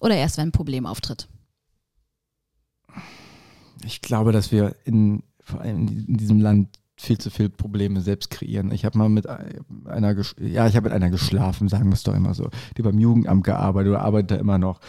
Oder 0.00 0.16
erst, 0.16 0.36
wenn 0.36 0.48
ein 0.48 0.52
Problem 0.52 0.84
auftritt? 0.84 1.28
Ich 3.84 4.02
glaube, 4.02 4.32
dass 4.32 4.50
wir 4.50 4.74
in, 4.84 5.22
vor 5.38 5.60
allem 5.60 5.86
in 6.08 6.16
diesem 6.16 6.40
Land 6.40 6.68
viel 7.02 7.18
zu 7.18 7.30
viele 7.30 7.50
Probleme 7.50 8.00
selbst 8.00 8.30
kreieren. 8.30 8.70
Ich 8.72 8.84
habe 8.84 8.96
mal 8.96 9.08
mit 9.08 9.26
einer, 9.26 10.16
ja, 10.40 10.66
ich 10.66 10.76
habe 10.76 10.84
mit 10.84 10.92
einer 10.92 11.10
geschlafen, 11.10 11.68
sagen 11.68 11.86
wir 11.86 11.94
es 11.94 12.02
doch 12.02 12.14
immer 12.14 12.34
so, 12.34 12.48
die 12.76 12.82
beim 12.82 12.98
Jugendamt 12.98 13.44
gearbeitet 13.44 13.90
oder 13.90 14.02
arbeitet 14.02 14.30
da 14.32 14.36
immer 14.36 14.58
noch. 14.58 14.80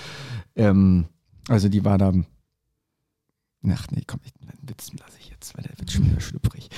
Ähm, 0.56 1.06
also 1.50 1.70
die 1.70 1.84
war 1.84 1.98
da 1.98 2.14
ach 3.72 3.88
nee, 3.92 4.04
komm, 4.06 4.20
ich, 4.24 4.34
meinen 4.46 4.70
Witz 4.70 4.92
lasse 5.00 5.18
ich 5.20 5.30
jetzt, 5.30 5.56
weil 5.56 5.64
der 5.64 5.78
wird 5.80 5.92
schon 5.92 6.06
wieder 6.06 6.20
schlüpfrig. 6.20 6.70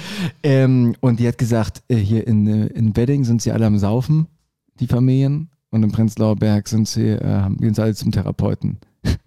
Ähm, 0.43 0.95
und 1.01 1.19
die 1.19 1.27
hat 1.27 1.37
gesagt, 1.37 1.83
äh, 1.87 1.95
hier 1.95 2.27
in, 2.27 2.47
äh, 2.47 2.67
in 2.67 2.95
Wedding 2.95 3.23
sind 3.23 3.41
sie 3.41 3.51
alle 3.51 3.65
am 3.65 3.77
Saufen, 3.77 4.27
die 4.79 4.87
Familien. 4.87 5.49
Und 5.71 5.83
in 5.83 5.91
Prenzlauer 5.91 6.37
Berg 6.37 6.69
sind 6.69 6.87
sie, 6.87 7.09
äh, 7.09 7.49
gehen 7.57 7.73
sie 7.73 7.81
alle 7.81 7.95
zum 7.95 8.11
Therapeuten. 8.11 8.77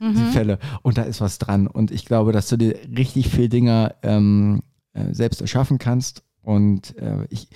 Die 0.00 0.32
Fälle. 0.32 0.58
Und 0.82 0.98
da 0.98 1.02
ist 1.02 1.22
was 1.22 1.38
dran. 1.38 1.66
Und 1.66 1.90
ich 1.90 2.04
glaube, 2.04 2.32
dass 2.32 2.48
du 2.48 2.58
dir 2.58 2.76
richtig 2.96 3.30
viel 3.30 3.48
Dinger 3.48 3.94
ähm, 4.02 4.60
äh, 4.92 5.14
selbst 5.14 5.40
erschaffen 5.40 5.78
kannst. 5.78 6.22
Und 6.42 6.96
äh, 6.98 7.26
ich, 7.30 7.48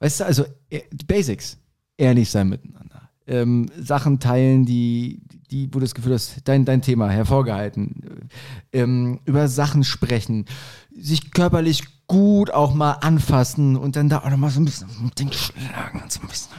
weißt 0.00 0.20
du, 0.20 0.24
also 0.24 0.44
äh, 0.70 0.82
Basics, 1.06 1.58
ehrlich 1.96 2.30
sein 2.30 2.48
miteinander. 2.48 3.10
Ähm, 3.26 3.70
Sachen 3.78 4.18
teilen, 4.18 4.66
die, 4.66 5.22
die, 5.50 5.68
wo 5.68 5.78
du 5.78 5.80
das 5.80 5.94
Gefühl 5.94 6.14
hast, 6.14 6.40
dein, 6.44 6.64
dein 6.64 6.82
Thema 6.82 7.08
hervorgehalten. 7.08 8.28
Ähm, 8.72 9.20
über 9.24 9.46
Sachen 9.48 9.84
sprechen, 9.84 10.46
sich 10.94 11.30
körperlich 11.30 11.84
gut 12.08 12.50
auch 12.50 12.74
mal 12.74 12.92
anfassen 12.92 13.76
und 13.76 13.96
dann 13.96 14.08
da 14.08 14.18
auch 14.18 14.30
nochmal 14.30 14.50
so 14.50 14.60
ein 14.60 14.64
bisschen 14.64 14.88
mit 15.02 15.18
den 15.18 15.32
schlagen 15.32 16.02
und 16.02 16.12
so 16.12 16.20
ein 16.20 16.28
bisschen. 16.28 16.52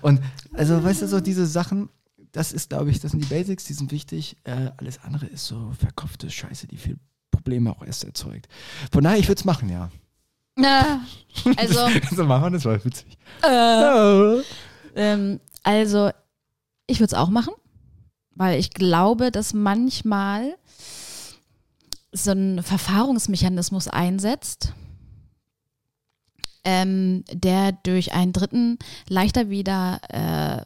Und 0.00 0.20
also, 0.54 0.82
weißt 0.82 1.02
du, 1.02 1.08
so 1.08 1.20
diese 1.20 1.46
Sachen, 1.46 1.90
das 2.32 2.52
ist, 2.52 2.70
glaube 2.70 2.90
ich, 2.90 3.00
das 3.00 3.12
sind 3.12 3.22
die 3.22 3.28
Basics, 3.28 3.64
die 3.64 3.74
sind 3.74 3.92
wichtig. 3.92 4.36
Äh, 4.44 4.70
alles 4.76 5.02
andere 5.02 5.26
ist 5.26 5.46
so 5.46 5.72
verkopfte 5.78 6.30
Scheiße, 6.30 6.66
die 6.66 6.76
viel 6.76 6.98
Probleme 7.30 7.70
auch 7.70 7.84
erst 7.84 8.04
erzeugt. 8.04 8.48
Von 8.92 9.04
daher, 9.04 9.18
ich 9.18 9.28
würde 9.28 9.38
es 9.38 9.44
machen, 9.44 9.68
ja. 9.68 9.90
Na, 10.56 11.02
also, 11.56 11.88
so 12.14 12.24
machen, 12.24 12.52
das 12.52 12.64
war 12.64 12.84
witzig. 12.84 13.16
äh, 13.44 14.42
ähm, 14.96 15.40
also, 15.62 16.10
ich 16.86 16.98
würde 17.00 17.14
es 17.14 17.18
auch 17.18 17.28
machen, 17.28 17.54
weil 18.34 18.58
ich 18.58 18.70
glaube, 18.70 19.30
dass 19.30 19.54
manchmal 19.54 20.56
so 22.12 22.32
ein 22.32 22.62
Verfahrungsmechanismus 22.62 23.88
einsetzt, 23.88 24.72
ähm, 26.64 27.24
der 27.30 27.72
durch 27.72 28.12
einen 28.12 28.32
Dritten 28.32 28.78
leichter 29.08 29.50
wieder 29.50 30.00
äh, 30.08 30.64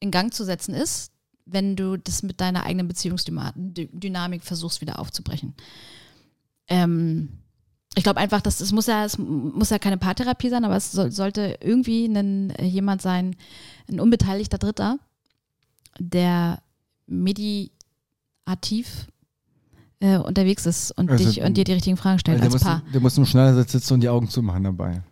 in 0.00 0.10
Gang 0.10 0.32
zu 0.32 0.44
setzen 0.44 0.74
ist, 0.74 1.12
wenn 1.46 1.76
du 1.76 1.96
das 1.96 2.22
mit 2.22 2.40
deiner 2.40 2.64
eigenen 2.64 2.88
Beziehungsdynamik 2.88 4.42
versuchst 4.44 4.80
wieder 4.80 4.98
aufzubrechen. 4.98 5.54
Ähm, 6.68 7.28
ich 7.94 8.02
glaube 8.02 8.20
einfach, 8.20 8.42
dass 8.42 8.60
es 8.60 8.72
muss 8.72 8.86
ja, 8.86 9.04
es 9.04 9.16
muss 9.16 9.70
ja 9.70 9.78
keine 9.78 9.96
Paartherapie 9.96 10.50
sein, 10.50 10.64
aber 10.64 10.76
es 10.76 10.92
soll, 10.92 11.10
sollte 11.12 11.58
irgendwie 11.62 12.04
ein, 12.06 12.52
jemand 12.60 13.00
sein, 13.00 13.36
ein 13.90 14.00
unbeteiligter 14.00 14.58
Dritter, 14.58 14.98
der 15.98 16.60
mediativ 17.06 17.70
äh, 20.00 20.18
unterwegs 20.18 20.66
ist 20.66 20.90
und 20.92 21.10
Also, 21.10 21.24
dich 21.24 21.40
und 21.40 21.56
dir 21.56 21.64
die 21.64 21.72
richtigen 21.72 21.96
Fragen 21.96 22.18
stellt 22.18 22.42
als 22.42 22.52
muss, 22.52 22.62
Paar. 22.62 22.82
der 22.92 23.00
muss 23.00 23.16
im 23.16 23.24
Schneidersitz 23.24 23.72
sitzen 23.72 23.94
und 23.94 24.00
die 24.00 24.08
Augen 24.10 24.28
zumachen 24.28 24.64
dabei. 24.64 25.02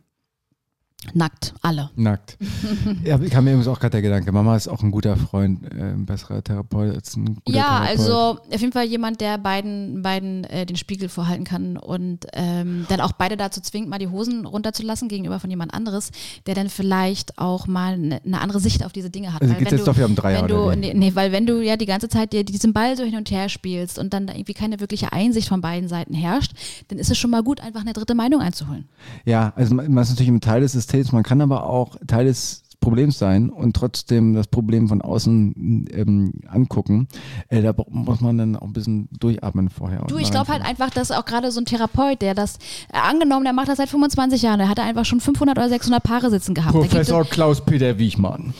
Nackt, 1.12 1.54
alle. 1.62 1.90
Nackt. 1.96 2.38
ja, 3.04 3.18
kam 3.18 3.44
mir 3.44 3.50
übrigens 3.52 3.68
auch 3.68 3.78
gerade 3.78 3.90
der 3.92 4.02
Gedanke, 4.02 4.32
Mama 4.32 4.56
ist 4.56 4.68
auch 4.68 4.82
ein 4.82 4.90
guter 4.90 5.16
Freund, 5.16 5.62
äh, 5.74 5.92
ein 5.92 6.06
besserer 6.06 6.42
Therapeut 6.42 6.94
als 6.94 7.16
ein 7.16 7.36
guter 7.44 7.56
Ja, 7.56 7.80
Therapeut. 7.84 7.88
also 7.98 8.14
auf 8.52 8.60
jeden 8.60 8.72
Fall 8.72 8.86
jemand, 8.86 9.20
der 9.20 9.38
beiden, 9.38 10.02
beiden 10.02 10.44
äh, 10.44 10.66
den 10.66 10.76
Spiegel 10.76 11.08
vorhalten 11.08 11.44
kann 11.44 11.76
und 11.76 12.26
ähm, 12.32 12.86
dann 12.88 13.00
auch 13.00 13.12
beide 13.12 13.36
dazu 13.36 13.60
zwingt, 13.60 13.88
mal 13.88 13.98
die 13.98 14.08
Hosen 14.08 14.46
runterzulassen 14.46 15.08
gegenüber 15.08 15.40
von 15.40 15.50
jemand 15.50 15.74
anderes, 15.74 16.10
der 16.46 16.54
dann 16.54 16.68
vielleicht 16.68 17.38
auch 17.38 17.66
mal 17.66 17.98
ne- 17.98 18.20
eine 18.24 18.40
andere 18.40 18.60
Sicht 18.60 18.84
auf 18.84 18.92
diese 18.92 19.10
Dinge 19.10 19.34
hat. 19.34 19.42
Also 19.42 19.54
wenn 19.54 19.62
jetzt 19.64 19.72
du, 19.80 19.84
doch 19.84 19.96
wieder 19.96 20.06
um 20.06 20.14
Dreier, 20.14 20.42
wenn 20.42 20.48
du, 20.48 20.70
nee, 20.74 20.94
nee, 20.94 21.14
weil 21.14 21.32
wenn 21.32 21.46
du 21.46 21.60
ja 21.62 21.76
die 21.76 21.86
ganze 21.86 22.08
Zeit 22.08 22.32
dir 22.32 22.44
diesen 22.44 22.72
Ball 22.72 22.96
so 22.96 23.02
hin 23.04 23.16
und 23.16 23.30
her 23.30 23.48
spielst 23.48 23.98
und 23.98 24.12
dann 24.14 24.26
da 24.26 24.32
irgendwie 24.34 24.54
keine 24.54 24.80
wirkliche 24.80 25.12
Einsicht 25.12 25.48
von 25.48 25.60
beiden 25.60 25.88
Seiten 25.88 26.14
herrscht, 26.14 26.52
dann 26.88 26.98
ist 26.98 27.10
es 27.10 27.18
schon 27.18 27.30
mal 27.30 27.42
gut, 27.42 27.60
einfach 27.60 27.80
eine 27.82 27.92
dritte 27.92 28.14
Meinung 28.14 28.40
einzuholen. 28.40 28.88
Ja, 29.24 29.52
also 29.56 29.74
man 29.74 29.96
ist 29.98 30.10
natürlich 30.10 30.28
ein 30.30 30.40
Teil 30.40 30.60
des 30.60 30.72
Systems, 30.72 30.93
man 31.12 31.22
kann 31.22 31.40
aber 31.40 31.68
auch 31.68 31.96
Teil 32.06 32.26
des 32.26 32.64
Problems 32.84 33.18
sein 33.18 33.48
und 33.48 33.74
trotzdem 33.74 34.34
das 34.34 34.46
Problem 34.46 34.88
von 34.88 35.00
außen 35.00 35.86
ähm, 35.90 36.32
angucken. 36.46 37.08
Äh, 37.48 37.62
da 37.62 37.74
muss 37.88 38.20
man 38.20 38.36
dann 38.36 38.56
auch 38.56 38.66
ein 38.66 38.74
bisschen 38.74 39.08
durchatmen 39.10 39.70
vorher. 39.70 40.04
Du, 40.06 40.18
ich 40.18 40.30
glaube 40.30 40.52
halt 40.52 40.62
einfach, 40.62 40.90
dass 40.90 41.10
auch 41.10 41.24
gerade 41.24 41.50
so 41.50 41.60
ein 41.60 41.64
Therapeut, 41.64 42.20
der 42.20 42.34
das, 42.34 42.58
äh, 42.92 42.98
angenommen, 42.98 43.44
der 43.44 43.54
macht 43.54 43.68
das 43.68 43.78
seit 43.78 43.88
25 43.88 44.42
Jahren, 44.42 44.58
der 44.58 44.68
hat 44.68 44.78
einfach 44.78 45.06
schon 45.06 45.20
500 45.20 45.56
oder 45.56 45.68
600 45.70 46.02
Paare 46.02 46.28
sitzen 46.30 46.54
gehabt. 46.54 46.74
Professor 46.74 47.24
Klaus-Peter 47.24 47.98
Wiechmann. 47.98 48.52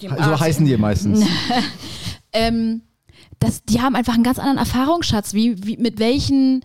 So 0.00 0.38
heißen 0.38 0.66
die 0.66 0.76
meistens. 0.76 1.24
ähm, 2.32 2.82
das, 3.38 3.64
die 3.64 3.80
haben 3.80 3.96
einfach 3.96 4.14
einen 4.14 4.24
ganz 4.24 4.38
anderen 4.38 4.58
Erfahrungsschatz, 4.58 5.32
wie, 5.32 5.64
wie 5.64 5.78
mit 5.78 5.98
welchen 5.98 6.62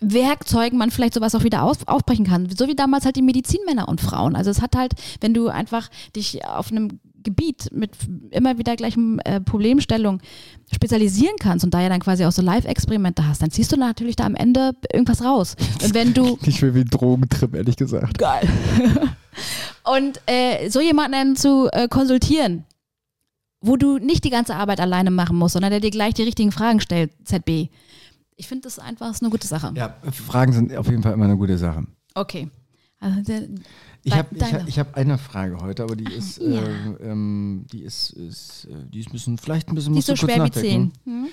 Werkzeugen 0.00 0.78
man 0.78 0.90
vielleicht 0.90 1.14
sowas 1.14 1.34
auch 1.34 1.44
wieder 1.44 1.62
auf, 1.62 1.86
aufbrechen 1.86 2.26
kann. 2.26 2.48
So 2.56 2.68
wie 2.68 2.74
damals 2.74 3.04
halt 3.04 3.16
die 3.16 3.22
Medizinmänner 3.22 3.88
und 3.88 4.00
Frauen. 4.00 4.34
Also 4.34 4.50
es 4.50 4.62
hat 4.62 4.76
halt, 4.76 4.94
wenn 5.20 5.34
du 5.34 5.48
einfach 5.48 5.88
dich 6.16 6.44
auf 6.46 6.70
einem 6.70 7.00
Gebiet 7.22 7.68
mit 7.72 7.90
immer 8.30 8.58
wieder 8.58 8.76
gleichem 8.76 9.20
äh, 9.24 9.40
Problemstellung 9.40 10.20
spezialisieren 10.72 11.36
kannst 11.38 11.64
und 11.64 11.74
da 11.74 11.82
ja 11.82 11.88
dann 11.88 12.00
quasi 12.00 12.24
auch 12.24 12.32
so 12.32 12.42
Live-Experimente 12.42 13.26
hast, 13.26 13.42
dann 13.42 13.50
ziehst 13.50 13.72
du 13.72 13.76
natürlich 13.76 14.16
da 14.16 14.24
am 14.24 14.34
Ende 14.34 14.72
irgendwas 14.92 15.22
raus. 15.22 15.56
Und 15.82 15.94
wenn 15.94 16.14
du 16.14 16.38
Nicht 16.46 16.62
mehr 16.62 16.74
wie 16.74 16.80
ein 16.80 16.88
Drogentrip, 16.88 17.54
ehrlich 17.54 17.76
gesagt. 17.76 18.18
geil. 18.18 18.48
Und 19.84 20.20
äh, 20.26 20.68
so 20.68 20.80
jemanden 20.80 21.36
zu 21.36 21.68
äh, 21.72 21.88
konsultieren, 21.88 22.64
wo 23.60 23.76
du 23.76 23.98
nicht 23.98 24.24
die 24.24 24.30
ganze 24.30 24.54
Arbeit 24.54 24.80
alleine 24.80 25.10
machen 25.10 25.36
musst, 25.36 25.54
sondern 25.54 25.70
der 25.70 25.80
dir 25.80 25.90
gleich 25.90 26.14
die 26.14 26.22
richtigen 26.22 26.52
Fragen 26.52 26.80
stellt, 26.80 27.12
ZB. 27.24 27.68
Ich 28.40 28.48
finde 28.48 28.62
das 28.62 28.78
einfach 28.78 29.10
ist 29.10 29.20
eine 29.22 29.30
gute 29.30 29.46
Sache. 29.46 29.70
Ja, 29.76 29.94
Fragen 30.12 30.52
sind 30.54 30.74
auf 30.74 30.88
jeden 30.88 31.02
Fall 31.02 31.12
immer 31.12 31.26
eine 31.26 31.36
gute 31.36 31.58
Sache. 31.58 31.84
Okay. 32.14 32.48
Also 32.98 33.20
der, 33.22 33.42
Ich 34.02 34.14
habe 34.14 34.28
ich, 34.34 34.42
hab- 34.42 34.68
ich 34.68 34.78
hab 34.78 34.94
eine 34.96 35.18
Frage 35.18 35.58
heute, 35.60 35.82
aber 35.82 35.94
die 35.94 36.10
ist, 36.10 36.38
Ja. 36.38 36.62
äh, 36.62 37.10
ähm, 37.10 37.66
die 37.70 37.82
ist, 37.82 38.10
ist, 38.10 38.66
äh, 38.70 38.76
die 38.88 39.00
ist 39.00 39.12
bisschen, 39.12 39.36
vielleicht 39.36 39.68
ein 39.68 39.74
bisschen 39.74 39.92
die 39.92 39.98
ist 39.98 40.06
so 40.06 40.16
schwer 40.16 40.36
wie 40.36 40.38
nachdenken. 40.40 40.92
10. 41.04 41.04
Hm? 41.04 41.26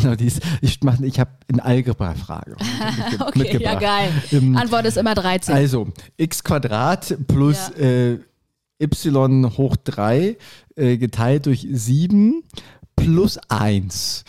genau, 0.00 0.14
die 0.14 0.26
ist, 0.26 0.40
ich 0.62 0.82
mach, 0.82 0.98
ich 1.00 1.20
habe 1.20 1.30
eine 1.52 1.62
Algebra-Frage 1.64 2.56
Okay, 3.20 3.20
ja 3.20 3.32
mitgebracht. 3.52 3.80
geil. 3.80 4.10
Ähm, 4.32 4.56
Antwort 4.56 4.86
ist 4.86 4.96
immer 4.96 5.14
13. 5.14 5.54
Also, 5.54 5.88
x 6.16 6.42
Quadrat 6.44 7.14
plus 7.26 7.68
äh, 7.78 8.18
y 8.80 9.56
hoch 9.58 9.76
3 9.84 10.36
äh, 10.76 10.96
geteilt 10.96 11.44
durch 11.46 11.66
7 11.70 12.42
plus 12.96 13.38
1. 13.48 14.24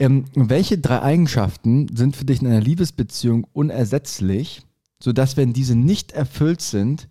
Ähm, 0.00 0.24
welche 0.34 0.78
drei 0.78 1.02
Eigenschaften 1.02 1.94
sind 1.94 2.16
für 2.16 2.24
dich 2.24 2.40
in 2.40 2.48
einer 2.48 2.62
Liebesbeziehung 2.62 3.46
unersetzlich, 3.52 4.62
sodass, 4.98 5.36
wenn 5.36 5.52
diese 5.52 5.76
nicht 5.76 6.12
erfüllt 6.12 6.62
sind, 6.62 7.08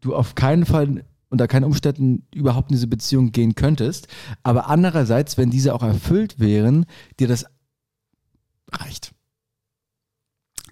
du 0.00 0.14
auf 0.14 0.34
keinen 0.34 0.66
Fall 0.66 1.04
unter 1.30 1.48
keinen 1.48 1.64
Umständen 1.64 2.26
überhaupt 2.34 2.70
in 2.70 2.76
diese 2.76 2.86
Beziehung 2.86 3.32
gehen 3.32 3.54
könntest, 3.54 4.08
aber 4.42 4.68
andererseits, 4.68 5.38
wenn 5.38 5.50
diese 5.50 5.74
auch 5.74 5.82
erfüllt 5.82 6.38
wären, 6.38 6.84
dir 7.18 7.26
das 7.26 7.46
reicht. 8.70 9.12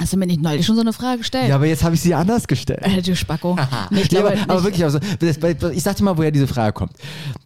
Hast 0.00 0.12
du 0.12 0.16
mir 0.16 0.26
nicht 0.26 0.42
neulich 0.42 0.66
schon 0.66 0.74
so 0.74 0.80
eine 0.80 0.92
Frage 0.92 1.18
gestellt? 1.18 1.48
Ja, 1.48 1.54
aber 1.54 1.66
jetzt 1.66 1.84
habe 1.84 1.94
ich 1.94 2.00
sie 2.00 2.14
anders 2.14 2.48
gestellt. 2.48 2.80
Äh, 2.82 3.00
du 3.00 3.14
Spacko. 3.14 3.56
Nee, 3.90 4.00
ich 4.02 4.08
glaube 4.08 4.32
aber, 4.32 4.42
aber 4.42 4.54
nicht. 4.54 4.64
wirklich, 4.64 4.84
also, 4.84 4.98
ich 5.70 5.82
sag 5.84 5.94
dir 5.96 6.02
mal, 6.02 6.18
woher 6.18 6.32
diese 6.32 6.48
Frage 6.48 6.72
kommt. 6.72 6.92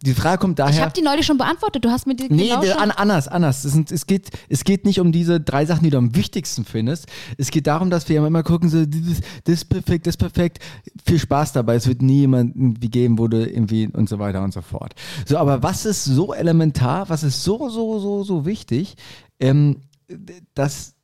Die 0.03 0.15
Frage 0.15 0.39
kommt 0.39 0.57
Ich 0.59 0.65
daher. 0.65 0.81
habe 0.81 0.93
die 0.93 1.03
neulich 1.03 1.27
schon 1.27 1.37
beantwortet. 1.37 1.85
Du 1.85 1.91
hast 1.91 2.07
mir 2.07 2.15
die 2.15 2.27
Nee, 2.33 2.49
genau 2.49 2.77
an, 2.77 2.89
anders, 2.89 3.27
anders. 3.27 3.63
Es, 3.65 3.73
sind, 3.73 3.91
es, 3.91 4.07
geht, 4.07 4.29
es 4.49 4.63
geht 4.63 4.83
nicht 4.83 4.99
um 4.99 5.11
diese 5.11 5.39
drei 5.39 5.65
Sachen, 5.67 5.83
die 5.83 5.91
du 5.91 5.97
am 5.99 6.15
wichtigsten 6.15 6.65
findest. 6.65 7.05
Es 7.37 7.51
geht 7.51 7.67
darum, 7.67 7.91
dass 7.91 8.09
wir 8.09 8.25
immer 8.25 8.41
gucken, 8.41 8.67
so, 8.69 8.83
das, 8.83 9.21
das 9.43 9.53
ist 9.55 9.65
perfekt, 9.69 10.07
das 10.07 10.13
ist 10.13 10.17
perfekt. 10.17 10.57
Viel 11.05 11.19
Spaß 11.19 11.53
dabei. 11.53 11.75
Es 11.75 11.87
wird 11.87 12.01
nie 12.01 12.21
jemanden 12.21 12.81
wie 12.81 12.89
geben, 12.89 13.19
wo 13.19 13.27
du 13.27 13.47
irgendwie 13.47 13.87
und 13.93 14.09
so 14.09 14.17
weiter 14.17 14.41
und 14.43 14.53
so 14.53 14.61
fort. 14.61 14.95
So, 15.27 15.37
aber 15.37 15.61
was 15.61 15.85
ist 15.85 16.03
so 16.05 16.33
elementar, 16.33 17.07
was 17.09 17.21
ist 17.23 17.43
so, 17.43 17.69
so, 17.69 17.99
so, 17.99 18.23
so 18.23 18.45
wichtig, 18.45 18.95
ähm, 19.39 19.81
dass, 20.55 20.95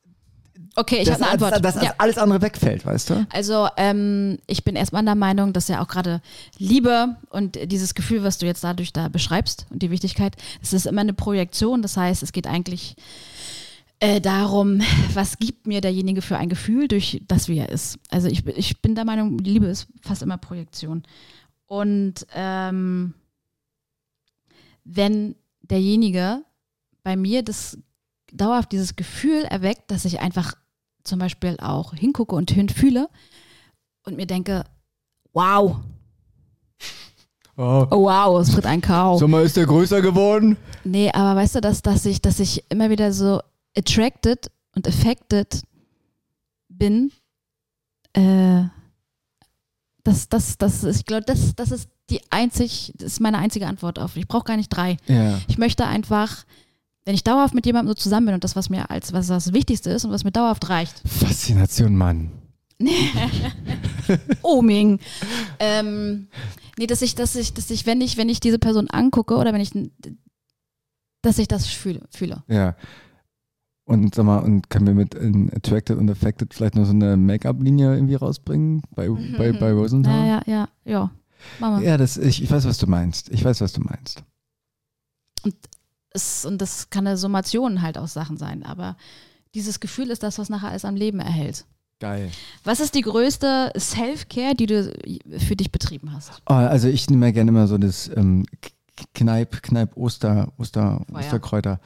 Okay, 0.78 0.98
ich 1.02 1.10
habe 1.10 1.24
eine 1.24 1.32
Antwort. 1.32 1.54
dass, 1.64 1.76
dass 1.76 1.84
ja. 1.84 1.94
alles 1.98 2.18
andere 2.18 2.42
wegfällt, 2.42 2.86
weißt 2.86 3.10
du? 3.10 3.28
Also 3.32 3.68
ähm, 3.78 4.38
ich 4.46 4.64
bin 4.66 4.76
erstmal 4.76 5.06
der 5.06 5.16
Meinung, 5.16 5.54
dass 5.54 5.68
ja 5.70 5.82
auch 5.82 5.88
gerade 5.88 6.22
Liebe 6.58 7.16
und 7.30 7.58
dieses 7.72 7.96
Gefühl, 7.96 8.24
was 8.24 8.38
du 8.40 8.46
jetzt 8.46 8.64
dadurch 8.64 8.92
da 8.92 9.08
beschreibst 9.08 9.68
und 9.70 9.82
die 9.82 9.90
Wichtigkeit, 9.92 10.36
es 10.62 10.74
ist 10.74 10.86
immer 10.86 11.02
eine 11.02 11.14
Projektion. 11.14 11.82
Das 11.82 11.96
heißt, 11.96 12.24
es 12.24 12.34
geht 12.34 12.46
eigentlich 12.46 12.96
äh, 14.02 14.20
darum, 14.20 14.82
was 15.14 15.38
gibt 15.38 15.66
mir 15.66 15.80
derjenige 15.80 16.22
für 16.22 16.38
ein 16.38 16.50
Gefühl, 16.50 16.90
durch 16.90 17.22
das 17.28 17.48
wie 17.48 17.58
er 17.60 17.70
ist. 17.70 17.98
Also 18.10 18.28
ich, 18.28 18.44
bin- 18.44 18.56
ich 18.58 18.82
bin 18.82 18.96
der 18.96 19.06
Meinung, 19.06 19.38
Liebe 19.38 19.68
ist 19.68 19.88
fast 20.02 20.22
immer 20.24 20.38
Projektion. 20.38 21.04
Und 21.68 22.28
ähm, 22.36 23.14
wenn 24.84 25.36
derjenige 25.62 26.44
bei 27.04 27.16
mir 27.16 27.44
das 27.44 27.78
dauerhaft 28.34 28.72
dieses 28.72 28.96
Gefühl 28.96 29.44
erweckt, 29.46 29.90
dass 29.90 30.06
ich 30.06 30.20
einfach 30.20 30.56
zum 31.06 31.20
Beispiel 31.20 31.58
auch 31.62 31.94
hingucke 31.94 32.36
und 32.36 32.52
fühle 32.72 33.10
und 34.04 34.18
mir 34.18 34.28
denke, 34.28 34.66
wow, 35.34 35.78
Oh. 37.58 37.88
oh 37.90 38.04
wow, 38.04 38.42
es 38.42 38.52
tritt 38.52 38.66
ein 38.66 38.82
Kau. 38.82 39.18
Sommer 39.18 39.42
ist 39.42 39.56
der 39.56 39.66
größer 39.66 40.02
geworden. 40.02 40.58
Nee, 40.84 41.10
aber 41.14 41.40
weißt 41.40 41.56
du, 41.56 41.62
dass, 41.62 41.82
dass, 41.82 42.06
ich, 42.06 42.22
dass 42.22 42.42
ich 42.42 42.66
immer 42.70 42.90
wieder 42.90 43.14
so 43.14 43.40
attracted 43.78 44.52
und 44.76 44.86
affected 44.86 45.62
bin, 46.68 47.14
äh, 48.12 48.64
das, 50.04 50.28
das, 50.28 50.58
das 50.58 50.84
ist, 50.84 51.00
ich 51.00 51.06
glaube, 51.06 51.24
das, 51.26 51.56
das 51.56 51.72
ist 51.72 51.90
die 52.10 52.20
einzig, 52.30 52.92
das 52.98 53.14
ist 53.14 53.20
meine 53.22 53.38
einzige 53.38 53.68
Antwort 53.68 54.00
auf. 54.00 54.18
Ich 54.18 54.28
brauche 54.28 54.44
gar 54.44 54.58
nicht 54.58 54.70
drei. 54.70 54.98
Ja. 55.08 55.40
Ich 55.48 55.58
möchte 55.58 55.86
einfach, 55.86 56.44
wenn 57.06 57.16
ich 57.16 57.24
dauerhaft 57.24 57.54
mit 57.54 57.66
jemandem 57.66 57.90
so 57.90 57.94
zusammen 57.94 58.28
bin 58.28 58.36
und 58.36 58.44
das, 58.44 58.56
was 58.56 58.70
mir 58.70 58.90
als 58.90 59.14
was 59.14 59.28
das 59.28 59.54
Wichtigste 59.54 59.92
ist 59.92 60.06
und 60.06 60.12
was 60.12 60.24
mir 60.24 60.32
dauerhaft 60.32 60.70
reicht, 60.70 61.02
Faszination, 61.08 61.96
Mann. 61.96 62.32
Oming. 64.42 65.00
ähm, 65.60 66.28
nee, 66.78 66.88
dass 66.88 67.02
ich, 67.02 67.16
dass 67.16 67.36
ich, 67.36 67.54
dass 67.54 67.70
ich, 67.70 67.86
wenn 67.86 68.02
ich, 68.02 68.18
wenn 68.18 68.28
ich 68.28 68.40
diese 68.40 68.60
Person 68.60 68.90
angucke 68.90 69.36
oder 69.36 69.54
wenn 69.54 69.62
ich, 69.62 69.72
dass 71.22 71.38
ich 71.38 71.48
das 71.48 71.68
fühle, 71.68 72.02
fühle. 72.10 72.44
Ja. 72.48 72.76
Und 73.88 74.16
sag 74.16 74.26
mal, 74.26 74.40
und 74.40 74.70
können 74.72 74.88
wir 74.88 74.96
mit 74.96 75.14
in 75.14 75.54
Attracted 75.54 75.98
und 75.98 76.10
Affected 76.10 76.54
vielleicht 76.56 76.74
noch 76.74 76.86
so 76.86 76.92
eine 76.92 77.18
Make-up-Linie 77.18 77.94
irgendwie 77.94 78.16
rausbringen 78.16 78.82
bei, 78.96 79.08
bei, 79.38 79.52
bei 79.54 79.72
Rosenthal? 79.72 80.28
Ja, 80.28 80.42
ja, 80.48 80.54
ja, 80.54 80.70
ja. 80.86 81.12
Mama. 81.60 81.82
Ja, 81.82 81.96
das, 81.98 82.18
ich, 82.18 82.42
ich 82.42 82.50
weiß, 82.50 82.66
was 82.66 82.80
du 82.80 82.88
meinst. 82.88 83.30
Ich 83.30 83.46
weiß, 83.46 83.62
was 83.62 83.74
du 83.74 83.82
meinst. 83.82 84.24
Es, 86.16 86.46
und 86.46 86.62
das 86.62 86.90
kann 86.90 87.06
eine 87.06 87.18
Summation 87.18 87.82
halt 87.82 87.98
aus 87.98 88.14
Sachen 88.14 88.38
sein, 88.38 88.64
aber 88.64 88.96
dieses 89.54 89.80
Gefühl 89.80 90.10
ist 90.10 90.24
das, 90.24 90.40
was 90.40 90.50
nachher 90.50 90.70
alles 90.70 90.86
am 90.86 90.96
Leben 90.96 91.20
erhält. 91.20 91.66
Geil. 92.00 92.30
Was 92.64 92.80
ist 92.80 92.94
die 92.96 93.02
größte 93.02 93.72
Self-Care, 93.78 94.56
die 94.56 94.66
du 94.66 94.94
für 95.38 95.56
dich 95.56 95.72
betrieben 95.72 96.12
hast? 96.12 96.42
Oh, 96.48 96.54
also 96.54 96.88
ich 96.90 97.10
nehme 97.10 97.28
ja 97.28 97.32
gerne 97.32 97.50
immer 97.50 97.68
so 97.68 97.78
das 97.78 98.10
ähm, 98.16 98.46
Kneip, 99.14 99.62
Kneip 99.64 99.96
Oster, 99.96 100.52
Oster, 100.58 101.06
ja. 101.10 101.20
Osterkräuter. 101.20 101.80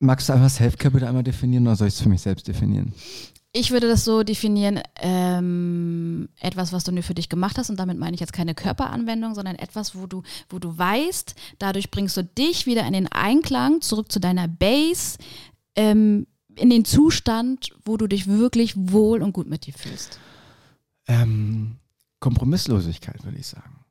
Magst 0.00 0.28
du 0.28 0.32
einfach 0.32 0.50
Selfcare 0.50 0.92
bitte 0.92 1.08
einmal 1.08 1.24
definieren 1.24 1.66
oder 1.66 1.74
soll 1.74 1.88
ich 1.88 1.94
es 1.94 2.00
für 2.00 2.08
mich 2.08 2.22
selbst 2.22 2.46
definieren? 2.46 2.92
Ich 3.52 3.70
würde 3.70 3.88
das 3.88 4.04
so 4.04 4.22
definieren, 4.24 4.80
ähm, 4.96 6.28
etwas, 6.38 6.72
was 6.72 6.84
du 6.84 6.92
nur 6.92 7.02
für 7.02 7.14
dich 7.14 7.30
gemacht 7.30 7.56
hast, 7.56 7.70
und 7.70 7.78
damit 7.78 7.98
meine 7.98 8.14
ich 8.14 8.20
jetzt 8.20 8.34
keine 8.34 8.54
Körperanwendung, 8.54 9.34
sondern 9.34 9.56
etwas, 9.56 9.94
wo 9.94 10.06
du, 10.06 10.22
wo 10.50 10.58
du 10.58 10.76
weißt, 10.76 11.34
dadurch 11.58 11.90
bringst 11.90 12.16
du 12.16 12.24
dich 12.24 12.66
wieder 12.66 12.86
in 12.86 12.92
den 12.92 13.08
Einklang, 13.08 13.80
zurück 13.80 14.12
zu 14.12 14.20
deiner 14.20 14.48
Base, 14.48 15.16
ähm, 15.76 16.26
in 16.56 16.70
den 16.70 16.84
Zustand, 16.84 17.70
wo 17.84 17.96
du 17.96 18.06
dich 18.06 18.26
wirklich 18.26 18.74
wohl 18.76 19.22
und 19.22 19.32
gut 19.32 19.48
mit 19.48 19.66
dir 19.66 19.72
fühlst. 19.72 20.18
Ähm, 21.06 21.76
Kompromisslosigkeit, 22.20 23.24
würde 23.24 23.38
ich 23.38 23.46
sagen. 23.46 23.84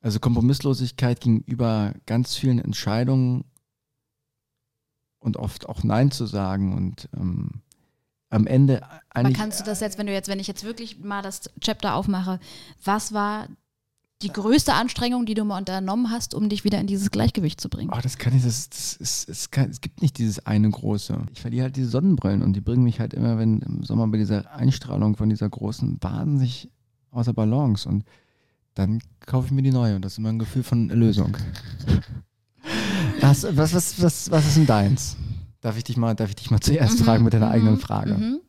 Also 0.00 0.18
Kompromisslosigkeit 0.18 1.20
gegenüber 1.20 1.94
ganz 2.06 2.36
vielen 2.36 2.58
Entscheidungen 2.58 3.44
und 5.18 5.36
oft 5.36 5.68
auch 5.68 5.84
Nein 5.84 6.10
zu 6.10 6.26
sagen 6.26 6.74
und 6.74 7.08
ähm, 7.14 7.62
am 8.32 8.46
Ende 8.46 8.82
Aber 8.82 9.00
eigentlich. 9.10 9.36
kannst 9.36 9.60
du 9.60 9.64
das 9.64 9.80
jetzt, 9.80 9.98
wenn 9.98 10.06
du 10.06 10.12
jetzt, 10.12 10.28
wenn 10.28 10.40
ich 10.40 10.46
jetzt 10.46 10.64
wirklich 10.64 10.98
mal 11.00 11.22
das 11.22 11.42
Chapter 11.60 11.94
aufmache, 11.94 12.40
was 12.84 13.12
war 13.12 13.48
die 14.22 14.32
größte 14.32 14.72
Anstrengung, 14.72 15.26
die 15.26 15.34
du 15.34 15.44
mal 15.44 15.58
unternommen 15.58 16.10
hast, 16.10 16.34
um 16.34 16.48
dich 16.48 16.64
wieder 16.64 16.80
in 16.80 16.86
dieses 16.86 17.10
Gleichgewicht 17.10 17.60
zu 17.60 17.68
bringen? 17.68 17.90
Oh, 17.92 17.98
das 18.00 18.18
kann 18.18 18.36
ich, 18.36 18.44
das, 18.44 18.70
das 18.70 18.94
ist, 18.94 19.28
es, 19.28 19.50
kann, 19.50 19.68
es 19.68 19.80
gibt 19.80 20.00
nicht 20.00 20.16
dieses 20.18 20.46
eine 20.46 20.70
große. 20.70 21.18
Ich 21.32 21.40
verliere 21.40 21.64
halt 21.64 21.76
diese 21.76 21.88
Sonnenbrillen 21.88 22.42
und 22.42 22.54
die 22.54 22.60
bringen 22.60 22.84
mich 22.84 23.00
halt 23.00 23.14
immer, 23.14 23.36
wenn 23.38 23.58
im 23.60 23.82
Sommer 23.82 24.06
bei 24.06 24.18
dieser 24.18 24.50
Einstrahlung 24.52 25.16
von 25.16 25.28
dieser 25.28 25.48
großen, 25.48 25.98
wahnsinnig 26.00 26.70
außer 27.10 27.32
Balance 27.34 27.88
und 27.88 28.04
dann 28.74 29.02
kaufe 29.26 29.46
ich 29.46 29.52
mir 29.52 29.62
die 29.62 29.72
neue 29.72 29.96
und 29.96 30.04
das 30.04 30.12
ist 30.12 30.18
immer 30.18 30.30
ein 30.30 30.38
Gefühl 30.38 30.62
von 30.62 30.88
Erlösung. 30.88 31.36
Was, 33.20 33.44
was, 33.56 33.72
was, 33.74 34.02
was, 34.02 34.30
was 34.30 34.46
ist 34.46 34.56
denn 34.56 34.66
deins? 34.66 35.16
Darf 35.62 35.78
ich 35.78 35.84
dich 35.84 35.96
mal, 35.96 36.14
darf 36.14 36.28
ich 36.28 36.36
dich 36.36 36.50
mal 36.50 36.60
zuerst 36.60 37.00
Mhm, 37.00 37.04
fragen 37.04 37.24
mit 37.24 37.32
deiner 37.32 37.46
mhm, 37.46 37.52
eigenen 37.52 37.78
Frage? 37.78 38.14
mhm. 38.14 38.40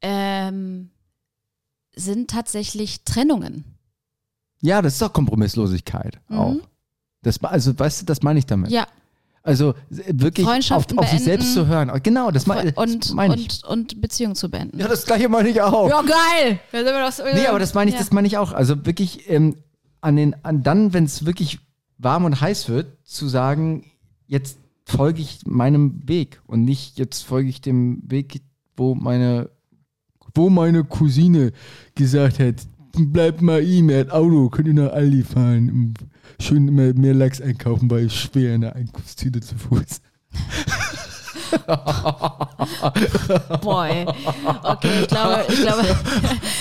Ähm, 0.00 0.90
sind 1.94 2.30
tatsächlich 2.30 3.04
Trennungen. 3.04 3.64
Ja, 4.60 4.80
das 4.82 4.94
ist 4.94 5.02
doch 5.02 5.12
Kompromisslosigkeit 5.12 6.20
Mhm. 6.28 6.38
auch. 6.38 6.56
Das, 7.22 7.42
also, 7.44 7.78
weißt 7.78 8.02
du, 8.02 8.06
das 8.06 8.22
meine 8.22 8.38
ich 8.40 8.46
damit. 8.46 8.70
Ja, 8.72 8.86
Also 9.44 9.74
wirklich 9.90 10.46
auf, 10.72 10.86
auf 10.96 11.08
sich 11.08 11.22
selbst 11.22 11.52
zu 11.54 11.66
hören. 11.66 11.90
Genau, 12.02 12.30
das, 12.32 12.46
mein, 12.46 12.72
und, 12.74 13.04
das 13.04 13.12
meine 13.12 13.36
ich. 13.36 13.62
und, 13.64 13.64
und 13.64 14.00
Beziehungen 14.00 14.34
zu 14.34 14.50
beenden. 14.50 14.78
Ja, 14.80 14.88
das 14.88 15.04
gleiche 15.06 15.28
meine 15.28 15.48
ich 15.48 15.60
auch. 15.62 15.88
Ja, 15.88 16.02
geil! 16.02 16.58
Da 16.72 16.78
sind 16.78 16.86
wir 16.86 17.04
doch 17.04 17.12
so- 17.12 17.22
Nee, 17.24 17.46
aber 17.46 17.58
das 17.60 17.74
meine 17.74 17.88
ich, 17.90 17.94
ja. 17.94 18.00
das 18.00 18.10
meine 18.12 18.26
ich 18.26 18.38
auch. 18.38 18.52
Also 18.52 18.84
wirklich 18.86 19.28
ähm, 19.30 19.56
an 20.00 20.16
den, 20.16 20.34
an 20.44 20.62
dann, 20.64 20.92
wenn 20.92 21.04
es 21.04 21.24
wirklich 21.26 21.60
warm 21.98 22.24
und 22.24 22.40
heiß 22.40 22.68
wird, 22.68 22.98
zu 23.06 23.28
sagen, 23.28 23.84
jetzt 24.26 24.58
folge 24.84 25.22
ich 25.22 25.40
meinem 25.46 26.06
Weg 26.08 26.40
und 26.46 26.64
nicht 26.64 26.98
jetzt 26.98 27.22
folge 27.22 27.48
ich 27.48 27.60
dem 27.60 28.02
Weg, 28.10 28.42
wo 28.76 28.94
meine, 28.94 29.50
wo 30.34 30.50
meine 30.50 30.84
Cousine 30.84 31.52
gesagt 31.94 32.38
hat, 32.38 32.66
bleib 32.96 33.40
mal 33.42 33.62
ihm, 33.62 33.88
er 33.88 34.00
hat 34.00 34.10
Auto, 34.10 34.48
könnt 34.48 34.68
ihr 34.68 34.74
nach 34.74 34.92
Aldi 34.92 35.22
fahren, 35.22 35.94
schön 36.40 36.68
immer 36.68 36.92
mehr 36.94 37.14
Lachs 37.14 37.40
einkaufen, 37.40 37.90
weil 37.90 38.06
es 38.06 38.14
schwer 38.14 38.54
in 38.54 38.62
der 38.62 38.76
Einkaufstüte 38.76 39.40
zu 39.40 39.56
Fuß. 39.56 40.00
Boy. 43.62 44.06
Okay, 44.62 44.88
ich 45.02 45.08
glaube, 45.08 45.44
ich 45.48 45.60
glaube, 45.60 45.82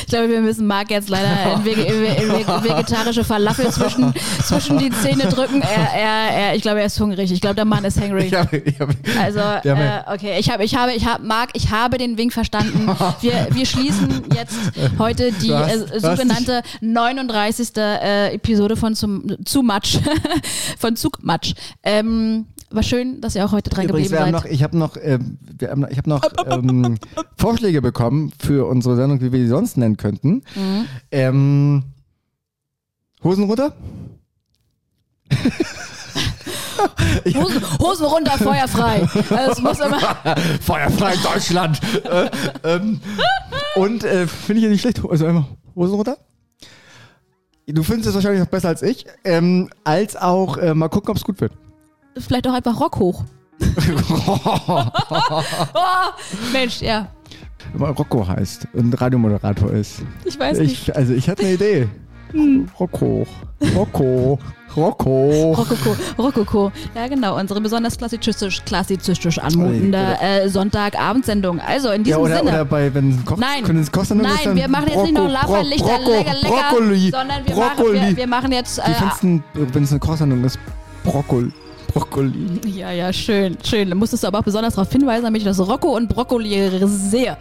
ich 0.01 0.05
glaube, 0.07 0.29
wir 0.29 0.41
müssen 0.41 0.67
Marc 0.67 0.91
jetzt 0.91 1.09
leider 1.09 1.53
in, 1.55 1.65
vege, 1.65 1.81
in, 1.81 2.03
in 2.05 2.31
vege- 2.31 2.63
vegetarische 2.63 3.23
Falafel 3.23 3.69
zwischen, 3.71 4.13
zwischen 4.45 4.77
die 4.77 4.89
Zähne 4.91 5.25
drücken. 5.25 5.61
Er, 5.61 5.93
er, 5.93 6.31
er, 6.31 6.55
ich 6.55 6.61
glaube, 6.61 6.79
er 6.79 6.85
ist 6.85 6.99
hungrig. 6.99 7.31
Ich 7.31 7.41
glaube, 7.41 7.55
der 7.55 7.65
Mann 7.65 7.83
ist 7.83 7.99
hungry. 7.99 8.25
Ich 8.27 8.33
hab, 8.33 8.51
ich 8.53 8.79
hab, 8.79 8.89
Also, 9.21 9.39
äh, 9.39 10.01
okay, 10.13 10.37
ich 10.39 10.49
habe, 10.51 10.63
ich 10.63 10.75
habe, 10.75 10.93
ich 10.93 11.05
habe, 11.05 11.23
Marc, 11.25 11.49
ich 11.53 11.71
habe 11.71 11.97
den 11.97 12.17
Wink 12.17 12.33
verstanden. 12.33 12.89
Wir, 13.21 13.47
wir 13.51 13.65
schließen 13.65 14.23
jetzt 14.35 14.55
heute 14.99 15.31
die 15.31 15.53
hast- 15.53 15.91
äh, 15.91 15.99
sogenannte 15.99 16.61
39. 16.81 17.69
Äh, 17.77 18.33
Episode 18.35 18.75
von 18.75 18.95
zum, 18.95 19.37
zu 19.45 19.61
Matsch, 19.61 19.97
von 20.79 20.95
Zugmatsch. 20.95 21.53
Ähm, 21.83 22.45
war 22.74 22.84
schön, 22.84 23.22
dass 23.22 23.36
ihr 23.36 23.45
auch 23.45 23.51
heute 23.51 23.69
dran 23.69 23.86
Übrigens, 23.86 24.09
geblieben 24.09 24.32
seid. 24.32 24.43
noch, 24.43 24.45
ich 24.45 24.63
habe 24.63 24.78
noch, 24.78 24.95
wir 24.95 25.69
haben, 25.69 25.86
ich 25.89 25.97
habe 25.97 26.09
noch 26.09 26.22
ähm, 26.45 26.97
Vorschläge 27.38 27.82
bekommen 27.82 28.32
für 28.39 28.67
unsere 28.67 28.95
Sendung, 28.95 29.22
wie 29.22 29.32
wir 29.32 29.39
die 29.39 29.47
sonst 29.47 29.78
nennen 29.78 29.97
könnten. 29.97 30.43
Mhm. 30.55 30.86
Ähm, 31.11 31.84
Hosen 33.24 33.43
runter? 33.45 33.74
Hosen, 37.36 37.80
Hosen 37.80 38.05
runter, 38.05 38.38
Feuer 38.38 38.67
frei. 38.67 39.07
Also, 39.30 39.61
muss 39.61 39.80
immer. 39.80 39.99
Feuerfrei 40.61 41.13
in 41.13 41.24
Deutschland. 41.24 41.80
äh, 42.05 42.30
ähm, 42.63 42.99
und 43.76 44.03
äh, 44.03 44.28
finde 44.28 44.59
ich 44.59 44.63
ja 44.63 44.69
nicht 44.69 44.82
schlecht. 44.82 45.01
Also 45.07 45.26
einmal 45.26 45.45
Hosen 45.76 45.95
runter. 45.95 46.17
Du 47.67 47.84
findest 47.84 48.09
es 48.09 48.15
wahrscheinlich 48.15 48.41
noch 48.41 48.49
besser 48.49 48.69
als 48.69 48.82
ich. 48.82 49.05
Ähm, 49.24 49.69
als 49.84 50.15
auch 50.15 50.57
äh, 50.57 50.74
mal 50.74 50.89
gucken, 50.89 51.11
ob 51.11 51.17
es 51.17 51.24
gut 51.24 51.39
wird. 51.39 51.53
Vielleicht 52.18 52.47
auch 52.47 52.53
einfach 52.53 52.80
Rock 52.80 52.97
hoch. 52.99 53.24
oh, 54.72 54.84
Mensch, 56.51 56.82
ja. 56.82 57.07
Weil 57.74 57.91
Rocco 57.91 58.28
heißt 58.28 58.68
und 58.74 58.99
Radiomoderator 58.99 59.72
ist. 59.72 60.01
Ich 60.26 60.38
weiß 60.39 60.59
nicht. 60.59 60.89
Ich, 60.89 60.95
also 60.95 61.14
ich 61.14 61.30
hatte 61.30 61.43
eine 61.43 61.53
Idee. 61.53 61.88
Rocco. 62.80 63.26
Rocco. 63.76 64.39
Rocco. 64.76 65.51
Rokoko, 65.53 65.95
Rokoko. 66.18 66.72
Ja, 66.95 67.07
genau. 67.07 67.38
Unsere 67.38 67.59
besonders 67.59 67.97
klassizistisch, 67.97 68.64
klassizistisch 68.64 69.38
anmutende 69.38 70.18
äh, 70.22 70.47
Sonntagabendsendung. 70.47 71.59
Also 71.59 71.89
in 71.89 72.05
Ja, 72.05 72.16
diesem 72.16 72.22
oder, 72.22 72.38
Sinne. 72.38 72.49
oder 72.51 72.66
bei, 72.66 72.93
wenn 72.93 73.12
es 73.12 73.26
Koch, 73.26 73.38
Nein. 73.38 73.64
können 73.64 73.82
es 73.82 73.91
ist, 73.91 74.30
Nein, 74.30 74.39
dann 74.45 74.55
wir 74.55 74.68
machen 74.70 74.88
jetzt 74.88 75.03
nicht 75.03 75.14
noch 75.14 75.28
Laberlichter, 75.30 75.88
Brocco- 75.97 76.09
lecker, 76.18 76.34
lecker, 76.36 76.47
Brokkoli. 76.70 77.12
sondern 77.12 77.45
wir 77.45 77.55
machen, 77.55 77.76
Brokkoli. 77.76 78.01
wir, 78.01 78.18
wir 78.18 78.28
machen 78.28 78.51
jetzt. 78.53 78.80
Äh, 78.80 78.84
du, 79.53 79.74
wenn 79.74 79.84
es 79.84 79.91
eine 79.91 79.99
Kochsendung 79.99 80.41
ist, 80.45 80.57
Brokkoli. 81.03 81.51
Brokkoli. 81.93 82.33
ja, 82.67 82.91
ja, 82.91 83.11
schön, 83.13 83.57
schön. 83.63 83.89
Da 83.89 83.95
musstest 83.95 84.23
du 84.23 84.27
aber 84.27 84.39
auch 84.39 84.43
besonders 84.43 84.75
darauf 84.75 84.91
hinweisen, 84.91 85.23
damit 85.23 85.41
ich 85.41 85.45
das 85.47 85.59
Rocco 85.59 85.95
und 85.95 86.07
Brokkoli 86.09 86.69
sehe. 86.85 87.37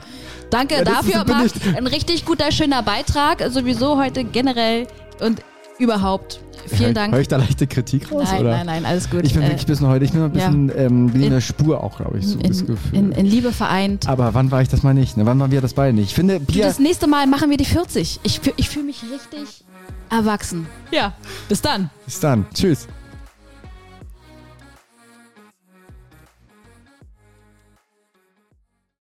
Danke 0.50 0.74
Ja, 0.76 0.84
das 0.84 0.94
dafür, 0.94 1.24
Marc. 1.26 1.50
Ein 1.76 1.86
richtig 1.86 2.24
guter, 2.24 2.50
schöner 2.50 2.82
Beitrag. 2.82 3.42
Sowieso 3.50 3.96
heute 3.96 4.24
generell 4.24 4.86
und 5.20 5.40
überhaupt. 5.78 6.40
Vielen 6.66 6.92
Dank. 6.94 7.12
Hör 7.12 7.20
ich 7.20 7.28
da 7.28 7.36
leichte 7.36 7.66
Kritik 7.66 8.12
raus? 8.12 8.28
Nein, 8.30 8.40
oder? 8.42 8.50
nein, 8.50 8.66
nein, 8.66 8.84
alles 8.86 9.08
gut. 9.08 9.24
Ich 9.24 9.32
bin 9.32 9.42
Äh, 9.42 9.46
wirklich 9.46 9.62
ein 9.62 9.66
bisschen 9.66 9.88
heute, 9.88 10.04
ich 10.04 10.12
bin 10.12 10.22
ein 10.22 10.30
bisschen 10.30 10.72
ähm, 10.76 11.06
bin 11.10 11.22
in, 11.22 11.30
der 11.30 11.40
Spur 11.40 11.82
auch, 11.82 11.96
glaube 11.96 12.18
ich, 12.18 12.26
so 12.26 12.38
das 12.38 12.60
in, 12.60 12.66
Gefühl. 12.66 12.98
in, 12.98 13.12
in 13.12 13.26
Liebe 13.26 13.52
vereint. 13.52 14.06
Aber 14.08 14.34
wann 14.34 14.50
war 14.50 14.60
ich 14.60 14.68
das 14.68 14.82
mal 14.82 14.92
nicht? 14.92 15.16
Ne? 15.16 15.24
Wann 15.24 15.40
waren 15.40 15.50
wir 15.50 15.60
das 15.62 15.72
beide 15.74 15.94
nicht? 15.94 16.08
Ich 16.08 16.14
finde, 16.14 16.38
Bier. 16.38 16.64
Das 16.66 16.78
nächste 16.78 17.06
Mal 17.06 17.26
machen 17.26 17.48
wir 17.50 17.56
die 17.56 17.64
40. 17.64 18.20
Ich, 18.24 18.40
ich 18.56 18.68
fühle 18.68 18.84
mich 18.86 19.02
richtig 19.10 19.64
erwachsen. 20.10 20.66
Ja, 20.90 21.14
bis 21.48 21.62
dann. 21.62 21.88
Bis 22.04 22.20
dann. 22.20 22.44
Tschüss. 22.52 22.86